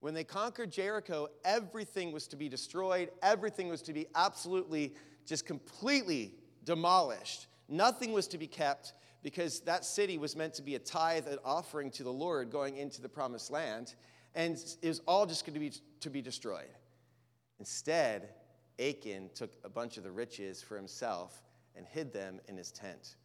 when 0.00 0.14
they 0.14 0.24
conquered 0.24 0.70
Jericho, 0.70 1.28
everything 1.44 2.12
was 2.12 2.28
to 2.28 2.36
be 2.36 2.48
destroyed, 2.48 3.10
everything 3.22 3.68
was 3.68 3.82
to 3.82 3.92
be 3.92 4.06
absolutely, 4.14 4.94
just 5.26 5.44
completely 5.44 6.34
demolished. 6.64 7.48
Nothing 7.68 8.12
was 8.12 8.28
to 8.28 8.38
be 8.38 8.46
kept 8.46 8.92
because 9.22 9.60
that 9.60 9.84
city 9.84 10.16
was 10.16 10.36
meant 10.36 10.54
to 10.54 10.62
be 10.62 10.76
a 10.76 10.78
tithe 10.78 11.26
and 11.26 11.38
offering 11.44 11.90
to 11.92 12.04
the 12.04 12.12
Lord 12.12 12.50
going 12.50 12.76
into 12.76 13.02
the 13.02 13.08
promised 13.08 13.50
land, 13.50 13.94
and 14.34 14.56
it 14.82 14.88
was 14.88 15.00
all 15.08 15.26
just 15.26 15.44
going 15.44 15.54
to 15.54 15.60
be, 15.60 15.72
to 16.00 16.10
be 16.10 16.22
destroyed. 16.22 16.70
Instead, 17.58 18.28
Achan 18.78 19.30
took 19.34 19.52
a 19.64 19.68
bunch 19.68 19.96
of 19.96 20.04
the 20.04 20.12
riches 20.12 20.62
for 20.62 20.76
himself 20.76 21.42
and 21.74 21.84
hid 21.84 22.12
them 22.12 22.40
in 22.48 22.56
his 22.56 22.70
tent. 22.70 23.16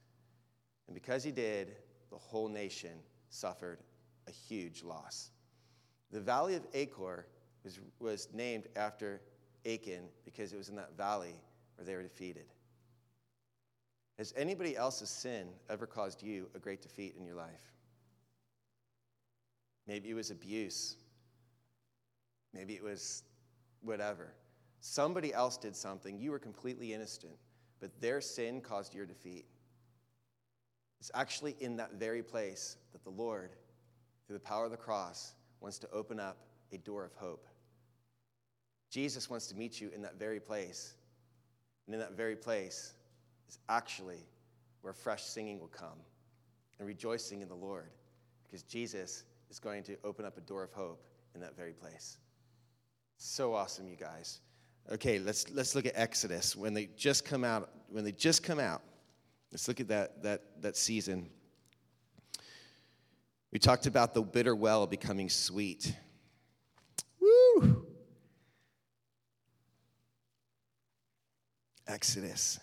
And 0.88 0.96
because 0.96 1.24
he 1.24 1.32
did, 1.32 1.76
the 2.10 2.18
whole 2.18 2.50
nation 2.50 2.98
suffered 3.30 3.80
a 4.28 4.32
huge 4.32 4.84
loss. 4.84 5.30
The 6.14 6.22
valley 6.22 6.54
of 6.54 6.64
Achor 6.76 7.26
was, 7.64 7.80
was 8.00 8.28
named 8.34 8.68
after 8.76 9.20
Achan 9.66 10.04
because 10.26 10.54
it 10.54 10.58
was 10.58 10.70
in 10.70 10.76
that 10.76 10.96
valley 10.96 11.34
where 11.76 11.86
they 11.86 11.96
were 11.96 12.04
defeated. 12.04 12.46
Has 14.20 14.32
anybody 14.38 14.78
else's 14.78 15.10
sin 15.10 15.48
ever 15.72 15.88
caused 15.88 16.22
you 16.22 16.50
a 16.54 16.60
great 16.60 16.84
defeat 16.84 17.16
in 17.18 17.26
your 17.26 17.36
life? 17.36 17.74
Maybe 19.88 20.12
it 20.12 20.14
was 20.14 20.30
abuse. 20.30 20.98
Maybe 22.54 22.76
it 22.76 22.84
was 22.84 23.24
whatever. 23.82 24.36
Somebody 24.82 25.34
else 25.34 25.58
did 25.58 25.76
something. 25.76 26.20
You 26.20 26.30
were 26.30 26.40
completely 26.40 26.94
innocent, 26.94 27.34
but 27.80 27.90
their 28.00 28.22
sin 28.22 28.62
caused 28.62 28.94
your 28.94 29.08
defeat. 29.08 29.46
It's 31.00 31.10
actually 31.16 31.56
in 31.60 31.76
that 31.78 31.94
very 31.94 32.22
place 32.22 32.78
that 32.92 33.04
the 33.04 33.10
Lord, 33.10 33.56
through 34.28 34.36
the 34.36 34.46
power 34.46 34.66
of 34.66 34.72
the 34.72 34.78
cross, 34.78 35.34
wants 35.64 35.80
to 35.80 35.90
open 35.92 36.20
up 36.20 36.38
a 36.72 36.78
door 36.78 37.06
of 37.06 37.14
hope. 37.16 37.48
Jesus 38.92 39.30
wants 39.30 39.48
to 39.48 39.56
meet 39.56 39.82
you 39.82 39.90
in 39.96 40.02
that 40.04 40.20
very 40.20 40.40
place. 40.40 40.94
And 41.88 41.96
in 41.96 42.00
that 42.00 42.16
very 42.16 42.36
place 42.36 42.94
is 43.48 43.58
actually 43.70 44.28
where 44.82 44.94
fresh 44.94 45.24
singing 45.24 45.60
will 45.60 45.68
come 45.68 46.00
and 46.78 46.88
rejoicing 46.88 47.42
in 47.42 47.48
the 47.48 47.56
Lord 47.56 47.90
because 48.44 48.64
Jesus 48.64 49.24
is 49.50 49.60
going 49.60 49.84
to 49.84 49.98
open 50.04 50.26
up 50.26 50.38
a 50.38 50.42
door 50.42 50.64
of 50.64 50.72
hope 50.74 51.04
in 51.34 51.42
that 51.42 51.56
very 51.56 51.74
place. 51.74 52.18
So 53.18 53.54
awesome, 53.54 53.88
you 53.88 53.96
guys. 53.96 54.42
Okay, 54.92 55.18
let's, 55.18 55.50
let's 55.50 55.76
look 55.76 55.86
at 55.86 55.94
Exodus. 55.96 56.56
When 56.56 56.74
they 56.74 56.90
just 56.98 57.26
come 57.26 57.44
out, 57.44 57.70
when 57.90 58.04
they 58.04 58.12
just 58.12 58.44
come 58.44 58.60
out, 58.60 58.82
let's 59.52 59.68
look 59.68 59.80
at 59.80 59.88
that, 59.88 60.22
that, 60.24 60.62
that 60.62 60.76
season. 60.76 61.30
We 63.54 63.60
talked 63.60 63.86
about 63.86 64.16
the 64.16 64.24
bitter 64.24 64.56
well 64.56 64.88
becoming 64.88 65.30
sweet. 65.30 65.96
Woo! 67.20 67.86
Exodus. 71.86 72.60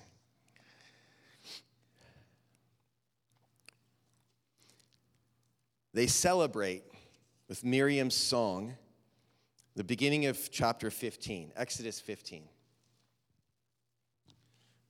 They 5.94 6.08
celebrate 6.08 6.82
with 7.48 7.64
Miriam's 7.64 8.16
song, 8.16 8.74
the 9.76 9.84
beginning 9.84 10.26
of 10.26 10.50
chapter 10.50 10.90
15, 10.90 11.52
Exodus 11.54 12.00
15. 12.00 12.48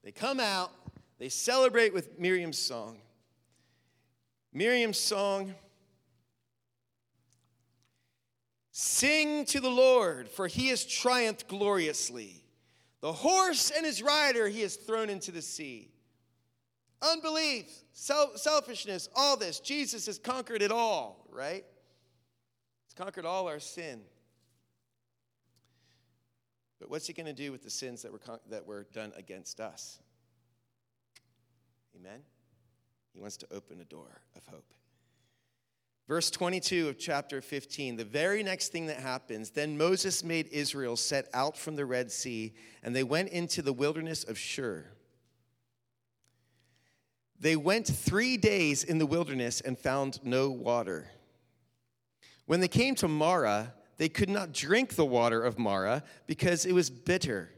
They 0.03 0.13
come 0.13 0.41
out, 0.41 0.71
they 1.19 1.29
celebrate 1.29 1.93
with 1.93 2.19
Miriam's 2.19 2.59
song. 2.59 3.03
Miriam's 4.55 4.99
song 4.99 5.55
Sing 8.83 9.45
to 9.45 9.61
the 9.61 9.69
Lord, 9.69 10.27
for 10.31 10.47
he 10.47 10.69
has 10.69 10.87
triumphed 10.87 11.49
gloriously. 11.49 12.43
The 13.03 13.13
horse 13.13 13.71
and 13.71 13.85
his 13.85 14.01
rider 14.01 14.49
he 14.49 14.63
has 14.63 14.77
thrown 14.77 15.11
into 15.11 15.31
the 15.31 15.43
sea. 15.43 15.91
Unbelief, 17.03 17.67
self- 17.93 18.39
selfishness, 18.39 19.11
all 19.15 19.37
this. 19.37 19.61
Jesus 19.61 20.07
has 20.07 20.19
conquered 20.19 20.63
it 20.63 20.73
all, 20.73 21.27
right? 21.31 21.63
He's 22.87 22.95
conquered 22.95 23.27
all 23.27 23.49
our 23.49 23.61
sin. 23.61 24.01
But 26.81 26.89
what's 26.89 27.07
he 27.07 27.13
going 27.13 27.27
to 27.27 27.35
do 27.35 27.53
with 27.53 27.63
the 27.63 27.69
sins 27.69 28.01
that 28.01 28.11
were, 28.11 28.19
con- 28.19 28.41
that 28.49 28.67
were 28.67 28.87
done 28.95 29.13
against 29.15 29.61
us? 29.61 29.99
Amen? 31.95 32.21
He 33.13 33.21
wants 33.21 33.37
to 33.37 33.47
open 33.53 33.79
a 33.83 33.85
door 33.85 34.23
of 34.35 34.47
hope. 34.47 34.73
Verse 36.11 36.29
22 36.29 36.89
of 36.89 36.99
chapter 36.99 37.41
15, 37.41 37.95
the 37.95 38.05
very 38.05 38.43
next 38.43 38.73
thing 38.73 38.87
that 38.87 38.97
happens, 38.97 39.51
then 39.51 39.79
Moses 39.79 40.25
made 40.25 40.49
Israel 40.49 40.97
set 40.97 41.29
out 41.33 41.57
from 41.57 41.77
the 41.77 41.87
Red 41.87 42.11
Sea, 42.11 42.53
and 42.83 42.97
they 42.97 43.05
went 43.05 43.29
into 43.29 43.63
the 43.63 43.73
wilderness 43.73 44.25
of 44.25 44.37
Shur. 44.37 44.87
They 47.39 47.55
went 47.55 47.87
three 47.87 48.37
days 48.37 48.83
in 48.83 48.99
the 48.99 49.07
wilderness 49.07 49.61
and 49.61 49.79
found 49.79 50.19
no 50.25 50.51
water. 50.51 51.07
When 52.47 52.59
they 52.59 52.67
came 52.67 52.97
to 52.97 53.07
Marah, 53.07 53.73
they 53.97 54.09
could 54.09 54.29
not 54.29 54.51
drink 54.51 54.97
the 54.97 55.07
water 55.07 55.41
of 55.41 55.61
Marah 55.61 56.03
because 56.27 56.67
it 56.67 56.73
was 56.73 56.91
bitter. 56.91 57.53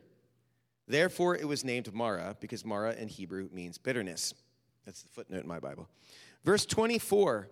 Therefore, 0.87 1.37
it 1.37 1.49
was 1.49 1.65
named 1.65 1.91
Marah 1.95 2.37
because 2.39 2.67
Marah 2.67 2.97
in 2.97 3.09
Hebrew 3.09 3.49
means 3.51 3.79
bitterness. 3.79 4.35
That's 4.85 5.01
the 5.01 5.09
footnote 5.09 5.41
in 5.41 5.49
my 5.49 5.59
Bible. 5.59 5.89
Verse 6.45 6.67
24 6.67 7.49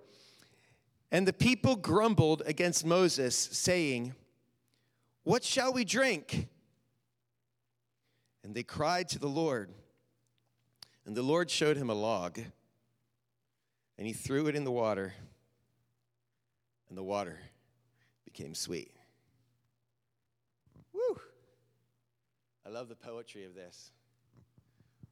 And 1.12 1.26
the 1.26 1.32
people 1.32 1.76
grumbled 1.76 2.42
against 2.46 2.84
Moses, 2.84 3.36
saying, 3.36 4.14
What 5.24 5.42
shall 5.42 5.72
we 5.72 5.84
drink? 5.84 6.48
And 8.44 8.54
they 8.54 8.62
cried 8.62 9.08
to 9.10 9.18
the 9.18 9.28
Lord. 9.28 9.70
And 11.04 11.16
the 11.16 11.22
Lord 11.22 11.50
showed 11.50 11.76
him 11.76 11.90
a 11.90 11.94
log, 11.94 12.38
and 13.98 14.06
he 14.06 14.12
threw 14.12 14.46
it 14.46 14.54
in 14.54 14.64
the 14.64 14.70
water, 14.70 15.14
and 16.88 16.96
the 16.96 17.02
water 17.02 17.38
became 18.24 18.54
sweet. 18.54 18.92
Woo! 20.92 21.20
I 22.64 22.68
love 22.68 22.88
the 22.88 22.94
poetry 22.94 23.44
of 23.44 23.54
this. 23.54 23.90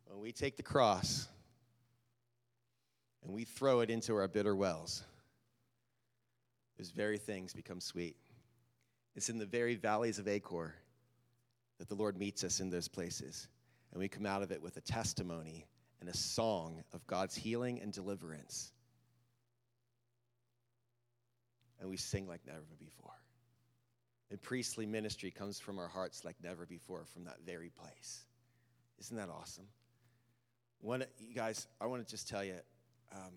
When 0.04 0.20
we 0.20 0.30
take 0.30 0.56
the 0.56 0.62
cross 0.62 1.26
and 3.24 3.32
we 3.32 3.44
throw 3.44 3.80
it 3.80 3.90
into 3.90 4.14
our 4.14 4.28
bitter 4.28 4.54
wells, 4.54 5.02
those 6.78 6.90
very 6.90 7.18
things 7.18 7.52
become 7.52 7.80
sweet. 7.80 8.16
It's 9.16 9.28
in 9.28 9.38
the 9.38 9.46
very 9.46 9.74
valleys 9.74 10.18
of 10.18 10.28
Achor 10.28 10.74
that 11.78 11.88
the 11.88 11.94
Lord 11.94 12.16
meets 12.16 12.44
us 12.44 12.60
in 12.60 12.70
those 12.70 12.88
places, 12.88 13.48
and 13.92 14.00
we 14.00 14.08
come 14.08 14.26
out 14.26 14.42
of 14.42 14.52
it 14.52 14.62
with 14.62 14.76
a 14.76 14.80
testimony 14.80 15.66
and 16.00 16.08
a 16.08 16.16
song 16.16 16.82
of 16.92 17.06
God's 17.06 17.34
healing 17.34 17.80
and 17.80 17.92
deliverance. 17.92 18.72
And 21.80 21.90
we 21.90 21.96
sing 21.96 22.28
like 22.28 22.40
never 22.46 22.60
before. 22.78 23.12
And 24.30 24.40
priestly 24.40 24.86
ministry 24.86 25.30
comes 25.30 25.58
from 25.58 25.78
our 25.78 25.88
hearts 25.88 26.24
like 26.24 26.36
never 26.42 26.66
before 26.66 27.04
from 27.06 27.24
that 27.24 27.38
very 27.44 27.70
place. 27.70 28.24
Isn't 29.00 29.16
that 29.16 29.30
awesome? 29.30 29.66
One, 30.80 31.04
you 31.18 31.34
guys, 31.34 31.66
I 31.80 31.86
want 31.86 32.06
to 32.06 32.10
just 32.10 32.28
tell 32.28 32.44
you. 32.44 32.56
Um, 33.12 33.32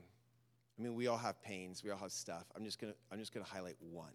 I 0.81 0.83
mean, 0.83 0.95
we 0.95 1.05
all 1.05 1.17
have 1.17 1.39
pains. 1.43 1.83
We 1.83 1.91
all 1.91 1.97
have 1.99 2.11
stuff. 2.11 2.45
I'm 2.55 2.65
just 2.65 2.81
gonna. 2.81 2.95
I'm 3.11 3.19
just 3.19 3.31
gonna 3.31 3.45
highlight 3.45 3.75
one. 3.91 4.13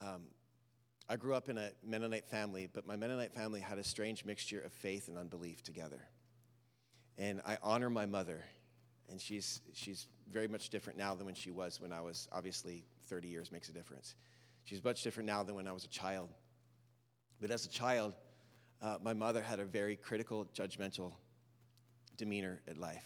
Um, 0.00 0.22
I 1.08 1.16
grew 1.16 1.34
up 1.34 1.48
in 1.48 1.58
a 1.58 1.70
Mennonite 1.84 2.28
family, 2.28 2.68
but 2.72 2.86
my 2.86 2.94
Mennonite 2.94 3.34
family 3.34 3.58
had 3.58 3.76
a 3.78 3.82
strange 3.82 4.24
mixture 4.24 4.60
of 4.60 4.72
faith 4.72 5.08
and 5.08 5.18
unbelief 5.18 5.64
together. 5.64 6.00
And 7.18 7.42
I 7.44 7.58
honor 7.60 7.90
my 7.90 8.06
mother, 8.06 8.44
and 9.10 9.20
she's 9.20 9.62
she's 9.72 10.06
very 10.30 10.46
much 10.46 10.70
different 10.70 10.96
now 10.96 11.16
than 11.16 11.26
when 11.26 11.34
she 11.34 11.50
was 11.50 11.80
when 11.80 11.92
I 11.92 12.02
was 12.02 12.28
obviously 12.30 12.84
30 13.08 13.26
years 13.26 13.50
makes 13.50 13.68
a 13.68 13.72
difference. 13.72 14.14
She's 14.62 14.84
much 14.84 15.02
different 15.02 15.26
now 15.26 15.42
than 15.42 15.56
when 15.56 15.66
I 15.66 15.72
was 15.72 15.84
a 15.84 15.88
child. 15.88 16.28
But 17.40 17.50
as 17.50 17.66
a 17.66 17.68
child, 17.68 18.14
uh, 18.80 18.98
my 19.02 19.12
mother 19.12 19.42
had 19.42 19.58
a 19.58 19.64
very 19.64 19.96
critical, 19.96 20.46
judgmental 20.54 21.14
demeanor 22.16 22.60
at 22.68 22.78
life. 22.78 23.02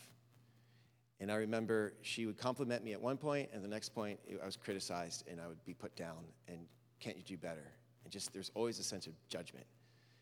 And 1.20 1.32
I 1.32 1.36
remember 1.36 1.94
she 2.02 2.26
would 2.26 2.36
compliment 2.36 2.84
me 2.84 2.92
at 2.92 3.00
one 3.00 3.16
point, 3.16 3.48
and 3.52 3.64
the 3.64 3.68
next 3.68 3.90
point 3.90 4.20
I 4.42 4.44
was 4.44 4.56
criticized, 4.56 5.24
and 5.28 5.40
I 5.40 5.48
would 5.48 5.64
be 5.64 5.72
put 5.72 5.96
down, 5.96 6.24
and 6.46 6.58
can't 7.00 7.16
you 7.16 7.22
do 7.22 7.36
better? 7.36 7.72
And 8.04 8.12
just 8.12 8.32
there's 8.32 8.50
always 8.54 8.78
a 8.78 8.82
sense 8.82 9.06
of 9.06 9.14
judgment. 9.28 9.66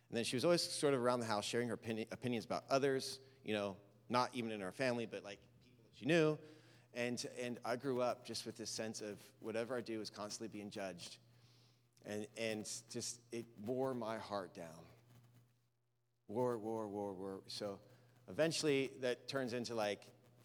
And 0.08 0.16
then 0.16 0.24
she 0.24 0.36
was 0.36 0.44
always 0.44 0.62
sort 0.62 0.94
of 0.94 1.00
around 1.00 1.20
the 1.20 1.26
house 1.26 1.44
sharing 1.44 1.68
her 1.68 1.74
opinion, 1.74 2.06
opinions 2.12 2.44
about 2.44 2.64
others, 2.70 3.18
you 3.44 3.54
know, 3.54 3.76
not 4.08 4.30
even 4.32 4.52
in 4.52 4.62
our 4.62 4.72
family, 4.72 5.06
but 5.06 5.24
like 5.24 5.38
people 5.66 5.78
that 5.78 5.98
she 5.98 6.06
knew. 6.06 6.38
And, 6.94 7.26
and 7.42 7.58
I 7.64 7.74
grew 7.74 8.00
up 8.00 8.24
just 8.24 8.46
with 8.46 8.56
this 8.56 8.70
sense 8.70 9.00
of 9.00 9.18
whatever 9.40 9.76
I 9.76 9.80
do 9.80 10.00
is 10.00 10.10
constantly 10.10 10.56
being 10.56 10.70
judged. 10.70 11.16
And, 12.06 12.26
and 12.36 12.68
just, 12.90 13.20
it 13.32 13.46
wore 13.64 13.94
my 13.94 14.18
heart 14.18 14.54
down. 14.54 14.84
War, 16.28 16.58
war, 16.58 16.86
war, 16.86 17.12
war. 17.12 17.40
So 17.48 17.78
eventually 18.28 18.92
that 19.00 19.26
turns 19.26 19.52
into 19.52 19.74
like 19.74 20.02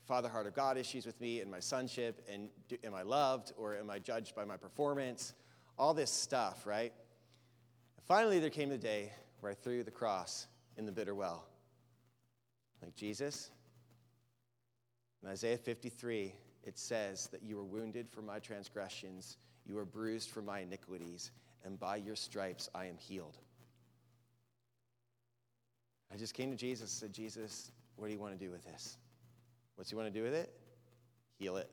father 0.10 0.28
heart 0.28 0.48
of 0.48 0.56
God 0.56 0.76
issues 0.76 1.06
with 1.06 1.22
me 1.22 1.40
and 1.40 1.52
my 1.52 1.60
sonship. 1.60 2.26
And 2.34 2.50
do, 2.68 2.78
am 2.84 2.96
I 2.96 3.04
loved 3.04 3.54
or 3.56 3.78
am 3.78 3.92
I 3.92 4.00
judged 4.00 4.34
by 4.34 4.44
my 4.44 4.58
performance? 4.58 5.36
All 5.78 5.94
this 5.94 6.10
stuff, 6.10 6.66
right? 6.66 6.92
And 7.96 8.06
finally, 8.08 8.40
there 8.40 8.50
came 8.50 8.70
the 8.70 8.78
day 8.78 9.14
where 9.40 9.52
I 9.52 9.56
threw 9.56 9.84
the 9.84 9.92
cross 9.92 10.48
in 10.78 10.88
the 10.88 10.92
bitter 10.92 11.14
well. 11.14 11.46
Like 12.82 12.96
Jesus, 12.96 13.52
in 15.22 15.30
Isaiah 15.30 15.60
53, 15.60 16.34
it 16.64 16.80
says 16.80 17.28
that 17.28 17.44
you 17.44 17.56
were 17.56 17.64
wounded 17.64 18.10
for 18.10 18.24
my 18.24 18.40
transgressions, 18.40 19.38
you 19.64 19.76
were 19.76 19.86
bruised 19.86 20.32
for 20.32 20.42
my 20.42 20.62
iniquities, 20.62 21.30
and 21.64 21.80
by 21.80 21.98
your 21.98 22.16
stripes 22.16 22.68
I 22.74 22.86
am 22.86 22.98
healed. 22.98 23.38
I 26.12 26.18
just 26.18 26.34
came 26.34 26.50
to 26.50 26.58
Jesus 26.58 26.90
and 26.90 26.90
said, 26.90 27.14
Jesus, 27.14 27.72
what 27.96 28.08
do 28.08 28.14
you 28.14 28.20
want 28.20 28.34
to 28.34 28.44
do 28.44 28.50
with 28.50 28.66
this? 28.66 28.98
What's 29.80 29.90
he 29.90 29.96
want 29.96 30.14
to 30.14 30.20
do 30.20 30.26
with 30.26 30.34
it? 30.34 30.52
Heal 31.38 31.56
it. 31.56 31.70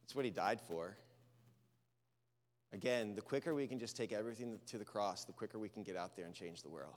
That's 0.00 0.14
what 0.14 0.24
he 0.24 0.30
died 0.30 0.60
for. 0.60 0.96
Again, 2.72 3.16
the 3.16 3.22
quicker 3.22 3.56
we 3.56 3.66
can 3.66 3.80
just 3.80 3.96
take 3.96 4.12
everything 4.12 4.60
to 4.66 4.78
the 4.78 4.84
cross, 4.84 5.24
the 5.24 5.32
quicker 5.32 5.58
we 5.58 5.68
can 5.68 5.82
get 5.82 5.96
out 5.96 6.14
there 6.14 6.26
and 6.26 6.32
change 6.32 6.62
the 6.62 6.68
world. 6.68 6.94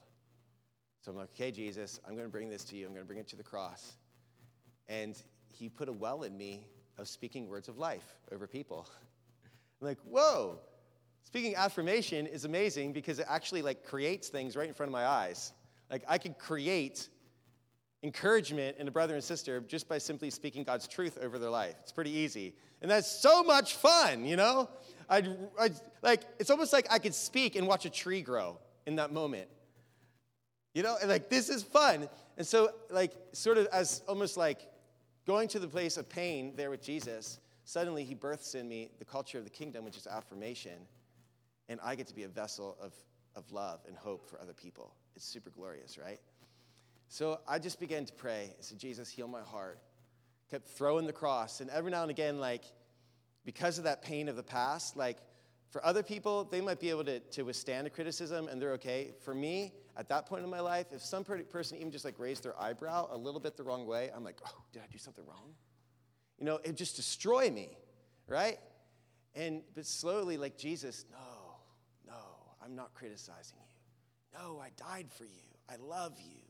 So 1.01 1.09
I'm 1.09 1.17
like, 1.17 1.29
okay, 1.33 1.49
Jesus, 1.49 1.99
I'm 2.05 2.13
going 2.13 2.27
to 2.27 2.31
bring 2.31 2.49
this 2.49 2.63
to 2.65 2.75
you. 2.75 2.85
I'm 2.85 2.91
going 2.91 3.03
to 3.03 3.07
bring 3.07 3.17
it 3.17 3.27
to 3.29 3.35
the 3.35 3.41
cross. 3.41 3.93
And 4.87 5.19
he 5.49 5.69
put 5.69 5.89
a 5.89 5.93
well 5.93 6.21
in 6.21 6.37
me 6.37 6.67
of 6.99 7.07
speaking 7.07 7.47
words 7.47 7.67
of 7.67 7.79
life 7.79 8.05
over 8.31 8.45
people. 8.45 8.87
I'm 9.81 9.87
like, 9.87 9.97
whoa, 10.07 10.59
speaking 11.23 11.55
affirmation 11.55 12.27
is 12.27 12.45
amazing 12.45 12.93
because 12.93 13.17
it 13.17 13.25
actually 13.27 13.63
like 13.63 13.83
creates 13.83 14.29
things 14.29 14.55
right 14.55 14.67
in 14.67 14.75
front 14.75 14.89
of 14.89 14.93
my 14.93 15.07
eyes. 15.07 15.51
Like 15.89 16.03
I 16.07 16.19
could 16.19 16.37
create 16.37 17.09
encouragement 18.03 18.77
in 18.77 18.87
a 18.87 18.91
brother 18.91 19.15
and 19.15 19.23
sister 19.23 19.59
just 19.61 19.89
by 19.89 19.97
simply 19.97 20.29
speaking 20.29 20.63
God's 20.63 20.87
truth 20.87 21.17
over 21.21 21.39
their 21.39 21.49
life. 21.49 21.75
It's 21.81 21.91
pretty 21.91 22.11
easy. 22.11 22.53
And 22.81 22.91
that's 22.91 23.09
so 23.09 23.43
much 23.43 23.75
fun, 23.75 24.25
you 24.25 24.35
know? 24.35 24.69
I'd, 25.09 25.27
I'd, 25.59 25.73
like, 26.01 26.21
it's 26.39 26.49
almost 26.49 26.73
like 26.73 26.87
I 26.91 26.99
could 26.99 27.15
speak 27.15 27.55
and 27.55 27.67
watch 27.67 27.85
a 27.85 27.89
tree 27.89 28.21
grow 28.21 28.59
in 28.85 28.97
that 28.97 29.11
moment. 29.11 29.47
You 30.73 30.83
know, 30.83 30.95
and 31.01 31.09
like 31.09 31.29
this 31.29 31.49
is 31.49 31.63
fun. 31.63 32.07
And 32.37 32.45
so, 32.45 32.69
like, 32.91 33.11
sort 33.31 33.57
of 33.57 33.65
as 33.67 34.03
almost 34.07 34.37
like 34.37 34.69
going 35.25 35.47
to 35.49 35.59
the 35.59 35.67
place 35.67 35.97
of 35.97 36.07
pain 36.07 36.53
there 36.55 36.69
with 36.69 36.83
Jesus, 36.83 37.39
suddenly 37.63 38.03
he 38.03 38.13
births 38.13 38.53
in 38.53 38.67
me 38.67 38.91
the 38.99 39.05
culture 39.05 39.39
of 39.39 39.43
the 39.43 39.49
kingdom, 39.49 39.83
which 39.83 39.97
is 39.97 40.05
affirmation. 40.05 40.79
And 41.67 41.79
I 41.83 41.95
get 41.95 42.07
to 42.07 42.15
be 42.15 42.23
a 42.23 42.27
vessel 42.27 42.77
of, 42.79 42.93
of 43.35 43.51
love 43.51 43.79
and 43.87 43.97
hope 43.97 44.29
for 44.29 44.39
other 44.39 44.53
people. 44.53 44.93
It's 45.15 45.25
super 45.25 45.49
glorious, 45.49 45.97
right? 45.97 46.19
So 47.09 47.39
I 47.47 47.59
just 47.59 47.79
began 47.79 48.05
to 48.05 48.13
pray. 48.13 48.51
I 48.51 48.61
said, 48.61 48.79
Jesus, 48.79 49.09
heal 49.09 49.27
my 49.27 49.41
heart. 49.41 49.79
Kept 50.49 50.67
throwing 50.67 51.05
the 51.07 51.13
cross. 51.13 51.61
And 51.61 51.69
every 51.69 51.91
now 51.91 52.01
and 52.01 52.11
again, 52.11 52.39
like, 52.39 52.63
because 53.45 53.77
of 53.77 53.85
that 53.85 54.01
pain 54.01 54.29
of 54.29 54.35
the 54.35 54.43
past, 54.43 54.97
like, 54.97 55.17
for 55.69 55.85
other 55.85 56.03
people, 56.03 56.45
they 56.45 56.61
might 56.61 56.79
be 56.79 56.89
able 56.89 57.03
to, 57.05 57.19
to 57.19 57.43
withstand 57.43 57.87
a 57.87 57.89
criticism 57.89 58.47
and 58.47 58.61
they're 58.61 58.73
okay. 58.73 59.11
For 59.23 59.33
me, 59.33 59.73
at 59.97 60.07
that 60.09 60.25
point 60.25 60.43
in 60.43 60.49
my 60.49 60.59
life, 60.59 60.87
if 60.91 61.01
some 61.01 61.23
person 61.23 61.77
even 61.77 61.91
just 61.91 62.05
like 62.05 62.17
raised 62.19 62.43
their 62.43 62.59
eyebrow 62.59 63.09
a 63.11 63.17
little 63.17 63.39
bit 63.39 63.57
the 63.57 63.63
wrong 63.63 63.85
way, 63.85 64.09
I'm 64.15 64.23
like, 64.23 64.39
oh, 64.45 64.63
did 64.71 64.81
I 64.81 64.85
do 64.91 64.97
something 64.97 65.25
wrong? 65.25 65.53
You 66.39 66.45
know, 66.45 66.59
it 66.63 66.75
just 66.75 66.95
destroy 66.95 67.49
me, 67.49 67.69
right? 68.27 68.59
And 69.35 69.61
but 69.75 69.85
slowly, 69.85 70.37
like 70.37 70.57
Jesus, 70.57 71.05
no, 71.11 71.57
no, 72.07 72.21
I'm 72.63 72.75
not 72.75 72.93
criticizing 72.93 73.57
you. 73.57 74.39
No, 74.39 74.59
I 74.59 74.69
died 74.77 75.07
for 75.11 75.23
you. 75.23 75.49
I 75.69 75.75
love 75.77 76.13
you. 76.19 76.46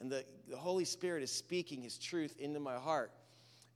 And 0.00 0.10
the, 0.10 0.24
the 0.48 0.56
Holy 0.56 0.84
Spirit 0.84 1.22
is 1.22 1.30
speaking 1.30 1.82
his 1.82 1.98
truth 1.98 2.38
into 2.38 2.60
my 2.60 2.76
heart 2.76 3.12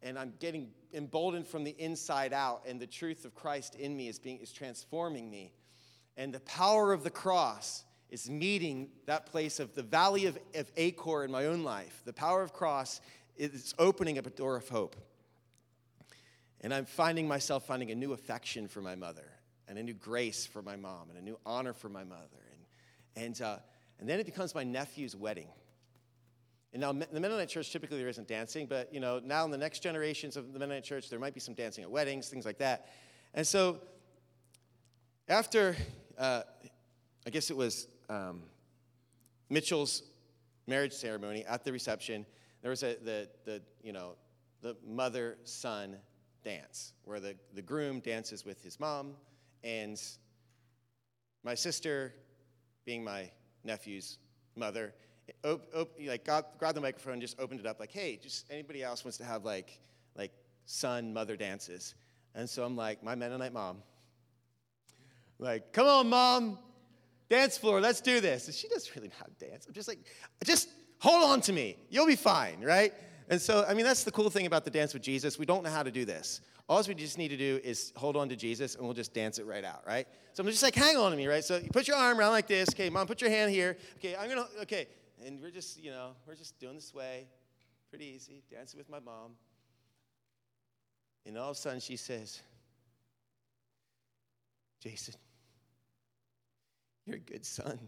and 0.03 0.19
I'm 0.19 0.33
getting 0.39 0.71
emboldened 0.95 1.47
from 1.47 1.65
the 1.65 1.75
inside 1.79 2.33
out, 2.33 2.63
and 2.67 2.81
the 2.81 2.87
truth 2.87 3.25
of 3.25 3.35
Christ 3.35 3.75
in 3.75 3.97
me 3.97 4.09
is 4.09 4.19
being 4.19 4.39
is 4.39 4.53
transforming 4.53 5.31
me. 5.31 5.53
And 6.17 6.33
the 6.33 6.41
power 6.41 6.93
of 6.93 7.05
the 7.05 7.11
cross 7.11 7.85
is 8.09 8.29
meeting 8.29 8.89
that 9.07 9.27
place 9.27 9.61
of 9.61 9.75
the 9.75 9.83
valley 9.83 10.27
of, 10.27 10.39
of 10.55 10.71
Achor 10.77 11.25
in 11.25 11.31
my 11.31 11.47
own 11.47 11.63
life. 11.63 12.03
The 12.05 12.13
power 12.13 12.43
of 12.43 12.53
cross 12.53 13.01
is 13.37 13.75
opening 13.79 14.19
up 14.19 14.27
a 14.27 14.31
door 14.31 14.57
of 14.57 14.69
hope. 14.69 14.97
And 16.63 16.75
I'm 16.75 16.85
finding 16.85 17.29
myself 17.29 17.67
finding 17.67 17.91
a 17.91 17.95
new 17.95 18.13
affection 18.13 18.69
for 18.69 18.81
my 18.81 18.95
mother, 18.95 19.31
and 19.69 19.79
a 19.79 19.83
new 19.83 19.95
grace 19.95 20.47
for 20.47 20.63
my 20.63 20.77
mom, 20.77 21.11
and 21.11 21.19
a 21.19 21.23
new 21.23 21.39
honor 21.47 21.73
for 21.73 21.89
my 21.89 22.05
mother. 22.05 22.23
And, 23.17 23.25
And, 23.25 23.43
uh, 23.43 23.59
and 23.99 24.09
then 24.09 24.19
it 24.19 24.25
becomes 24.25 24.55
my 24.55 24.65
nephew's 24.65 25.15
wedding. 25.15 25.49
And 26.73 26.81
now, 26.81 26.93
the 26.93 27.19
Mennonite 27.19 27.49
church 27.49 27.73
typically 27.73 27.99
there 27.99 28.09
isn't 28.09 28.29
dancing, 28.29 28.67
but 28.67 28.93
you 28.95 29.01
know, 29.01 29.21
now 29.25 29.45
in 29.45 29.51
the 29.51 29.59
next 29.59 29.81
generations 29.81 30.37
of 30.37 30.53
the 30.53 30.59
Mennonite 30.59 30.85
church, 30.85 31.11
there 31.11 31.19
might 31.19 31.35
be 31.35 31.41
some 31.41 31.55
dancing 31.55 31.83
at 31.83 31.91
weddings, 31.91 32.29
things 32.29 32.47
like 32.47 32.59
that. 32.59 32.89
And 33.35 33.45
so, 33.47 33.81
after, 35.29 35.77
uh, 36.17 36.43
I 37.27 37.31
guess 37.31 37.51
it 37.51 37.57
was 37.57 37.89
um, 38.09 38.43
Mitchell's 39.49 40.03
marriage 40.69 40.93
ceremony 40.93 41.45
at 41.45 41.65
the 41.65 41.73
reception, 41.73 42.25
there 42.63 42.71
was 42.71 42.83
a 42.83 42.97
the 43.03 43.29
the 43.45 43.63
you 43.83 43.93
know 43.93 44.15
the 44.63 44.77
mother 44.87 45.39
son 45.45 45.97
dance 46.45 46.93
where 47.05 47.19
the 47.19 47.35
the 47.55 47.63
groom 47.63 48.01
dances 48.01 48.45
with 48.45 48.63
his 48.63 48.79
mom, 48.79 49.15
and 49.65 50.01
my 51.43 51.55
sister, 51.55 52.15
being 52.85 53.03
my 53.03 53.31
nephew's 53.65 54.19
mother 54.57 54.95
op, 55.45 55.63
op, 55.75 55.91
like 56.07 56.25
got, 56.25 56.59
grabbed 56.59 56.77
the 56.77 56.81
microphone 56.81 57.15
and 57.15 57.23
just 57.23 57.39
opened 57.39 57.61
it 57.61 57.67
up 57.67 57.81
like, 57.81 57.93
hey, 57.93 58.19
just 58.23 58.47
anybody 58.51 58.83
else 58.83 59.05
wants 59.05 59.19
to 59.19 59.25
have 59.25 59.45
like, 59.45 59.79
like 60.17 60.33
son, 60.67 61.13
mother 61.13 61.37
dances. 61.37 61.95
And 62.35 62.49
so 62.49 62.65
I'm 62.65 62.77
like, 62.77 63.03
my 63.03 63.15
Mennonite 63.15 63.53
mom, 63.53 63.79
like, 65.39 65.73
come 65.73 65.87
on, 65.87 66.09
mom, 66.09 66.59
dance 67.29 67.57
floor, 67.57 67.81
let's 67.81 68.01
do 68.01 68.21
this. 68.21 68.47
And 68.47 68.55
she 68.55 68.69
doesn't 68.69 68.95
really 68.95 69.09
know 69.09 69.15
how 69.19 69.27
to 69.27 69.47
dance. 69.47 69.67
I'm 69.67 69.73
just 69.73 69.89
like, 69.89 69.99
just 70.45 70.69
hold 70.99 71.25
on 71.25 71.41
to 71.43 71.53
me. 71.53 71.77
You'll 71.89 72.07
be 72.07 72.17
fine, 72.17 72.61
right? 72.61 72.93
And 73.29 73.41
so, 73.41 73.65
I 73.67 73.75
mean, 73.75 73.85
that's 73.85 74.05
the 74.05 74.11
cool 74.11 74.29
thing 74.29 74.47
about 74.47 74.65
the 74.65 74.71
dance 74.71 74.93
with 74.93 75.03
Jesus. 75.03 75.39
We 75.39 75.47
don't 75.47 75.63
know 75.63 75.71
how 75.71 75.83
to 75.83 75.91
do 75.91 76.05
this. 76.05 76.41
All 76.69 76.81
we 76.87 76.95
just 76.95 77.19
need 77.19 77.29
to 77.29 77.37
do 77.37 77.61
is 77.65 77.93
hold 77.97 78.17
on 78.17 78.29
to 78.29 78.37
Jesus 78.37 78.77
and 78.77 78.85
we'll 78.85 78.95
just 78.95 79.13
dance 79.13 79.39
it 79.39 79.47
right 79.47 79.65
out, 79.65 79.83
right? 79.87 80.07
So 80.35 80.43
I'm 80.43 80.49
just 80.49 80.63
like, 80.63 80.75
hang 80.75 80.97
on 80.97 81.11
to 81.11 81.17
me, 81.17 81.27
right? 81.27 81.43
So 81.43 81.57
you 81.57 81.69
put 81.73 81.89
your 81.89 81.97
arm 81.97 82.19
around 82.19 82.31
like 82.31 82.47
this. 82.47 82.69
Okay, 82.71 82.89
mom, 82.91 83.09
put 83.09 83.21
your 83.21 83.31
hand 83.31 83.51
here. 83.51 83.77
Okay, 83.97 84.15
I'm 84.15 84.29
gonna, 84.29 84.47
okay, 84.63 84.87
and 85.25 85.41
we're 85.41 85.51
just, 85.51 85.83
you 85.83 85.91
know, 85.91 86.13
we're 86.27 86.35
just 86.35 86.59
doing 86.59 86.75
this 86.75 86.95
way, 86.95 87.27
pretty 87.91 88.07
easy, 88.07 88.43
dancing 88.51 88.79
with 88.79 88.89
my 88.89 89.01
mom. 89.01 89.33
And 91.27 91.37
all 91.37 91.51
of 91.51 91.57
a 91.57 91.61
sudden 91.61 91.81
she 91.81 91.97
says, 91.97 92.41
Jason, 94.83 95.15
you're 97.07 97.17
a 97.17 97.21
good 97.21 97.45
son. 97.45 97.79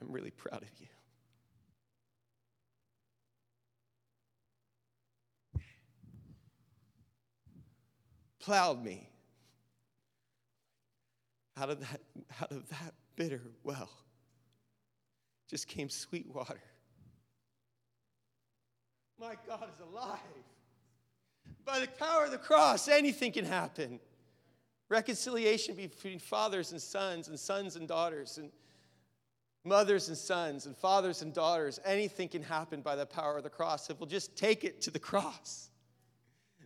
I'm 0.00 0.10
really 0.10 0.30
proud 0.30 0.62
of 0.62 0.68
you. 0.80 0.86
Plowed 8.40 8.82
me 8.84 9.08
out 11.56 11.70
of 11.70 11.80
that, 11.80 12.00
out 12.40 12.52
of 12.52 12.68
that 12.68 12.94
bitter 13.16 13.42
well 13.64 13.90
just 15.48 15.68
came 15.68 15.88
sweet 15.88 16.26
water. 16.34 16.60
My 19.18 19.34
God 19.46 19.68
is 19.72 19.80
alive. 19.80 20.18
By 21.64 21.80
the 21.80 21.88
power 21.88 22.24
of 22.24 22.30
the 22.30 22.38
cross, 22.38 22.88
anything 22.88 23.32
can 23.32 23.44
happen. 23.44 23.98
Reconciliation 24.88 25.74
between 25.74 26.18
fathers 26.18 26.72
and 26.72 26.80
sons, 26.80 27.28
and 27.28 27.38
sons 27.38 27.76
and 27.76 27.88
daughters, 27.88 28.38
and 28.38 28.50
mothers 29.64 30.08
and 30.08 30.16
sons, 30.16 30.66
and 30.66 30.76
fathers 30.76 31.22
and 31.22 31.32
daughters. 31.32 31.80
Anything 31.84 32.28
can 32.28 32.42
happen 32.42 32.82
by 32.82 32.94
the 32.94 33.06
power 33.06 33.36
of 33.36 33.42
the 33.42 33.50
cross 33.50 33.90
if 33.90 33.98
we'll 33.98 34.08
just 34.08 34.36
take 34.36 34.64
it 34.64 34.80
to 34.82 34.90
the 34.90 34.98
cross. 34.98 35.70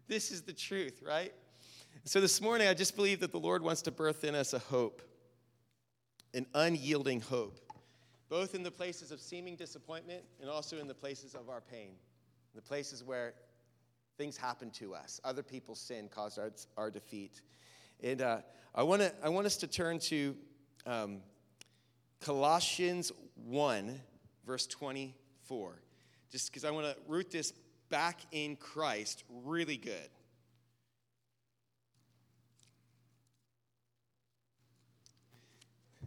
This 0.07 0.31
is 0.31 0.43
the 0.43 0.53
truth, 0.53 1.03
right? 1.07 1.33
So 2.05 2.21
this 2.21 2.41
morning, 2.41 2.67
I 2.67 2.75
just 2.75 2.97
believe 2.97 3.21
that 3.21 3.33
the 3.33 3.39
Lord 3.39 3.63
wants 3.63 3.83
to 3.83 3.91
birth 3.91 4.25
in 4.25 4.35
us 4.35 4.53
a 4.53 4.59
hope, 4.59 5.03
an 6.35 6.47
unyielding 6.53 7.21
hope 7.21 7.70
both 8.31 8.55
in 8.55 8.63
the 8.63 8.71
places 8.71 9.11
of 9.11 9.21
seeming 9.21 9.57
disappointment 9.57 10.23
and 10.41 10.49
also 10.49 10.79
in 10.79 10.87
the 10.87 10.95
places 10.95 11.35
of 11.35 11.51
our 11.51 11.61
pain, 11.61 11.91
the 12.55 12.63
places 12.63 13.03
where 13.05 13.35
things 14.17 14.37
happen 14.37 14.71
to 14.71 14.95
us. 14.95 15.21
Other 15.25 15.43
people's 15.43 15.81
sin 15.81 16.09
caused 16.09 16.39
our, 16.39 16.53
our 16.77 16.91
defeat. 16.91 17.43
And 18.03 18.23
uh, 18.23 18.39
I, 18.75 18.85
wanna, 18.85 19.13
I 19.23 19.29
want 19.29 19.47
us 19.47 19.57
to 19.59 19.67
turn 19.67 19.99
to 19.99 20.37
um, 20.87 21.19
Colossians 22.21 23.11
1, 23.35 24.01
verse 24.47 24.67
24, 24.69 25.83
just 26.31 26.51
because 26.51 26.65
I 26.65 26.71
want 26.71 26.87
to 26.87 26.97
root 27.09 27.33
this 27.33 27.53
back 27.89 28.21
in 28.31 28.55
Christ 28.55 29.25
really 29.29 29.77
good. 29.77 30.09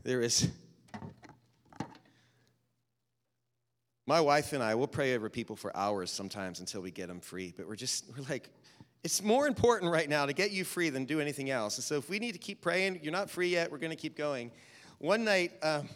There 0.03 0.21
is 0.21 0.49
My 4.05 4.19
wife 4.19 4.51
and 4.51 4.61
I 4.61 4.75
will 4.75 4.87
pray 4.87 5.15
over 5.15 5.29
people 5.29 5.55
for 5.55 5.75
hours 5.77 6.11
sometimes 6.11 6.59
until 6.59 6.81
we 6.81 6.91
get 6.91 7.07
them 7.07 7.21
free, 7.21 7.53
but 7.55 7.67
we're 7.67 7.77
just, 7.77 8.05
we're 8.09 8.25
like, 8.29 8.49
it's 9.01 9.23
more 9.23 9.47
important 9.47 9.91
right 9.91 10.09
now 10.09 10.25
to 10.25 10.33
get 10.33 10.51
you 10.51 10.65
free 10.65 10.89
than 10.89 11.05
do 11.05 11.21
anything 11.21 11.49
else. 11.49 11.77
And 11.77 11.83
so 11.85 11.95
if 11.95 12.09
we 12.09 12.19
need 12.19 12.33
to 12.33 12.39
keep 12.39 12.61
praying, 12.61 12.99
you're 13.01 13.13
not 13.13 13.29
free 13.29 13.47
yet, 13.47 13.71
we're 13.71 13.77
going 13.77 13.91
to 13.91 13.97
keep 13.97 14.17
going. 14.17 14.51
One 14.99 15.23
night, 15.23 15.53
um, 15.61 15.87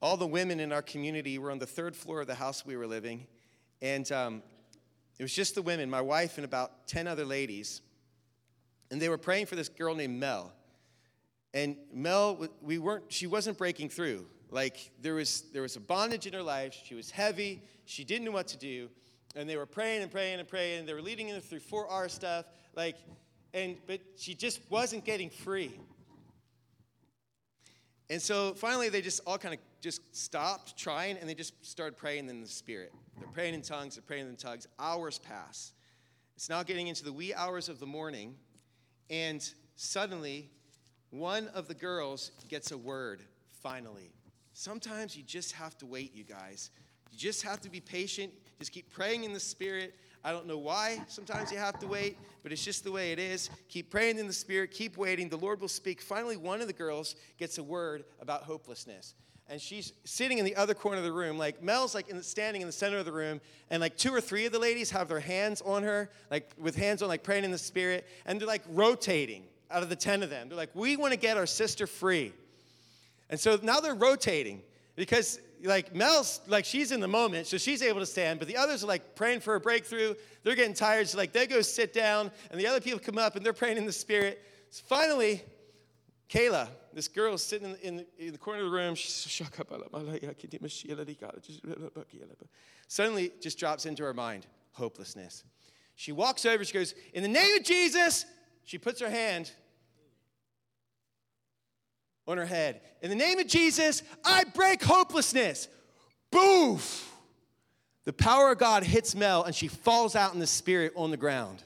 all 0.00 0.16
the 0.16 0.26
women 0.26 0.60
in 0.60 0.72
our 0.72 0.82
community 0.82 1.38
were 1.38 1.50
on 1.50 1.58
the 1.58 1.66
third 1.66 1.96
floor 1.96 2.20
of 2.20 2.28
the 2.28 2.34
house 2.34 2.64
we 2.64 2.76
were 2.76 2.86
living, 2.86 3.26
and 3.82 4.10
um, 4.12 4.42
it 5.18 5.22
was 5.22 5.32
just 5.32 5.56
the 5.56 5.62
women, 5.62 5.90
my 5.90 6.00
wife 6.00 6.38
and 6.38 6.44
about 6.44 6.86
10 6.86 7.08
other 7.08 7.24
ladies, 7.24 7.80
and 8.90 9.02
they 9.02 9.08
were 9.08 9.18
praying 9.18 9.46
for 9.46 9.56
this 9.56 9.68
girl 9.68 9.96
named 9.96 10.20
Mel. 10.20 10.52
And 11.54 11.76
Mel, 11.92 12.48
we 12.60 12.78
weren't, 12.78 13.04
she 13.08 13.26
wasn't 13.26 13.58
breaking 13.58 13.88
through. 13.88 14.26
Like 14.50 14.90
there 15.00 15.14
was 15.14 15.44
there 15.52 15.62
was 15.62 15.76
a 15.76 15.80
bondage 15.80 16.26
in 16.26 16.32
her 16.32 16.42
life. 16.42 16.76
She 16.84 16.94
was 16.94 17.10
heavy. 17.10 17.62
She 17.84 18.04
didn't 18.04 18.24
know 18.24 18.32
what 18.32 18.48
to 18.48 18.58
do. 18.58 18.88
And 19.34 19.48
they 19.48 19.56
were 19.56 19.66
praying 19.66 20.02
and 20.02 20.10
praying 20.10 20.38
and 20.38 20.48
praying. 20.48 20.80
And 20.80 20.88
they 20.88 20.94
were 20.94 21.02
leading 21.02 21.28
her 21.28 21.40
through 21.40 21.60
4R 21.60 22.10
stuff. 22.10 22.46
Like, 22.74 22.96
and 23.52 23.76
but 23.86 24.00
she 24.16 24.34
just 24.34 24.60
wasn't 24.70 25.04
getting 25.04 25.30
free. 25.30 25.78
And 28.08 28.22
so 28.22 28.54
finally 28.54 28.88
they 28.88 29.02
just 29.02 29.20
all 29.26 29.38
kind 29.38 29.54
of 29.54 29.60
just 29.80 30.16
stopped 30.16 30.76
trying 30.76 31.16
and 31.18 31.28
they 31.28 31.34
just 31.34 31.64
started 31.64 31.96
praying 31.96 32.28
in 32.28 32.40
the 32.40 32.48
spirit. 32.48 32.92
They're 33.18 33.28
praying 33.28 33.54
in 33.54 33.62
tongues, 33.62 33.96
they're 33.96 34.02
praying 34.02 34.28
in 34.28 34.36
tongues. 34.36 34.66
Hours 34.78 35.18
pass. 35.18 35.72
It's 36.36 36.50
now 36.50 36.62
getting 36.62 36.88
into 36.88 37.02
the 37.02 37.12
wee 37.12 37.32
hours 37.32 37.70
of 37.70 37.80
the 37.80 37.86
morning, 37.86 38.34
and 39.08 39.42
suddenly 39.76 40.50
one 41.08 41.48
of 41.48 41.66
the 41.66 41.72
girls 41.72 42.30
gets 42.48 42.72
a 42.72 42.76
word, 42.76 43.22
finally. 43.62 44.12
Sometimes 44.58 45.14
you 45.14 45.22
just 45.22 45.52
have 45.52 45.76
to 45.76 45.84
wait, 45.84 46.14
you 46.14 46.24
guys. 46.24 46.70
You 47.12 47.18
just 47.18 47.42
have 47.42 47.60
to 47.60 47.68
be 47.68 47.78
patient. 47.78 48.32
Just 48.58 48.72
keep 48.72 48.90
praying 48.90 49.24
in 49.24 49.34
the 49.34 49.38
Spirit. 49.38 49.94
I 50.24 50.32
don't 50.32 50.46
know 50.46 50.56
why 50.56 51.02
sometimes 51.08 51.52
you 51.52 51.58
have 51.58 51.78
to 51.80 51.86
wait, 51.86 52.16
but 52.42 52.52
it's 52.52 52.64
just 52.64 52.82
the 52.82 52.90
way 52.90 53.12
it 53.12 53.18
is. 53.18 53.50
Keep 53.68 53.90
praying 53.90 54.18
in 54.18 54.26
the 54.26 54.32
Spirit, 54.32 54.70
keep 54.70 54.96
waiting. 54.96 55.28
The 55.28 55.36
Lord 55.36 55.60
will 55.60 55.68
speak. 55.68 56.00
Finally, 56.00 56.38
one 56.38 56.62
of 56.62 56.68
the 56.68 56.72
girls 56.72 57.16
gets 57.36 57.58
a 57.58 57.62
word 57.62 58.04
about 58.18 58.44
hopelessness. 58.44 59.14
And 59.46 59.60
she's 59.60 59.92
sitting 60.04 60.38
in 60.38 60.46
the 60.46 60.56
other 60.56 60.72
corner 60.72 60.96
of 60.96 61.04
the 61.04 61.12
room. 61.12 61.36
Like 61.36 61.62
Mel's 61.62 61.94
like 61.94 62.08
in 62.08 62.16
the, 62.16 62.22
standing 62.22 62.62
in 62.62 62.66
the 62.66 62.72
center 62.72 62.96
of 62.96 63.04
the 63.04 63.12
room, 63.12 63.42
and 63.68 63.82
like 63.82 63.98
two 63.98 64.14
or 64.14 64.22
three 64.22 64.46
of 64.46 64.52
the 64.52 64.58
ladies 64.58 64.90
have 64.90 65.08
their 65.08 65.20
hands 65.20 65.60
on 65.66 65.82
her, 65.82 66.08
like 66.30 66.50
with 66.56 66.76
hands 66.76 67.02
on, 67.02 67.08
like 67.08 67.22
praying 67.22 67.44
in 67.44 67.50
the 67.50 67.58
Spirit, 67.58 68.06
and 68.24 68.40
they're 68.40 68.48
like 68.48 68.64
rotating 68.70 69.42
out 69.70 69.82
of 69.82 69.90
the 69.90 69.96
10 69.96 70.22
of 70.22 70.30
them. 70.30 70.48
They're 70.48 70.56
like, 70.56 70.74
we 70.74 70.96
want 70.96 71.12
to 71.12 71.18
get 71.18 71.36
our 71.36 71.46
sister 71.46 71.86
free. 71.86 72.32
And 73.30 73.38
so 73.38 73.58
now 73.62 73.80
they're 73.80 73.94
rotating 73.94 74.62
because 74.94 75.40
like 75.62 75.94
Mel's 75.94 76.40
like 76.46 76.64
she's 76.64 76.92
in 76.92 77.00
the 77.00 77.08
moment, 77.08 77.46
so 77.46 77.58
she's 77.58 77.82
able 77.82 78.00
to 78.00 78.06
stand, 78.06 78.38
but 78.38 78.48
the 78.48 78.56
others 78.56 78.84
are 78.84 78.86
like 78.86 79.14
praying 79.14 79.40
for 79.40 79.54
a 79.54 79.60
breakthrough. 79.60 80.14
They're 80.42 80.54
getting 80.54 80.74
tired, 80.74 81.08
so 81.08 81.18
like 81.18 81.32
they 81.32 81.46
go 81.46 81.60
sit 81.62 81.92
down, 81.92 82.30
and 82.50 82.60
the 82.60 82.66
other 82.66 82.80
people 82.80 82.98
come 82.98 83.18
up 83.18 83.36
and 83.36 83.44
they're 83.44 83.52
praying 83.52 83.78
in 83.78 83.86
the 83.86 83.92
spirit. 83.92 84.42
So 84.70 84.82
finally, 84.86 85.42
Kayla, 86.28 86.68
this 86.92 87.08
girl 87.08 87.34
is 87.34 87.42
sitting 87.42 87.76
in 87.82 87.96
the, 87.96 88.06
in 88.18 88.32
the 88.32 88.38
corner 88.38 88.60
of 88.60 88.66
the 88.66 88.76
room. 88.76 88.94
She's 88.94 89.14
suddenly, 92.88 93.32
just 93.40 93.58
drops 93.58 93.86
into 93.86 94.02
her 94.02 94.14
mind 94.14 94.46
hopelessness. 94.72 95.44
She 95.94 96.12
walks 96.12 96.44
over. 96.44 96.64
She 96.64 96.74
goes, 96.74 96.94
"In 97.14 97.22
the 97.22 97.28
name 97.28 97.56
of 97.56 97.64
Jesus!" 97.64 98.26
She 98.64 98.78
puts 98.78 99.00
her 99.00 99.08
hand 99.08 99.52
on 102.26 102.38
her 102.38 102.46
head. 102.46 102.80
In 103.02 103.10
the 103.10 103.16
name 103.16 103.38
of 103.38 103.46
Jesus, 103.46 104.02
I 104.24 104.44
break 104.44 104.82
hopelessness. 104.82 105.68
Boof! 106.30 107.12
The 108.04 108.12
power 108.12 108.52
of 108.52 108.58
God 108.58 108.84
hits 108.84 109.14
Mel 109.14 109.42
and 109.42 109.54
she 109.54 109.68
falls 109.68 110.14
out 110.14 110.32
in 110.32 110.40
the 110.40 110.46
spirit 110.46 110.92
on 110.96 111.10
the 111.10 111.16
ground. 111.16 111.62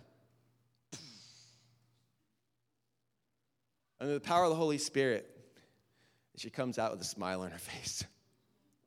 Under 4.00 4.14
the 4.14 4.20
power 4.20 4.44
of 4.44 4.50
the 4.50 4.56
Holy 4.56 4.78
Spirit, 4.78 5.28
she 6.36 6.48
comes 6.48 6.78
out 6.78 6.92
with 6.92 7.02
a 7.02 7.04
smile 7.04 7.42
on 7.42 7.50
her 7.50 7.58
face. 7.58 8.02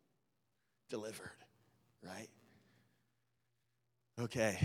Delivered, 0.90 1.30
right? 2.04 2.30
Okay. 4.20 4.58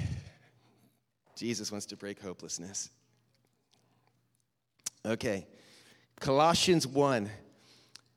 Jesus 1.37 1.71
wants 1.71 1.87
to 1.87 1.97
break 1.97 2.21
hopelessness. 2.21 2.91
Okay. 5.05 5.47
Colossians 6.21 6.87
1. 6.87 7.31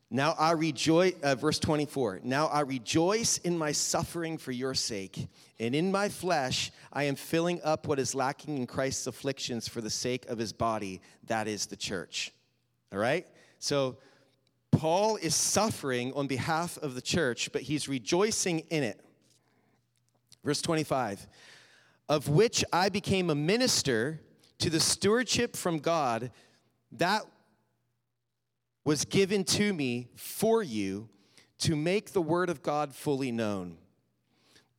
Now 0.09 0.35
I 0.37 0.51
rejoice, 0.51 1.13
uh, 1.23 1.35
verse 1.35 1.59
24. 1.59 2.21
Now 2.23 2.47
I 2.47 2.61
rejoice 2.61 3.37
in 3.37 3.57
my 3.57 3.71
suffering 3.71 4.37
for 4.37 4.51
your 4.51 4.73
sake, 4.73 5.29
and 5.59 5.73
in 5.73 5.91
my 5.91 6.09
flesh 6.09 6.71
I 6.91 7.05
am 7.05 7.15
filling 7.15 7.61
up 7.63 7.87
what 7.87 7.99
is 7.99 8.13
lacking 8.13 8.57
in 8.57 8.67
Christ's 8.67 9.07
afflictions 9.07 9.67
for 9.67 9.79
the 9.79 9.89
sake 9.89 10.25
of 10.27 10.37
his 10.37 10.51
body, 10.51 10.99
that 11.27 11.47
is 11.47 11.67
the 11.67 11.77
church. 11.77 12.33
All 12.91 12.99
right? 12.99 13.25
So 13.59 13.97
Paul 14.71 15.17
is 15.17 15.35
suffering 15.35 16.11
on 16.13 16.27
behalf 16.27 16.77
of 16.79 16.95
the 16.95 17.01
church, 17.01 17.51
but 17.53 17.61
he's 17.61 17.87
rejoicing 17.87 18.59
in 18.69 18.83
it. 18.83 18.99
Verse 20.43 20.61
25, 20.61 21.27
of 22.09 22.27
which 22.27 22.65
I 22.73 22.89
became 22.89 23.29
a 23.29 23.35
minister 23.35 24.19
to 24.57 24.69
the 24.69 24.79
stewardship 24.79 25.55
from 25.55 25.79
God 25.79 26.31
that 26.93 27.23
was 28.83 29.05
given 29.05 29.43
to 29.43 29.73
me 29.73 30.07
for 30.15 30.63
you 30.63 31.09
to 31.59 31.75
make 31.75 32.11
the 32.11 32.21
word 32.21 32.49
of 32.49 32.63
God 32.63 32.93
fully 32.93 33.31
known. 33.31 33.77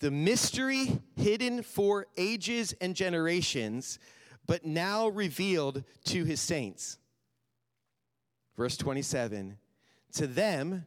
The 0.01 0.11
mystery 0.11 1.01
hidden 1.15 1.63
for 1.63 2.07
ages 2.17 2.75
and 2.81 2.97
generations, 2.97 4.01
but 4.47 4.67
now 4.67 5.07
revealed 5.09 5.85
to 6.07 6.25
his 6.25 6.41
saints. 6.41 6.99
Verse 8.57 8.77
27 8.77 9.59
To 10.15 10.27
them, 10.27 10.85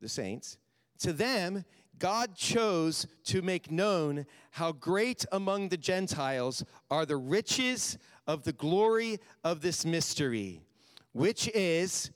the 0.00 0.08
saints, 0.08 0.58
to 1.00 1.12
them, 1.12 1.64
God 1.98 2.36
chose 2.36 3.06
to 3.24 3.42
make 3.42 3.70
known 3.70 4.26
how 4.52 4.72
great 4.72 5.24
among 5.32 5.68
the 5.68 5.76
Gentiles 5.76 6.64
are 6.90 7.06
the 7.06 7.16
riches 7.16 7.98
of 8.26 8.44
the 8.44 8.52
glory 8.52 9.18
of 9.42 9.60
this 9.60 9.84
mystery 9.84 10.62
which 11.14 11.48
is 11.54 12.10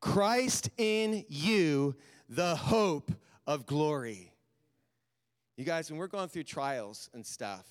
Christ 0.00 0.70
in 0.78 1.24
you, 1.28 1.94
the 2.28 2.56
hope 2.56 3.12
of 3.46 3.66
glory. 3.66 4.32
You 5.56 5.64
guys, 5.64 5.90
when 5.90 5.98
we're 5.98 6.08
going 6.08 6.28
through 6.28 6.44
trials 6.44 7.10
and 7.12 7.24
stuff, 7.24 7.66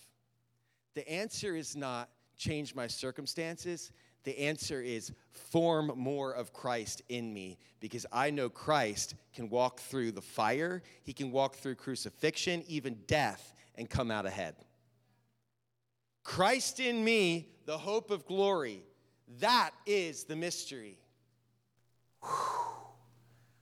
the 0.93 1.09
answer 1.09 1.55
is 1.55 1.75
not 1.75 2.09
change 2.37 2.75
my 2.75 2.85
circumstances. 2.85 3.91
The 4.23 4.37
answer 4.39 4.81
is 4.81 5.11
form 5.31 5.91
more 5.95 6.31
of 6.33 6.53
Christ 6.53 7.01
in 7.09 7.33
me 7.33 7.57
because 7.79 8.05
I 8.11 8.29
know 8.29 8.47
Christ 8.47 9.15
can 9.33 9.49
walk 9.49 9.79
through 9.79 10.11
the 10.11 10.21
fire, 10.21 10.83
he 11.03 11.13
can 11.13 11.31
walk 11.31 11.55
through 11.55 11.75
crucifixion, 11.75 12.63
even 12.67 12.99
death, 13.07 13.53
and 13.75 13.89
come 13.89 14.11
out 14.11 14.27
ahead. 14.27 14.55
Christ 16.23 16.79
in 16.79 17.03
me, 17.03 17.49
the 17.65 17.77
hope 17.79 18.11
of 18.11 18.25
glory. 18.27 18.83
That 19.39 19.71
is 19.85 20.23
the 20.23 20.35
mystery. 20.35 20.97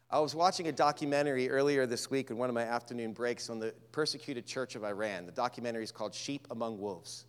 I 0.09 0.19
was 0.19 0.35
watching 0.35 0.67
a 0.67 0.71
documentary 0.71 1.49
earlier 1.49 1.85
this 1.85 2.09
week 2.09 2.29
in 2.29 2.37
one 2.37 2.47
of 2.47 2.55
my 2.55 2.63
afternoon 2.63 3.13
breaks 3.13 3.49
on 3.49 3.59
the 3.59 3.73
persecuted 3.91 4.45
church 4.45 4.75
of 4.75 4.83
Iran. 4.83 5.25
The 5.25 5.31
documentary 5.31 5.83
is 5.83 5.91
called 5.91 6.13
Sheep 6.13 6.47
Among 6.51 6.79
Wolves. 6.79 7.25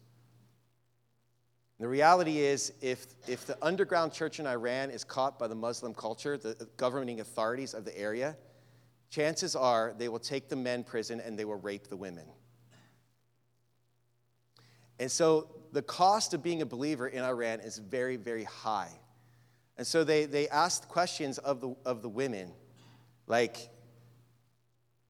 The 1.81 1.89
reality 1.89 2.39
is, 2.39 2.73
if, 2.81 3.07
if 3.27 3.47
the 3.47 3.59
underground 3.61 4.13
church 4.13 4.41
in 4.41 4.47
Iran 4.47 4.91
is 4.91 5.05
caught 5.05 5.39
by 5.39 5.47
the 5.47 5.55
Muslim 5.55 5.95
culture, 5.95 6.39
the 6.39 6.69
governing 6.77 7.21
authorities 7.21 7.75
of 7.75 7.85
the 7.85 7.99
area, 7.99 8.37
chances 9.11 9.55
are 9.57 9.95
they 9.99 10.09
will 10.09 10.19
take 10.19 10.49
the 10.49 10.57
men 10.57 10.85
prison 10.85 11.21
and 11.21 11.39
they 11.39 11.45
will 11.45 11.61
rape 11.61 11.89
the 11.89 11.97
women. 11.97 12.25
And 14.99 15.11
so 15.11 15.49
the 15.73 15.83
cost 15.83 16.35
of 16.35 16.43
being 16.43 16.63
a 16.63 16.67
believer 16.67 17.09
in 17.09 17.23
Iran 17.23 17.61
is 17.61 17.79
very, 17.79 18.17
very 18.17 18.45
high. 18.45 18.91
And 19.77 19.87
so 19.87 20.05
they, 20.05 20.25
they 20.25 20.49
asked 20.49 20.89
questions 20.89 21.39
of 21.39 21.61
the, 21.61 21.77
of 21.85 22.03
the 22.03 22.09
women. 22.09 22.53
Like, 23.27 23.71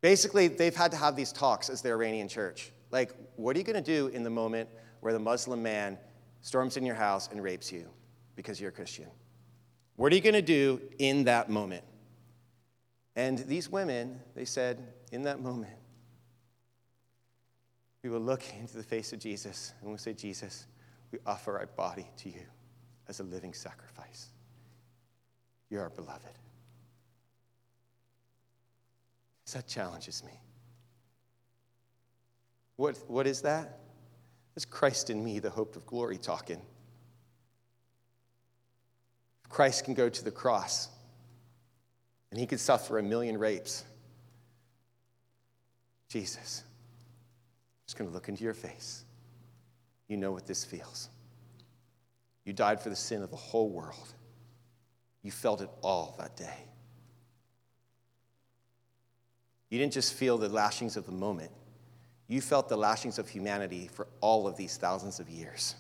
basically, 0.00 0.48
they've 0.48 0.74
had 0.74 0.90
to 0.90 0.96
have 0.96 1.16
these 1.16 1.32
talks 1.32 1.70
as 1.70 1.82
the 1.82 1.90
Iranian 1.90 2.28
church. 2.28 2.72
Like, 2.90 3.12
what 3.36 3.54
are 3.54 3.58
you 3.58 3.64
going 3.64 3.82
to 3.82 3.92
do 3.92 4.08
in 4.08 4.22
the 4.22 4.30
moment 4.30 4.68
where 5.00 5.12
the 5.12 5.18
Muslim 5.18 5.62
man 5.62 5.98
storms 6.40 6.76
in 6.76 6.84
your 6.84 6.94
house 6.94 7.28
and 7.30 7.42
rapes 7.42 7.70
you 7.70 7.88
because 8.34 8.60
you're 8.60 8.70
a 8.70 8.72
Christian? 8.72 9.06
What 9.96 10.12
are 10.12 10.16
you 10.16 10.22
going 10.22 10.34
to 10.34 10.42
do 10.42 10.80
in 10.98 11.24
that 11.24 11.48
moment? 11.48 11.84
And 13.14 13.38
these 13.38 13.70
women, 13.70 14.20
they 14.34 14.44
said, 14.44 14.82
in 15.10 15.22
that 15.22 15.40
moment, 15.40 15.72
we 18.06 18.10
will 18.10 18.20
look 18.20 18.44
into 18.60 18.76
the 18.76 18.84
face 18.84 19.12
of 19.12 19.18
Jesus 19.18 19.74
and 19.80 19.88
we'll 19.88 19.98
say, 19.98 20.12
Jesus, 20.12 20.68
we 21.10 21.18
offer 21.26 21.58
our 21.58 21.66
body 21.66 22.06
to 22.18 22.28
you 22.28 22.42
as 23.08 23.18
a 23.18 23.24
living 23.24 23.52
sacrifice. 23.52 24.28
You're 25.70 25.82
our 25.82 25.90
beloved. 25.90 26.38
That 29.52 29.66
challenges 29.66 30.22
me. 30.24 30.34
What, 32.76 32.96
what 33.08 33.26
is 33.26 33.42
that? 33.42 33.80
It's 34.54 34.64
Christ 34.64 35.10
in 35.10 35.24
me, 35.24 35.40
the 35.40 35.50
hope 35.50 35.74
of 35.74 35.84
glory, 35.84 36.16
talking. 36.16 36.62
Christ 39.48 39.84
can 39.84 39.94
go 39.94 40.08
to 40.08 40.24
the 40.24 40.30
cross 40.30 40.90
and 42.30 42.38
he 42.38 42.46
could 42.46 42.60
suffer 42.60 42.98
a 42.98 43.02
million 43.02 43.36
rapes. 43.36 43.84
Jesus, 46.08 46.62
just 47.86 47.96
going 47.96 48.08
to 48.10 48.14
look 48.14 48.28
into 48.28 48.44
your 48.44 48.54
face. 48.54 49.04
You 50.08 50.16
know 50.16 50.32
what 50.32 50.46
this 50.46 50.64
feels. 50.64 51.08
You 52.44 52.52
died 52.52 52.80
for 52.80 52.90
the 52.90 52.96
sin 52.96 53.22
of 53.22 53.30
the 53.30 53.36
whole 53.36 53.70
world. 53.70 54.14
You 55.22 55.30
felt 55.30 55.60
it 55.60 55.70
all 55.82 56.14
that 56.18 56.36
day. 56.36 56.66
You 59.70 59.78
didn't 59.78 59.92
just 59.92 60.14
feel 60.14 60.38
the 60.38 60.48
lashings 60.48 60.96
of 60.96 61.06
the 61.06 61.12
moment, 61.12 61.50
you 62.28 62.40
felt 62.40 62.68
the 62.68 62.76
lashings 62.76 63.18
of 63.18 63.28
humanity 63.28 63.88
for 63.92 64.08
all 64.20 64.48
of 64.48 64.56
these 64.56 64.76
thousands 64.76 65.20
of 65.20 65.28
years. 65.28 65.76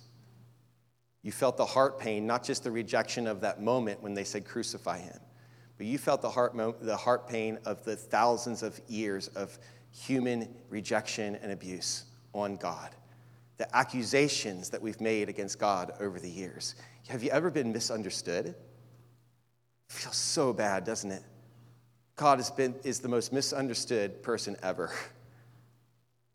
You 1.22 1.32
felt 1.32 1.56
the 1.56 1.66
heart 1.66 1.98
pain, 1.98 2.24
not 2.24 2.44
just 2.44 2.62
the 2.62 2.70
rejection 2.70 3.26
of 3.26 3.40
that 3.40 3.60
moment 3.60 4.00
when 4.00 4.14
they 4.14 4.22
said, 4.22 4.44
Crucify 4.44 4.98
him, 4.98 5.18
but 5.76 5.86
you 5.86 5.98
felt 5.98 6.22
the 6.22 6.30
heart, 6.30 6.54
mo- 6.54 6.76
the 6.80 6.96
heart 6.96 7.28
pain 7.28 7.58
of 7.64 7.84
the 7.84 7.96
thousands 7.96 8.62
of 8.62 8.80
years 8.86 9.26
of 9.28 9.58
human 9.96 10.54
rejection 10.68 11.36
and 11.36 11.52
abuse 11.52 12.04
on 12.34 12.56
God, 12.56 12.90
the 13.56 13.76
accusations 13.76 14.68
that 14.70 14.82
we've 14.82 15.00
made 15.00 15.28
against 15.28 15.58
God 15.58 15.92
over 16.00 16.20
the 16.20 16.28
years. 16.28 16.74
Have 17.08 17.22
you 17.22 17.30
ever 17.30 17.50
been 17.50 17.72
misunderstood? 17.72 18.46
It 18.46 18.54
feels 19.88 20.16
so 20.16 20.52
bad, 20.52 20.84
doesn't 20.84 21.10
it? 21.10 21.22
God 22.16 22.38
has 22.38 22.50
been, 22.50 22.74
is 22.82 23.00
the 23.00 23.08
most 23.08 23.32
misunderstood 23.32 24.22
person 24.22 24.56
ever. 24.62 24.92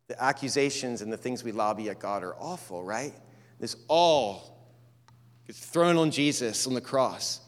The 0.07 0.21
accusations 0.21 1.01
and 1.01 1.09
the 1.09 1.15
things 1.15 1.41
we 1.41 1.53
lobby 1.53 1.89
at 1.89 1.99
God 1.99 2.21
are 2.21 2.35
awful, 2.35 2.83
right? 2.83 3.13
This 3.61 3.77
all 3.87 4.59
gets 5.47 5.65
thrown 5.65 5.95
on 5.95 6.11
Jesus 6.11 6.67
on 6.67 6.73
the 6.73 6.81
cross. 6.81 7.39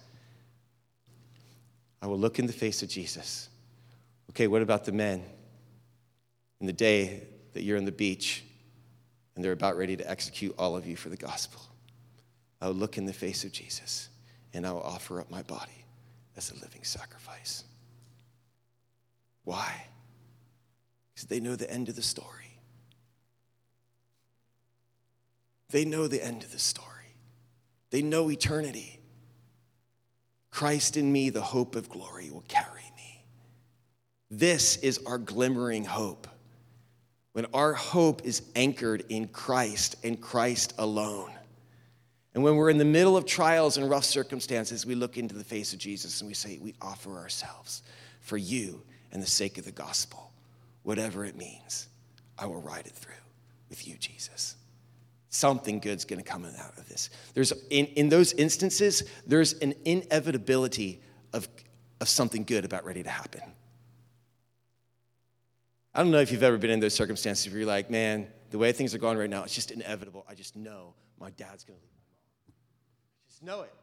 I 2.02 2.08
will 2.08 2.18
look 2.18 2.40
in 2.40 2.48
the 2.48 2.54
face 2.54 2.82
of 2.82 2.88
Jesus. 2.88 3.50
Okay, 4.30 4.48
what 4.48 4.62
about 4.62 4.86
the 4.86 4.94
men? 4.94 5.26
In 6.64 6.68
the 6.68 6.72
day 6.72 7.24
that 7.52 7.64
you're 7.64 7.78
on 7.78 7.84
the 7.84 7.92
beach 7.92 8.42
and 9.36 9.44
they're 9.44 9.52
about 9.52 9.76
ready 9.76 9.98
to 9.98 10.10
execute 10.10 10.56
all 10.58 10.78
of 10.78 10.88
you 10.88 10.96
for 10.96 11.10
the 11.10 11.18
gospel. 11.18 11.60
I 12.62 12.68
will 12.68 12.76
look 12.76 12.98
in 12.98 13.06
the 13.06 13.12
face 13.12 13.44
of 13.44 13.52
Jesus 13.52 14.08
and 14.54 14.66
I 14.66 14.72
will 14.72 14.82
offer 14.82 15.20
up 15.20 15.30
my 15.30 15.42
body 15.42 15.84
as 16.38 16.52
a 16.52 16.54
living 16.54 16.86
sacrifice. 16.86 17.66
Why? 19.44 19.88
Because 21.14 21.28
they 21.28 21.42
know 21.42 21.58
the 21.58 21.70
end 21.70 21.90
of 21.90 21.98
the 21.98 22.02
story. 22.02 22.62
They 25.70 25.84
know 25.84 26.08
the 26.08 26.24
end 26.24 26.44
of 26.44 26.54
the 26.54 26.60
story. 26.60 27.18
They 27.90 28.02
know 28.02 28.32
eternity. 28.32 29.02
Christ 30.50 30.96
in 30.96 31.12
me, 31.12 31.30
the 31.30 31.42
hope 31.42 31.76
of 31.76 31.90
glory, 31.90 32.32
will 32.32 32.46
carry 32.48 32.90
me. 32.96 33.26
This 34.32 34.78
is 34.78 35.02
our 35.06 35.18
glimmering 35.18 35.84
hope 35.84 36.30
when 37.34 37.46
our 37.54 37.74
hope 37.74 38.26
is 38.26 38.44
anchored 38.56 39.04
in 39.10 39.28
Christ 39.28 39.96
and 40.04 40.22
Christ 40.22 40.74
alone. 40.78 41.32
And 42.34 42.44
when 42.44 42.56
we're 42.56 42.70
in 42.70 42.78
the 42.78 42.86
middle 42.86 43.18
of 43.18 43.26
trials 43.26 43.78
and 43.78 43.90
rough 43.90 44.06
circumstances, 44.06 44.86
we 44.86 44.96
look 44.96 45.18
into 45.18 45.36
the 45.36 45.44
face 45.44 45.74
of 45.74 45.80
Jesus 45.80 46.22
and 46.22 46.28
we 46.28 46.34
say, 46.34 46.58
We 46.62 46.74
offer 46.82 47.18
ourselves 47.18 47.84
for 48.22 48.38
you 48.38 48.82
and 49.12 49.22
the 49.22 49.28
sake 49.28 49.58
of 49.58 49.66
the 49.66 49.72
gospel. 49.72 50.32
Whatever 50.84 51.26
it 51.26 51.36
means, 51.36 51.88
I 52.38 52.46
will 52.46 52.62
ride 52.62 52.88
it 52.88 52.94
through 52.94 53.14
with 53.70 53.88
you, 53.88 53.96
Jesus. 53.98 54.56
Something 55.30 55.80
good's 55.80 56.06
gonna 56.06 56.24
come 56.24 56.46
out 56.46 56.78
of 56.78 56.88
this. 56.88 57.10
There's 57.34 57.52
in, 57.70 57.86
in 57.88 58.10
those 58.10 58.34
instances, 58.34 59.04
there's 59.26 59.54
an 59.54 59.74
inevitability 59.86 61.02
of, 61.34 61.48
of 62.00 62.10
something 62.10 62.44
good 62.44 62.66
about 62.66 62.86
ready 62.86 63.04
to 63.04 63.10
happen. 63.10 63.42
I 65.96 66.02
don't 66.02 66.12
know 66.12 66.20
if 66.20 66.32
you've 66.32 66.44
ever 66.44 66.58
been 66.58 66.72
in 66.72 66.80
those 66.80 66.96
circumstances 66.96 67.48
where 67.52 67.60
you're 67.60 67.68
like, 67.68 67.92
man, 67.92 68.28
the 68.50 68.58
way 68.58 68.72
things 68.72 68.96
are 68.96 68.98
going 68.98 69.18
right 69.18 69.30
now, 69.30 69.44
it's 69.44 69.54
just 69.54 69.72
inevitable. 69.72 70.26
I 70.28 70.34
just 70.34 70.56
know 70.56 70.96
my 71.20 71.30
dad's 71.32 71.64
going 71.64 71.78
to 71.78 71.84
leave 71.84 71.92
my 71.96 72.04
mom. 72.08 72.56
I 73.26 73.30
just 73.30 73.44
know 73.44 73.62
it. 73.62 73.74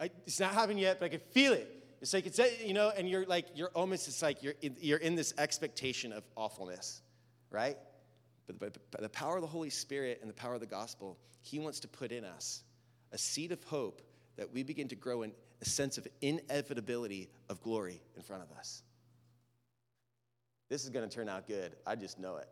I, 0.00 0.10
it's 0.26 0.40
not 0.40 0.52
happening 0.52 0.78
yet, 0.78 0.98
but 0.98 1.06
I 1.06 1.08
can 1.10 1.20
feel 1.20 1.52
it. 1.52 1.70
It's 2.00 2.12
like 2.12 2.26
it's 2.26 2.38
you 2.62 2.74
know, 2.74 2.92
and 2.94 3.08
you're 3.08 3.24
like 3.24 3.46
you're 3.54 3.70
almost 3.70 4.08
it's 4.08 4.20
like 4.20 4.42
you're 4.42 4.54
in, 4.60 4.76
you're 4.78 4.98
in 4.98 5.14
this 5.14 5.32
expectation 5.38 6.12
of 6.12 6.22
awfulness, 6.36 7.00
right? 7.50 7.78
But 8.46 8.58
by, 8.58 8.68
by 8.90 9.00
the 9.00 9.08
power 9.08 9.36
of 9.36 9.40
the 9.40 9.48
Holy 9.48 9.70
Spirit 9.70 10.18
and 10.20 10.28
the 10.28 10.34
power 10.34 10.54
of 10.54 10.60
the 10.60 10.66
gospel, 10.66 11.16
He 11.40 11.58
wants 11.58 11.80
to 11.80 11.88
put 11.88 12.12
in 12.12 12.24
us 12.24 12.62
a 13.12 13.16
seed 13.16 13.52
of 13.52 13.62
hope 13.64 14.02
that 14.36 14.52
we 14.52 14.62
begin 14.62 14.88
to 14.88 14.96
grow 14.96 15.22
in 15.22 15.32
a 15.62 15.64
sense 15.64 15.96
of 15.96 16.06
inevitability 16.20 17.30
of 17.48 17.62
glory 17.62 18.02
in 18.16 18.22
front 18.22 18.42
of 18.42 18.50
us. 18.58 18.82
This 20.68 20.84
is 20.84 20.90
going 20.90 21.08
to 21.08 21.14
turn 21.14 21.28
out 21.28 21.46
good. 21.46 21.76
I 21.86 21.94
just 21.96 22.18
know 22.18 22.36
it. 22.36 22.48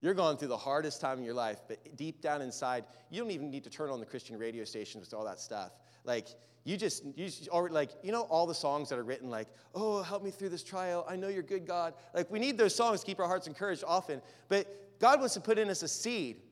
You're 0.00 0.14
going 0.14 0.36
through 0.36 0.48
the 0.48 0.56
hardest 0.56 1.00
time 1.00 1.18
in 1.18 1.24
your 1.24 1.34
life, 1.34 1.62
but 1.66 1.96
deep 1.96 2.20
down 2.20 2.42
inside, 2.42 2.84
you 3.10 3.22
don't 3.22 3.30
even 3.30 3.50
need 3.50 3.64
to 3.64 3.70
turn 3.70 3.88
on 3.88 4.00
the 4.00 4.06
Christian 4.06 4.38
radio 4.38 4.64
stations 4.64 5.06
with 5.06 5.14
all 5.14 5.24
that 5.24 5.40
stuff. 5.40 5.72
Like, 6.04 6.28
you 6.64 6.76
just, 6.76 7.04
you 7.16 7.24
just 7.24 7.48
already, 7.48 7.74
like, 7.74 7.90
you 8.02 8.12
know, 8.12 8.22
all 8.22 8.46
the 8.46 8.54
songs 8.54 8.90
that 8.90 8.98
are 8.98 9.02
written, 9.04 9.30
like, 9.30 9.48
oh, 9.74 10.02
help 10.02 10.22
me 10.22 10.30
through 10.30 10.50
this 10.50 10.62
trial. 10.62 11.06
I 11.08 11.16
know 11.16 11.28
you're 11.28 11.42
good, 11.42 11.66
God. 11.66 11.94
Like, 12.14 12.30
we 12.30 12.38
need 12.38 12.58
those 12.58 12.74
songs 12.74 13.00
to 13.00 13.06
keep 13.06 13.18
our 13.18 13.26
hearts 13.26 13.46
encouraged 13.46 13.84
often. 13.86 14.20
But 14.48 14.98
God 15.00 15.20
wants 15.20 15.34
to 15.34 15.40
put 15.40 15.58
in 15.58 15.70
us 15.70 15.82
a 15.82 15.88
seed 15.88 16.42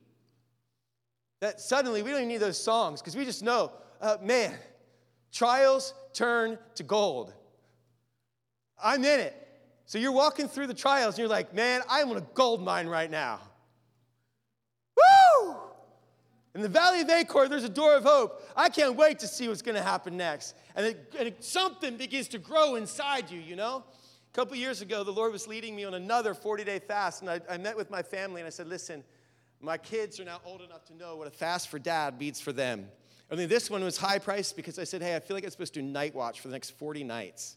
that 1.41 1.61
suddenly 1.61 2.03
we 2.03 2.11
don't 2.11 2.21
even 2.21 2.29
need 2.29 2.39
those 2.39 2.63
songs 2.63 3.03
because 3.03 3.17
we 3.17 3.25
just 3.25 3.43
know, 3.43 3.73
uh, 4.01 4.17
man, 4.23 4.55
trials 5.33 5.93
turn 6.13 6.59
to 6.77 6.85
gold. 6.85 7.35
I'm 8.83 9.05
in 9.05 9.21
it. 9.21 9.42
So 9.87 9.99
you're 9.99 10.13
walking 10.13 10.49
through 10.49 10.69
the 10.69 10.75
trials 10.75 11.15
and 11.15 11.19
you're 11.21 11.29
like, 11.29 11.55
man, 11.55 11.83
I'm 11.89 12.11
in 12.11 12.17
a 12.17 12.27
gold 12.35 12.63
mine 12.63 12.87
right 12.87 13.11
now. 13.11 13.41
Woo! 14.97 15.57
In 16.55 16.61
the 16.61 16.69
Valley 16.69 17.01
of 17.01 17.11
Achor, 17.11 17.49
there's 17.49 17.65
a 17.65 17.69
door 17.69 17.97
of 17.97 18.05
hope. 18.05 18.43
I 18.57 18.69
can't 18.69 18.97
wait 18.97 19.19
to 19.21 19.29
see 19.29 19.49
what's 19.49 19.63
going 19.63 19.75
to 19.75 19.83
happen 19.83 20.17
next. 20.17 20.55
And, 20.77 20.87
it, 20.87 21.15
and 21.19 21.29
it, 21.29 21.45
something 21.45 21.97
begins 21.97 22.29
to 22.29 22.39
grow 22.39 22.77
inside 22.77 23.31
you, 23.31 23.41
you 23.41 23.57
know? 23.57 23.85
A 24.31 24.35
couple 24.35 24.57
years 24.57 24.83
ago, 24.83 25.05
the 25.05 25.11
Lord 25.11 25.33
was 25.33 25.47
leading 25.47 25.75
me 25.75 25.85
on 25.85 25.95
another 25.95 26.35
40 26.35 26.65
day 26.65 26.79
fast. 26.79 27.23
And 27.23 27.31
I, 27.31 27.41
I 27.51 27.59
met 27.59 27.77
with 27.77 27.91
my 27.91 28.03
family 28.03 28.41
and 28.41 28.47
I 28.47 28.51
said, 28.51 28.69
listen, 28.69 29.03
my 29.61 29.79
kids 29.79 30.21
are 30.21 30.25
now 30.25 30.41
old 30.45 30.63
enough 30.63 30.85
to 30.87 30.97
know 30.97 31.17
what 31.17 31.27
a 31.27 31.31
fast 31.31 31.69
for 31.69 31.79
dad 31.79 32.19
means 32.19 32.41
for 32.41 32.53
them. 32.53 32.89
I 33.31 33.35
mean, 33.35 33.49
this 33.49 33.71
one 33.71 33.83
was 33.83 33.97
high 33.97 34.19
priced 34.19 34.57
because 34.57 34.79
I 34.79 34.85
said, 34.85 35.03
hey, 35.03 35.17
I 35.17 35.21
feel 35.21 35.37
like 35.37 35.45
I'm 35.45 35.51
supposed 35.51 35.75
to 35.75 35.81
do 35.81 35.87
night 35.87 36.15
watch 36.15 36.41
for 36.41 36.49
the 36.49 36.53
next 36.53 36.71
40 36.71 37.05
nights 37.05 37.57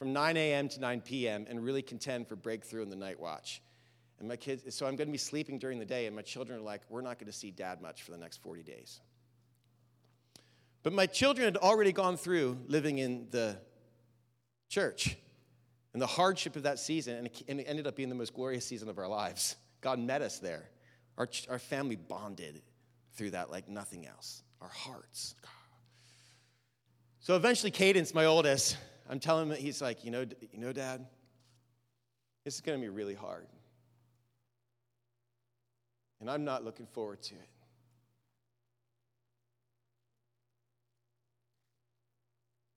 from 0.00 0.14
9 0.14 0.38
a.m. 0.38 0.66
to 0.66 0.80
9 0.80 1.02
p.m. 1.02 1.44
and 1.46 1.62
really 1.62 1.82
contend 1.82 2.26
for 2.26 2.34
breakthrough 2.34 2.80
in 2.80 2.88
the 2.88 2.96
night 2.96 3.20
watch. 3.20 3.60
And 4.18 4.26
my 4.26 4.36
kids, 4.36 4.74
so 4.74 4.86
I'm 4.86 4.96
going 4.96 5.08
to 5.08 5.12
be 5.12 5.18
sleeping 5.18 5.58
during 5.58 5.78
the 5.78 5.84
day, 5.84 6.06
and 6.06 6.16
my 6.16 6.22
children 6.22 6.58
are 6.58 6.62
like, 6.62 6.80
we're 6.88 7.02
not 7.02 7.18
going 7.18 7.30
to 7.30 7.36
see 7.36 7.50
dad 7.50 7.82
much 7.82 8.02
for 8.02 8.10
the 8.10 8.16
next 8.16 8.38
40 8.42 8.62
days. 8.62 8.98
But 10.82 10.94
my 10.94 11.04
children 11.04 11.44
had 11.44 11.58
already 11.58 11.92
gone 11.92 12.16
through 12.16 12.56
living 12.66 12.96
in 12.96 13.26
the 13.30 13.58
church 14.70 15.18
and 15.92 16.00
the 16.00 16.06
hardship 16.06 16.56
of 16.56 16.62
that 16.62 16.78
season, 16.78 17.28
and 17.46 17.60
it 17.60 17.64
ended 17.64 17.86
up 17.86 17.94
being 17.94 18.08
the 18.08 18.14
most 18.14 18.32
glorious 18.32 18.64
season 18.64 18.88
of 18.88 18.96
our 18.96 19.08
lives. 19.08 19.56
God 19.82 19.98
met 19.98 20.22
us 20.22 20.38
there. 20.38 20.70
Our, 21.18 21.28
our 21.50 21.58
family 21.58 21.96
bonded 21.96 22.62
through 23.12 23.32
that 23.32 23.50
like 23.50 23.68
nothing 23.68 24.06
else, 24.06 24.42
our 24.62 24.68
hearts. 24.68 25.34
So 27.18 27.36
eventually, 27.36 27.70
Cadence, 27.70 28.14
my 28.14 28.24
oldest, 28.24 28.78
I'm 29.10 29.18
telling 29.18 29.42
him, 29.42 29.48
that 29.48 29.58
he's 29.58 29.82
like, 29.82 30.04
you 30.04 30.12
know, 30.12 30.24
you 30.52 30.58
know, 30.58 30.72
Dad, 30.72 31.04
this 32.44 32.54
is 32.54 32.60
going 32.60 32.78
to 32.78 32.82
be 32.82 32.88
really 32.88 33.14
hard. 33.14 33.48
And 36.20 36.30
I'm 36.30 36.44
not 36.44 36.64
looking 36.64 36.86
forward 36.86 37.20
to 37.22 37.34
it. 37.34 37.48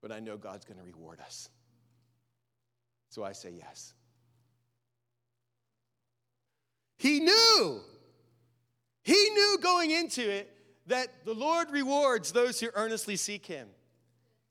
But 0.02 0.10
I 0.10 0.18
know 0.18 0.36
God's 0.36 0.64
going 0.64 0.78
to 0.78 0.84
reward 0.84 1.20
us. 1.20 1.48
So 3.10 3.22
I 3.22 3.30
say 3.30 3.52
yes. 3.56 3.94
He 6.98 7.20
knew. 7.20 7.80
He 9.04 9.12
knew 9.12 9.58
going 9.62 9.92
into 9.92 10.28
it 10.28 10.50
that 10.88 11.24
the 11.24 11.32
Lord 11.32 11.70
rewards 11.70 12.32
those 12.32 12.58
who 12.58 12.70
earnestly 12.74 13.14
seek 13.14 13.46
Him. 13.46 13.68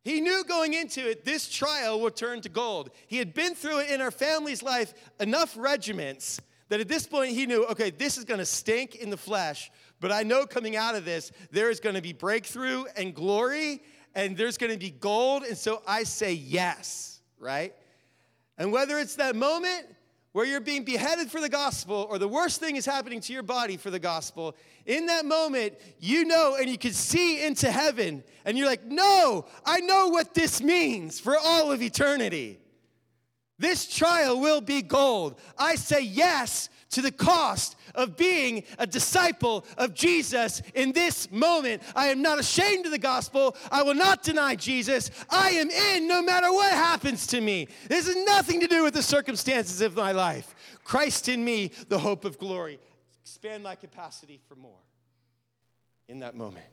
He 0.04 0.20
knew 0.20 0.44
going 0.44 0.74
into 0.74 1.10
it, 1.10 1.24
this 1.24 1.50
trial 1.50 2.02
would 2.02 2.16
turn 2.16 2.42
to 2.42 2.50
gold. 2.50 2.90
He 3.08 3.18
had 3.18 3.34
been 3.34 3.56
through 3.56 3.80
it 3.80 3.90
in 3.90 4.02
our 4.02 4.12
family's 4.12 4.62
life 4.62 4.94
enough 5.20 5.56
regiments 5.58 6.42
that 6.70 6.82
at 6.82 6.88
this 6.90 7.08
point 7.08 7.32
he 7.32 7.46
knew, 7.46 7.66
okay, 7.68 7.90
this 7.90 8.18
is 8.18 8.26
gonna 8.26 8.46
stink 8.46 8.96
in 8.96 9.10
the 9.10 9.18
flesh, 9.18 9.72
but 10.02 10.12
I 10.12 10.24
know 10.24 10.46
coming 10.46 10.76
out 10.76 10.96
of 10.96 11.06
this, 11.06 11.32
there 11.52 11.70
is 11.70 11.80
gonna 11.80 12.02
be 12.02 12.12
breakthrough 12.12 12.84
and 12.98 13.16
glory, 13.16 13.82
and 14.14 14.36
there's 14.36 14.58
gonna 14.58 14.78
be 14.78 14.92
gold, 14.92 15.44
and 15.44 15.58
so 15.58 15.82
I 15.88 16.04
say 16.04 16.34
yes, 16.34 17.22
right? 17.40 17.74
And 18.58 18.72
whether 18.72 19.00
it's 19.00 19.16
that 19.16 19.36
moment 19.36 19.88
where 20.34 20.46
you're 20.46 20.60
being 20.60 20.84
beheaded 20.84 21.32
for 21.32 21.40
the 21.40 21.50
gospel 21.50 22.08
or 22.10 22.18
the 22.18 22.28
worst 22.28 22.60
thing 22.60 22.76
is 22.76 22.86
happening 22.86 23.22
to 23.22 23.34
your 23.34 23.44
body 23.44 23.78
for 23.78 23.90
the 23.90 24.00
gospel, 24.00 24.56
in 24.86 25.06
that 25.06 25.26
moment, 25.26 25.76
you 26.00 26.26
know 26.26 26.58
and 26.60 26.70
you 26.70 26.78
can 26.78 26.92
see 26.92 27.44
into 27.46 27.72
heaven, 27.72 28.24
and 28.44 28.58
you're 28.58 28.68
like, 28.68 28.84
no, 28.86 29.46
I 29.66 29.80
know 29.80 30.10
what 30.10 30.34
this 30.34 30.62
means 30.62 31.20
for 31.20 31.38
all 31.38 31.72
of 31.72 31.82
eternity. 31.82 32.60
This 33.60 33.88
trial 33.88 34.40
will 34.40 34.62
be 34.62 34.82
gold. 34.82 35.40
I 35.58 35.76
say 35.76 36.02
yes 36.02 36.70
to 36.92 37.02
the 37.02 37.12
cost 37.12 37.76
of 37.96 38.18
being 38.18 38.64
a 38.78 38.88
disciple 38.88 39.66
of 39.78 39.94
Jesus 39.94 40.62
in 40.74 40.92
this 40.92 41.32
moment. 41.32 41.82
I 41.96 42.08
am 42.08 42.22
not 42.22 42.40
ashamed 42.40 42.86
of 42.86 42.92
the 42.92 42.98
gospel. 42.98 43.56
I 43.72 43.84
will 43.84 43.96
not 43.96 44.24
deny 44.24 44.56
Jesus. 44.56 45.12
I 45.30 45.52
am 45.52 45.70
in 45.70 46.08
no 46.08 46.22
matter 46.22 46.52
what 46.52 46.72
happens 46.72 47.28
to 47.28 47.42
me. 47.42 47.68
This 47.88 48.08
has 48.08 48.16
nothing 48.26 48.60
to 48.62 48.68
do 48.68 48.84
with 48.84 48.94
the 48.94 49.04
circumstances 49.04 49.82
of 49.82 49.96
my 49.96 50.12
life. 50.12 50.56
Christ 50.84 51.30
in 51.30 51.44
me, 51.44 51.72
the 51.90 52.00
hope 52.00 52.26
of 52.26 52.38
glory. 52.38 52.80
Expand 53.22 53.64
my 53.64 53.76
capacity 53.76 54.40
for 54.48 54.56
more 54.56 54.80
in 56.08 56.20
that 56.20 56.36
moment. 56.36 56.66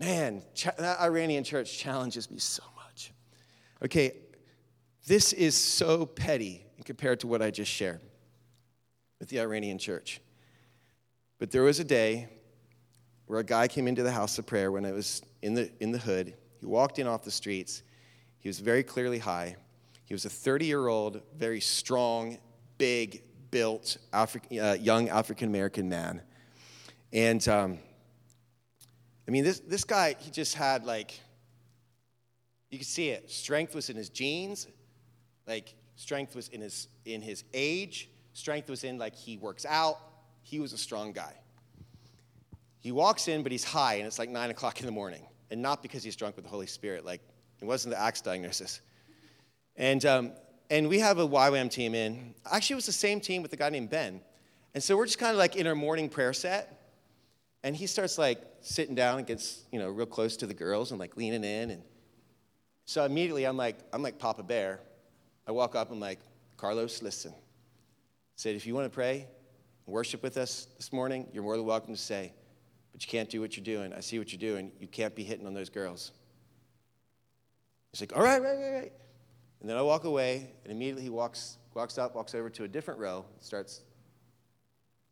Man, 0.00 0.42
that 0.78 1.00
Iranian 1.00 1.44
church 1.44 1.78
challenges 1.78 2.30
me 2.30 2.38
so 2.38 2.64
much. 2.76 3.12
Okay, 3.84 4.12
this 5.06 5.32
is 5.32 5.56
so 5.56 6.06
petty 6.06 6.64
compared 6.84 7.20
to 7.20 7.26
what 7.26 7.42
I 7.42 7.50
just 7.50 7.70
shared 7.70 8.00
with 9.18 9.28
the 9.28 9.40
Iranian 9.40 9.78
church. 9.78 10.20
But 11.38 11.50
there 11.50 11.62
was 11.62 11.80
a 11.80 11.84
day 11.84 12.28
where 13.26 13.40
a 13.40 13.44
guy 13.44 13.68
came 13.68 13.88
into 13.88 14.02
the 14.02 14.12
house 14.12 14.38
of 14.38 14.46
prayer 14.46 14.70
when 14.70 14.84
I 14.84 14.92
was 14.92 15.22
in 15.42 15.54
the, 15.54 15.70
in 15.80 15.90
the 15.92 15.98
hood. 15.98 16.34
He 16.60 16.66
walked 16.66 16.98
in 16.98 17.06
off 17.06 17.24
the 17.24 17.30
streets. 17.30 17.82
He 18.38 18.48
was 18.48 18.60
very 18.60 18.82
clearly 18.82 19.18
high. 19.18 19.56
He 20.04 20.14
was 20.14 20.24
a 20.24 20.30
30 20.30 20.66
year 20.66 20.88
old, 20.88 21.22
very 21.36 21.60
strong, 21.60 22.38
big, 22.78 23.22
built 23.50 23.96
Afri- 24.12 24.60
uh, 24.60 24.74
young 24.74 25.08
African 25.08 25.48
American 25.48 25.88
man. 25.88 26.22
And 27.12 27.46
um, 27.48 27.78
I 29.26 29.30
mean, 29.30 29.44
this, 29.44 29.60
this 29.60 29.84
guy, 29.84 30.16
he 30.18 30.30
just 30.30 30.54
had 30.54 30.84
like, 30.84 31.18
you 32.70 32.78
could 32.78 32.86
see 32.86 33.10
it. 33.10 33.30
Strength 33.30 33.74
was 33.74 33.90
in 33.90 33.96
his 33.96 34.08
genes, 34.08 34.66
like 35.46 35.74
strength 35.96 36.34
was 36.34 36.48
in 36.48 36.60
his 36.60 36.88
in 37.04 37.22
his 37.22 37.44
age. 37.52 38.08
Strength 38.32 38.70
was 38.70 38.84
in 38.84 38.98
like 38.98 39.14
he 39.14 39.36
works 39.36 39.66
out. 39.66 39.98
He 40.42 40.60
was 40.60 40.72
a 40.72 40.78
strong 40.78 41.12
guy. 41.12 41.34
He 42.80 42.90
walks 42.90 43.28
in, 43.28 43.42
but 43.42 43.52
he's 43.52 43.64
high, 43.64 43.94
and 43.94 44.06
it's 44.06 44.18
like 44.18 44.30
nine 44.30 44.50
o'clock 44.50 44.80
in 44.80 44.86
the 44.86 44.92
morning, 44.92 45.24
and 45.50 45.62
not 45.62 45.82
because 45.82 46.02
he's 46.02 46.16
drunk 46.16 46.36
with 46.36 46.44
the 46.44 46.50
Holy 46.50 46.66
Spirit. 46.66 47.04
Like 47.04 47.20
it 47.60 47.64
wasn't 47.64 47.94
the 47.94 48.00
Acts 48.00 48.20
diagnosis. 48.20 48.80
And 49.76 50.04
um, 50.04 50.32
and 50.70 50.88
we 50.88 50.98
have 51.00 51.18
a 51.18 51.28
YWAM 51.28 51.70
team 51.70 51.94
in. 51.94 52.34
Actually, 52.50 52.74
it 52.74 52.76
was 52.76 52.86
the 52.86 52.92
same 52.92 53.20
team 53.20 53.42
with 53.42 53.52
a 53.52 53.56
guy 53.56 53.68
named 53.68 53.90
Ben. 53.90 54.20
And 54.74 54.82
so 54.82 54.96
we're 54.96 55.04
just 55.04 55.18
kind 55.18 55.32
of 55.32 55.38
like 55.38 55.54
in 55.54 55.66
our 55.66 55.74
morning 55.74 56.08
prayer 56.08 56.32
set. 56.32 56.78
And 57.62 57.76
he 57.76 57.86
starts 57.86 58.18
like 58.18 58.42
sitting 58.62 58.94
down 58.94 59.18
and 59.18 59.26
gets, 59.26 59.64
you 59.70 59.78
know, 59.78 59.88
real 59.88 60.06
close 60.06 60.36
to 60.38 60.46
the 60.46 60.54
girls 60.54 60.90
and 60.90 60.98
like 60.98 61.16
leaning 61.16 61.44
in. 61.44 61.70
And 61.70 61.82
so 62.86 63.04
immediately 63.04 63.44
I'm 63.44 63.56
like, 63.56 63.76
I'm 63.92 64.02
like 64.02 64.18
Papa 64.18 64.42
Bear. 64.42 64.80
I 65.46 65.52
walk 65.52 65.74
up, 65.74 65.90
I'm 65.90 66.00
like, 66.00 66.20
Carlos, 66.56 67.02
listen. 67.02 67.32
I 67.32 67.36
said, 68.36 68.54
if 68.54 68.66
you 68.66 68.74
want 68.74 68.86
to 68.86 68.94
pray 68.94 69.26
and 69.86 69.94
worship 69.94 70.22
with 70.22 70.36
us 70.36 70.68
this 70.76 70.92
morning, 70.92 71.26
you're 71.32 71.42
more 71.42 71.56
than 71.56 71.66
welcome 71.66 71.94
to 71.94 72.00
say, 72.00 72.32
but 72.92 73.04
you 73.04 73.10
can't 73.10 73.28
do 73.28 73.40
what 73.40 73.56
you're 73.56 73.64
doing. 73.64 73.92
I 73.92 74.00
see 74.00 74.18
what 74.18 74.32
you're 74.32 74.38
doing. 74.38 74.72
You 74.78 74.86
can't 74.86 75.14
be 75.14 75.24
hitting 75.24 75.46
on 75.46 75.54
those 75.54 75.70
girls. 75.70 76.12
He's 77.92 78.00
like, 78.00 78.16
all 78.16 78.22
right, 78.22 78.40
right, 78.40 78.56
right, 78.56 78.72
right. 78.72 78.92
And 79.60 79.68
then 79.68 79.76
I 79.76 79.82
walk 79.82 80.04
away, 80.04 80.50
and 80.64 80.72
immediately 80.72 81.02
he 81.02 81.10
walks, 81.10 81.58
walks 81.74 81.98
up, 81.98 82.14
walks 82.14 82.34
over 82.34 82.50
to 82.50 82.64
a 82.64 82.68
different 82.68 83.00
row, 83.00 83.24
starts, 83.40 83.82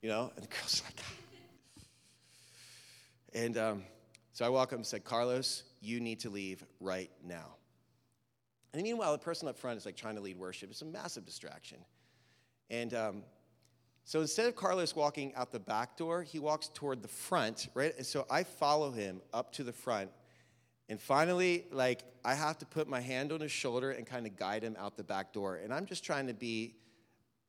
you 0.03 0.09
know, 0.09 0.33
and 0.35 0.45
the 0.45 0.49
girl's 0.49 0.83
like, 0.87 1.01
and 3.33 3.57
um, 3.59 3.83
so 4.33 4.45
I 4.45 4.49
walk 4.49 4.73
up 4.73 4.79
and 4.79 4.87
said, 4.87 5.05
Carlos, 5.05 5.63
you 5.81 6.01
need 6.01 6.21
to 6.21 6.31
leave 6.31 6.65
right 6.81 7.11
now. 7.25 7.55
And 8.73 8.83
meanwhile, 8.83 9.13
the 9.13 9.19
person 9.19 9.49
up 9.49 9.59
front 9.59 9.79
is 9.79 9.87
like 9.87 9.97
trying 9.97 10.15
to 10.17 10.21
lead 10.21 10.39
worship. 10.39 10.71
It's 10.71 10.83
a 10.83 10.87
massive 10.87 11.25
distraction. 11.27 11.79
And 12.71 12.95
um, 12.95 13.23
so 14.05 14.21
instead 14.21 14.47
of 14.47 14.57
Carlos 14.57 14.95
walking 14.95 15.35
out 15.35 15.51
the 15.51 15.61
back 15.61 15.97
door, 15.97 16.23
he 16.23 16.39
walks 16.39 16.69
toward 16.73 17.03
the 17.03 17.09
front, 17.09 17.69
right? 17.75 17.97
And 17.97 18.07
so 18.07 18.27
I 18.31 18.45
follow 18.45 18.91
him 18.91 19.21
up 19.33 19.53
to 19.55 19.65
the 19.65 19.73
front. 19.73 20.11
And 20.89 21.01
finally, 21.01 21.67
like, 21.71 22.03
I 22.25 22.35
have 22.35 22.59
to 22.59 22.67
put 22.67 22.89
my 22.89 23.01
hand 23.01 23.33
on 23.33 23.41
his 23.41 23.53
shoulder 23.53 23.93
and 23.93 24.07
kind 24.07 24.27
of 24.27 24.37
guide 24.37 24.63
him 24.63 24.77
out 24.79 24.97
the 24.97 25.05
back 25.05 25.33
door. 25.33 25.57
And 25.63 25.73
I'm 25.73 25.87
just 25.87 26.05
trying 26.05 26.27
to 26.27 26.35
be 26.35 26.75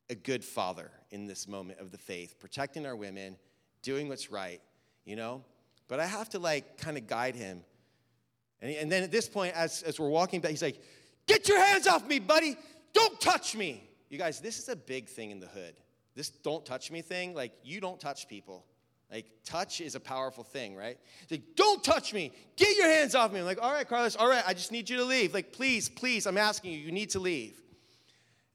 a 0.09 0.15
good 0.15 0.43
father 0.43 0.91
in 1.09 1.26
this 1.26 1.47
moment 1.47 1.80
of 1.80 1.91
the 1.91 1.97
faith, 1.97 2.39
protecting 2.39 2.86
our 2.86 2.95
women, 2.95 3.38
doing 3.82 4.09
what's 4.09 4.32
right, 4.32 4.61
you 5.05 5.15
know? 5.15 5.43
But 5.88 5.99
I 5.99 6.05
have 6.05 6.30
to, 6.30 6.39
like, 6.39 6.78
kind 6.78 6.97
of 6.97 7.07
guide 7.07 7.36
him. 7.36 7.63
And, 8.61 8.76
and 8.76 8.91
then 8.91 9.01
at 9.01 9.11
this 9.11 9.28
point, 9.28 9.55
as, 9.55 9.82
as 9.82 9.99
we're 9.99 10.09
walking 10.09 10.39
back, 10.39 10.51
he's 10.51 10.61
like, 10.61 10.80
Get 11.28 11.47
your 11.47 11.63
hands 11.63 11.88
off 11.88 12.07
me, 12.07 12.19
buddy. 12.19 12.57
Don't 12.93 13.19
touch 13.19 13.55
me. 13.55 13.89
You 14.09 14.17
guys, 14.17 14.39
this 14.39 14.59
is 14.59 14.67
a 14.69 14.76
big 14.76 15.07
thing 15.07 15.32
in 15.32 15.39
the 15.39 15.47
hood. 15.47 15.76
This 16.15 16.30
don't 16.30 16.65
touch 16.65 16.91
me 16.91 17.01
thing, 17.01 17.34
like, 17.34 17.53
you 17.63 17.80
don't 17.80 17.99
touch 17.99 18.28
people. 18.28 18.65
Like, 19.09 19.26
touch 19.45 19.82
is 19.82 19.95
a 19.95 19.99
powerful 19.99 20.43
thing, 20.43 20.76
right? 20.76 20.97
He's 21.28 21.39
like, 21.39 21.55
don't 21.55 21.84
touch 21.84 22.13
me. 22.13 22.32
Get 22.55 22.78
your 22.78 22.88
hands 22.88 23.13
off 23.13 23.32
me. 23.34 23.39
I'm 23.39 23.45
like, 23.45 23.61
all 23.61 23.72
right, 23.72 23.88
Carlos, 23.88 24.15
all 24.15 24.30
right, 24.30 24.43
I 24.45 24.53
just 24.53 24.72
need 24.72 24.89
you 24.89 24.97
to 24.97 25.03
leave. 25.03 25.34
Like, 25.34 25.51
please, 25.51 25.89
please, 25.89 26.26
I'm 26.26 26.38
asking 26.38 26.74
you, 26.74 26.80
you 26.80 26.91
need 26.91 27.09
to 27.11 27.19
leave. 27.19 27.61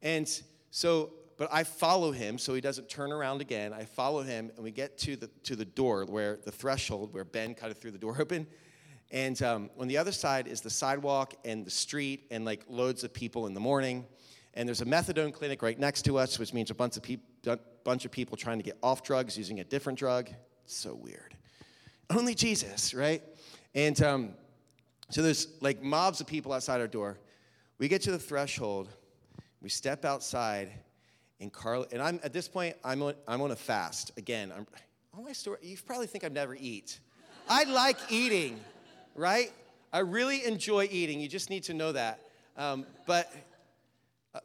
And 0.03 0.29
so, 0.71 1.13
but 1.37 1.49
I 1.53 1.65
follow 1.65 2.11
him 2.11 2.39
so 2.39 2.55
he 2.55 2.63
doesn't 2.63 2.89
turn 2.89 3.13
around 3.13 3.43
again. 3.43 3.73
I 3.75 3.85
follow 3.85 4.23
him, 4.23 4.51
and 4.57 4.65
we 4.65 4.71
get 4.71 4.97
to 4.99 5.17
the, 5.17 5.29
to 5.45 5.57
the 5.57 5.65
door 5.65 6.07
where 6.07 6.39
the 6.43 6.53
threshold 6.53 7.13
where 7.13 7.25
Ben 7.25 7.55
kind 7.55 7.71
of 7.71 7.79
threw 7.79 7.91
the 7.91 7.99
door 7.99 8.17
open. 8.19 8.47
And 9.11 9.41
um, 9.43 9.71
on 9.79 9.89
the 9.89 9.99
other 9.99 10.13
side 10.13 10.47
is 10.49 10.61
the 10.61 10.71
sidewalk 10.71 11.35
and 11.45 11.65
the 11.65 11.71
street 11.71 12.27
and 12.31 12.45
like 12.45 12.65
loads 12.69 13.05
of 13.05 13.13
people 13.13 13.47
in 13.47 13.55
the 13.55 13.61
morning. 13.61 14.05
And 14.55 14.69
there's 14.69 14.81
a 14.81 14.87
methadone 14.87 15.33
clinic 15.33 15.63
right 15.63 15.79
next 15.79 16.03
to 16.03 16.19
us, 16.19 16.39
which 16.39 16.53
means 16.53 16.71
a 16.71 16.75
bunch 16.75 16.97
of, 16.97 17.03
peop- 17.03 17.23
bunch 17.85 18.05
of 18.05 18.11
people 18.11 18.37
trying 18.37 18.59
to 18.59 18.65
get 18.65 18.77
off 18.83 19.03
drugs 19.03 19.39
using 19.39 19.61
a 19.61 19.65
different 19.65 19.99
drug. 19.99 20.29
It's 20.65 20.75
so 20.75 20.95
weird. 20.95 21.37
Only 22.11 22.35
Jesus, 22.35 22.95
right? 22.95 23.23
And 23.75 24.01
um, 24.03 24.31
so 25.11 25.23
there's 25.23 25.49
like 25.61 25.83
mobs 25.83 26.21
of 26.21 26.27
people 26.27 26.53
outside 26.53 26.81
our 26.81 26.89
door. 26.89 27.19
We 27.79 27.89
get 27.89 28.03
to 28.03 28.11
the 28.11 28.19
threshold, 28.19 28.89
we 29.61 29.69
step 29.69 30.05
outside, 30.05 30.73
and 31.41 31.53
Carl, 31.53 31.87
and 31.93 32.01
I'm 32.01 32.19
at 32.25 32.33
this 32.33 32.49
point, 32.49 32.77
I'm 32.83 33.03
on, 33.03 33.15
I'm 33.29 33.43
on 33.43 33.51
a 33.51 33.57
fast. 33.57 34.13
Again, 34.17 34.53
I'm, 34.57 34.67
all 35.15 35.23
my 35.23 35.33
story, 35.33 35.59
you 35.63 35.77
probably 35.85 36.07
think 36.07 36.25
I 36.25 36.29
never 36.29 36.57
eat. 36.59 36.99
I 37.49 37.65
like 37.65 37.99
eating 38.09 38.59
right? 39.17 39.53
I 39.93 40.01
really 40.01 40.45
enjoy 40.45 40.89
eating. 40.91 41.21
You 41.21 41.29
just 41.29 41.51
need 41.51 41.65
to 41.65 41.75
know 41.75 41.93
that. 41.93 42.21
Um, 42.57 42.87
but 43.07 43.33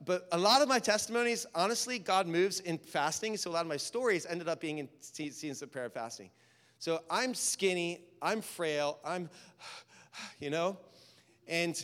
but 0.05 0.28
a 0.32 0.38
lot 0.38 0.61
of 0.61 0.67
my 0.67 0.80
testimonies, 0.80 1.45
honestly, 1.53 1.99
God 1.99 2.28
moves 2.28 2.59
in 2.61 2.78
fasting. 2.78 3.38
So 3.38 3.51
a 3.51 3.53
lot 3.53 3.61
of 3.61 3.67
my 3.67 3.78
stories 3.78 4.26
ended 4.26 4.47
up 4.47 4.61
being 4.61 4.80
in 4.80 4.89
seasons 4.99 5.61
of 5.61 5.72
prayer 5.72 5.86
and 5.86 5.93
fasting. 5.93 6.30
So 6.80 7.01
I'm 7.09 7.34
skinny, 7.34 8.01
I'm 8.22 8.41
frail, 8.41 8.99
I'm, 9.05 9.30
you 10.39 10.49
know, 10.49 10.78
and 11.47 11.84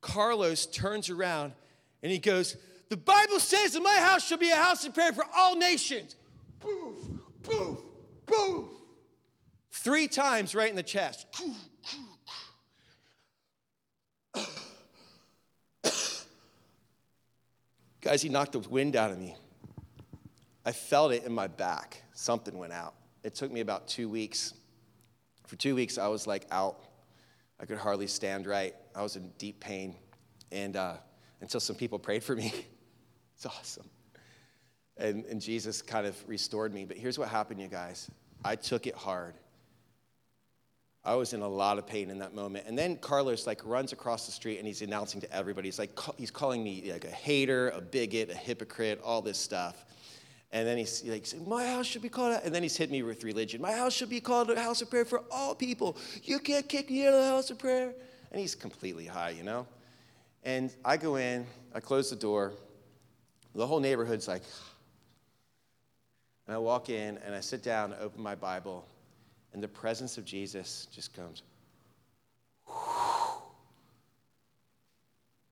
Carlos 0.00 0.66
turns 0.66 1.10
around 1.10 1.52
and 2.02 2.12
he 2.12 2.18
goes, 2.18 2.56
The 2.88 2.96
Bible 2.96 3.40
says 3.40 3.72
that 3.72 3.82
my 3.82 3.96
house 3.96 4.26
shall 4.26 4.38
be 4.38 4.50
a 4.50 4.56
house 4.56 4.84
of 4.86 4.94
prayer 4.94 5.12
for 5.12 5.24
all 5.34 5.56
nations. 5.56 6.16
Boof, 6.60 6.96
boof, 7.42 7.78
boof. 8.26 8.68
Three 9.72 10.08
times 10.08 10.54
right 10.54 10.68
in 10.68 10.76
the 10.76 10.82
chest. 10.82 11.26
Guys, 18.00 18.22
he 18.22 18.28
knocked 18.28 18.52
the 18.52 18.60
wind 18.60 18.96
out 18.96 19.10
of 19.10 19.18
me. 19.18 19.36
I 20.64 20.72
felt 20.72 21.12
it 21.12 21.24
in 21.24 21.32
my 21.32 21.46
back. 21.46 22.02
Something 22.12 22.56
went 22.58 22.72
out. 22.72 22.94
It 23.22 23.34
took 23.34 23.52
me 23.52 23.60
about 23.60 23.88
two 23.88 24.08
weeks. 24.08 24.54
For 25.46 25.56
two 25.56 25.74
weeks, 25.74 25.98
I 25.98 26.08
was 26.08 26.26
like 26.26 26.46
out. 26.50 26.78
I 27.58 27.66
could 27.66 27.78
hardly 27.78 28.06
stand 28.06 28.46
right. 28.46 28.74
I 28.94 29.02
was 29.02 29.16
in 29.16 29.30
deep 29.36 29.60
pain. 29.60 29.96
And 30.50 30.76
uh, 30.76 30.94
until 31.40 31.60
some 31.60 31.76
people 31.76 31.98
prayed 31.98 32.24
for 32.24 32.34
me, 32.34 32.52
it's 33.36 33.44
awesome. 33.44 33.88
And, 34.96 35.24
and 35.26 35.40
Jesus 35.40 35.82
kind 35.82 36.06
of 36.06 36.16
restored 36.26 36.72
me. 36.72 36.84
But 36.86 36.96
here's 36.96 37.18
what 37.18 37.28
happened, 37.28 37.60
you 37.60 37.68
guys 37.68 38.10
I 38.42 38.56
took 38.56 38.86
it 38.86 38.94
hard. 38.94 39.34
I 41.04 41.14
was 41.14 41.32
in 41.32 41.40
a 41.40 41.48
lot 41.48 41.78
of 41.78 41.86
pain 41.86 42.10
in 42.10 42.18
that 42.18 42.34
moment. 42.34 42.66
And 42.66 42.76
then 42.76 42.96
Carlos 42.96 43.46
like 43.46 43.64
runs 43.64 43.92
across 43.92 44.26
the 44.26 44.32
street 44.32 44.58
and 44.58 44.66
he's 44.66 44.82
announcing 44.82 45.20
to 45.22 45.32
everybody. 45.34 45.68
He's 45.68 45.78
like 45.78 45.98
he's 46.18 46.30
calling 46.30 46.62
me 46.62 46.92
like 46.92 47.04
a 47.04 47.10
hater, 47.10 47.70
a 47.70 47.80
bigot, 47.80 48.30
a 48.30 48.34
hypocrite, 48.34 49.00
all 49.02 49.22
this 49.22 49.38
stuff. 49.38 49.86
And 50.52 50.66
then 50.66 50.76
he's 50.78 51.04
like, 51.04 51.26
my 51.46 51.64
house 51.64 51.86
should 51.86 52.02
be 52.02 52.08
called, 52.08 52.40
and 52.44 52.52
then 52.52 52.64
he's 52.64 52.76
hit 52.76 52.90
me 52.90 53.04
with 53.04 53.22
religion. 53.22 53.62
My 53.62 53.70
house 53.72 53.92
should 53.92 54.10
be 54.10 54.20
called 54.20 54.50
a 54.50 54.60
house 54.60 54.82
of 54.82 54.90
prayer 54.90 55.04
for 55.04 55.22
all 55.30 55.54
people. 55.54 55.96
You 56.24 56.40
can't 56.40 56.68
kick 56.68 56.90
me 56.90 57.06
out 57.06 57.14
of 57.14 57.20
the 57.20 57.28
house 57.28 57.50
of 57.50 57.58
prayer. 57.58 57.94
And 58.32 58.40
he's 58.40 58.56
completely 58.56 59.06
high, 59.06 59.30
you 59.30 59.44
know? 59.44 59.66
And 60.42 60.74
I 60.84 60.96
go 60.96 61.16
in, 61.16 61.46
I 61.72 61.78
close 61.78 62.10
the 62.10 62.16
door. 62.16 62.52
The 63.54 63.64
whole 63.64 63.78
neighborhood's 63.78 64.26
like, 64.26 64.42
and 66.48 66.56
I 66.56 66.58
walk 66.58 66.88
in 66.88 67.18
and 67.18 67.32
I 67.32 67.40
sit 67.40 67.62
down, 67.62 67.94
open 68.00 68.20
my 68.20 68.34
Bible, 68.34 68.84
and 69.52 69.62
the 69.62 69.68
presence 69.68 70.18
of 70.18 70.24
Jesus 70.24 70.86
just 70.92 71.14
comes. 71.14 71.42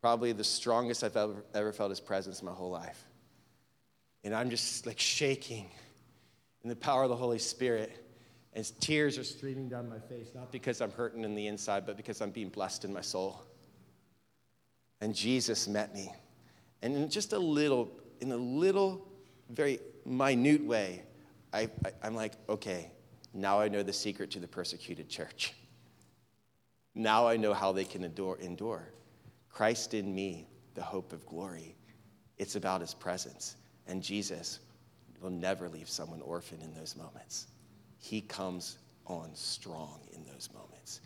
Probably 0.01 0.33
the 0.33 0.45
strongest 0.45 1.03
I've 1.03 1.17
ever, 1.17 1.45
ever 1.55 1.73
felt 1.73 1.91
his 1.91 2.01
presence 2.01 2.41
in 2.41 2.47
my 2.47 2.53
whole 2.53 2.71
life. 2.71 3.05
And 4.25 4.35
I'm 4.35 4.51
just 4.51 4.87
like 4.87 4.99
shaking 4.99 5.69
in 6.63 6.69
the 6.69 6.77
power 6.77 7.03
of 7.03 7.09
the 7.09 7.17
Holy 7.17 7.39
Spirit. 7.39 8.05
And 8.55 8.71
tears 8.81 9.19
are 9.19 9.25
streaming 9.25 9.69
down 9.69 9.89
my 9.89 9.99
face, 9.99 10.29
not 10.35 10.51
because 10.51 10.81
I'm 10.81 10.91
hurting 10.91 11.25
in 11.25 11.35
the 11.35 11.47
inside, 11.47 11.87
but 11.87 11.97
because 11.97 12.21
I'm 12.21 12.31
being 12.31 12.49
blessed 12.49 12.85
in 12.85 12.93
my 12.93 13.01
soul. 13.01 13.43
And 15.01 15.15
Jesus 15.15 15.69
met 15.69 15.95
me. 15.95 16.13
And 16.83 16.97
in 16.97 17.09
just 17.09 17.33
a 17.33 17.39
little, 17.39 17.91
in 18.21 18.33
a 18.33 18.37
little, 18.37 19.07
very 19.51 19.81
minute 20.05 20.65
way, 20.65 21.03
I, 21.53 21.69
I, 22.03 22.07
am 22.07 22.15
like, 22.15 22.35
okay, 22.49 22.91
now 23.41 23.61
I 23.61 23.69
know 23.69 23.83
the 23.83 23.93
secret 23.93 24.31
to 24.33 24.41
the 24.41 24.49
persecuted 24.49 25.09
church. 25.09 25.55
Now 26.95 27.29
I 27.29 27.37
know 27.37 27.55
how 27.55 27.73
they 27.73 27.85
can 27.85 28.03
endure. 28.05 28.39
endure. 28.41 28.93
Christ 29.49 29.95
in 29.95 30.15
me, 30.15 30.49
the 30.75 30.83
hope 30.83 31.13
of 31.13 31.25
glory. 31.27 31.77
It's 32.39 32.57
about 32.57 32.81
his 32.81 32.95
presence. 32.95 33.57
And 33.87 34.03
Jesus 34.03 34.61
will 35.21 35.31
never 35.31 35.69
leave 35.69 35.89
someone 35.89 36.21
orphan 36.23 36.61
in 36.61 36.75
those 36.75 36.97
moments. 36.97 37.47
He 37.99 38.21
comes 38.21 38.79
on 39.07 39.31
strong 39.35 40.01
in 40.13 40.25
those 40.25 40.49
moments. 40.53 41.01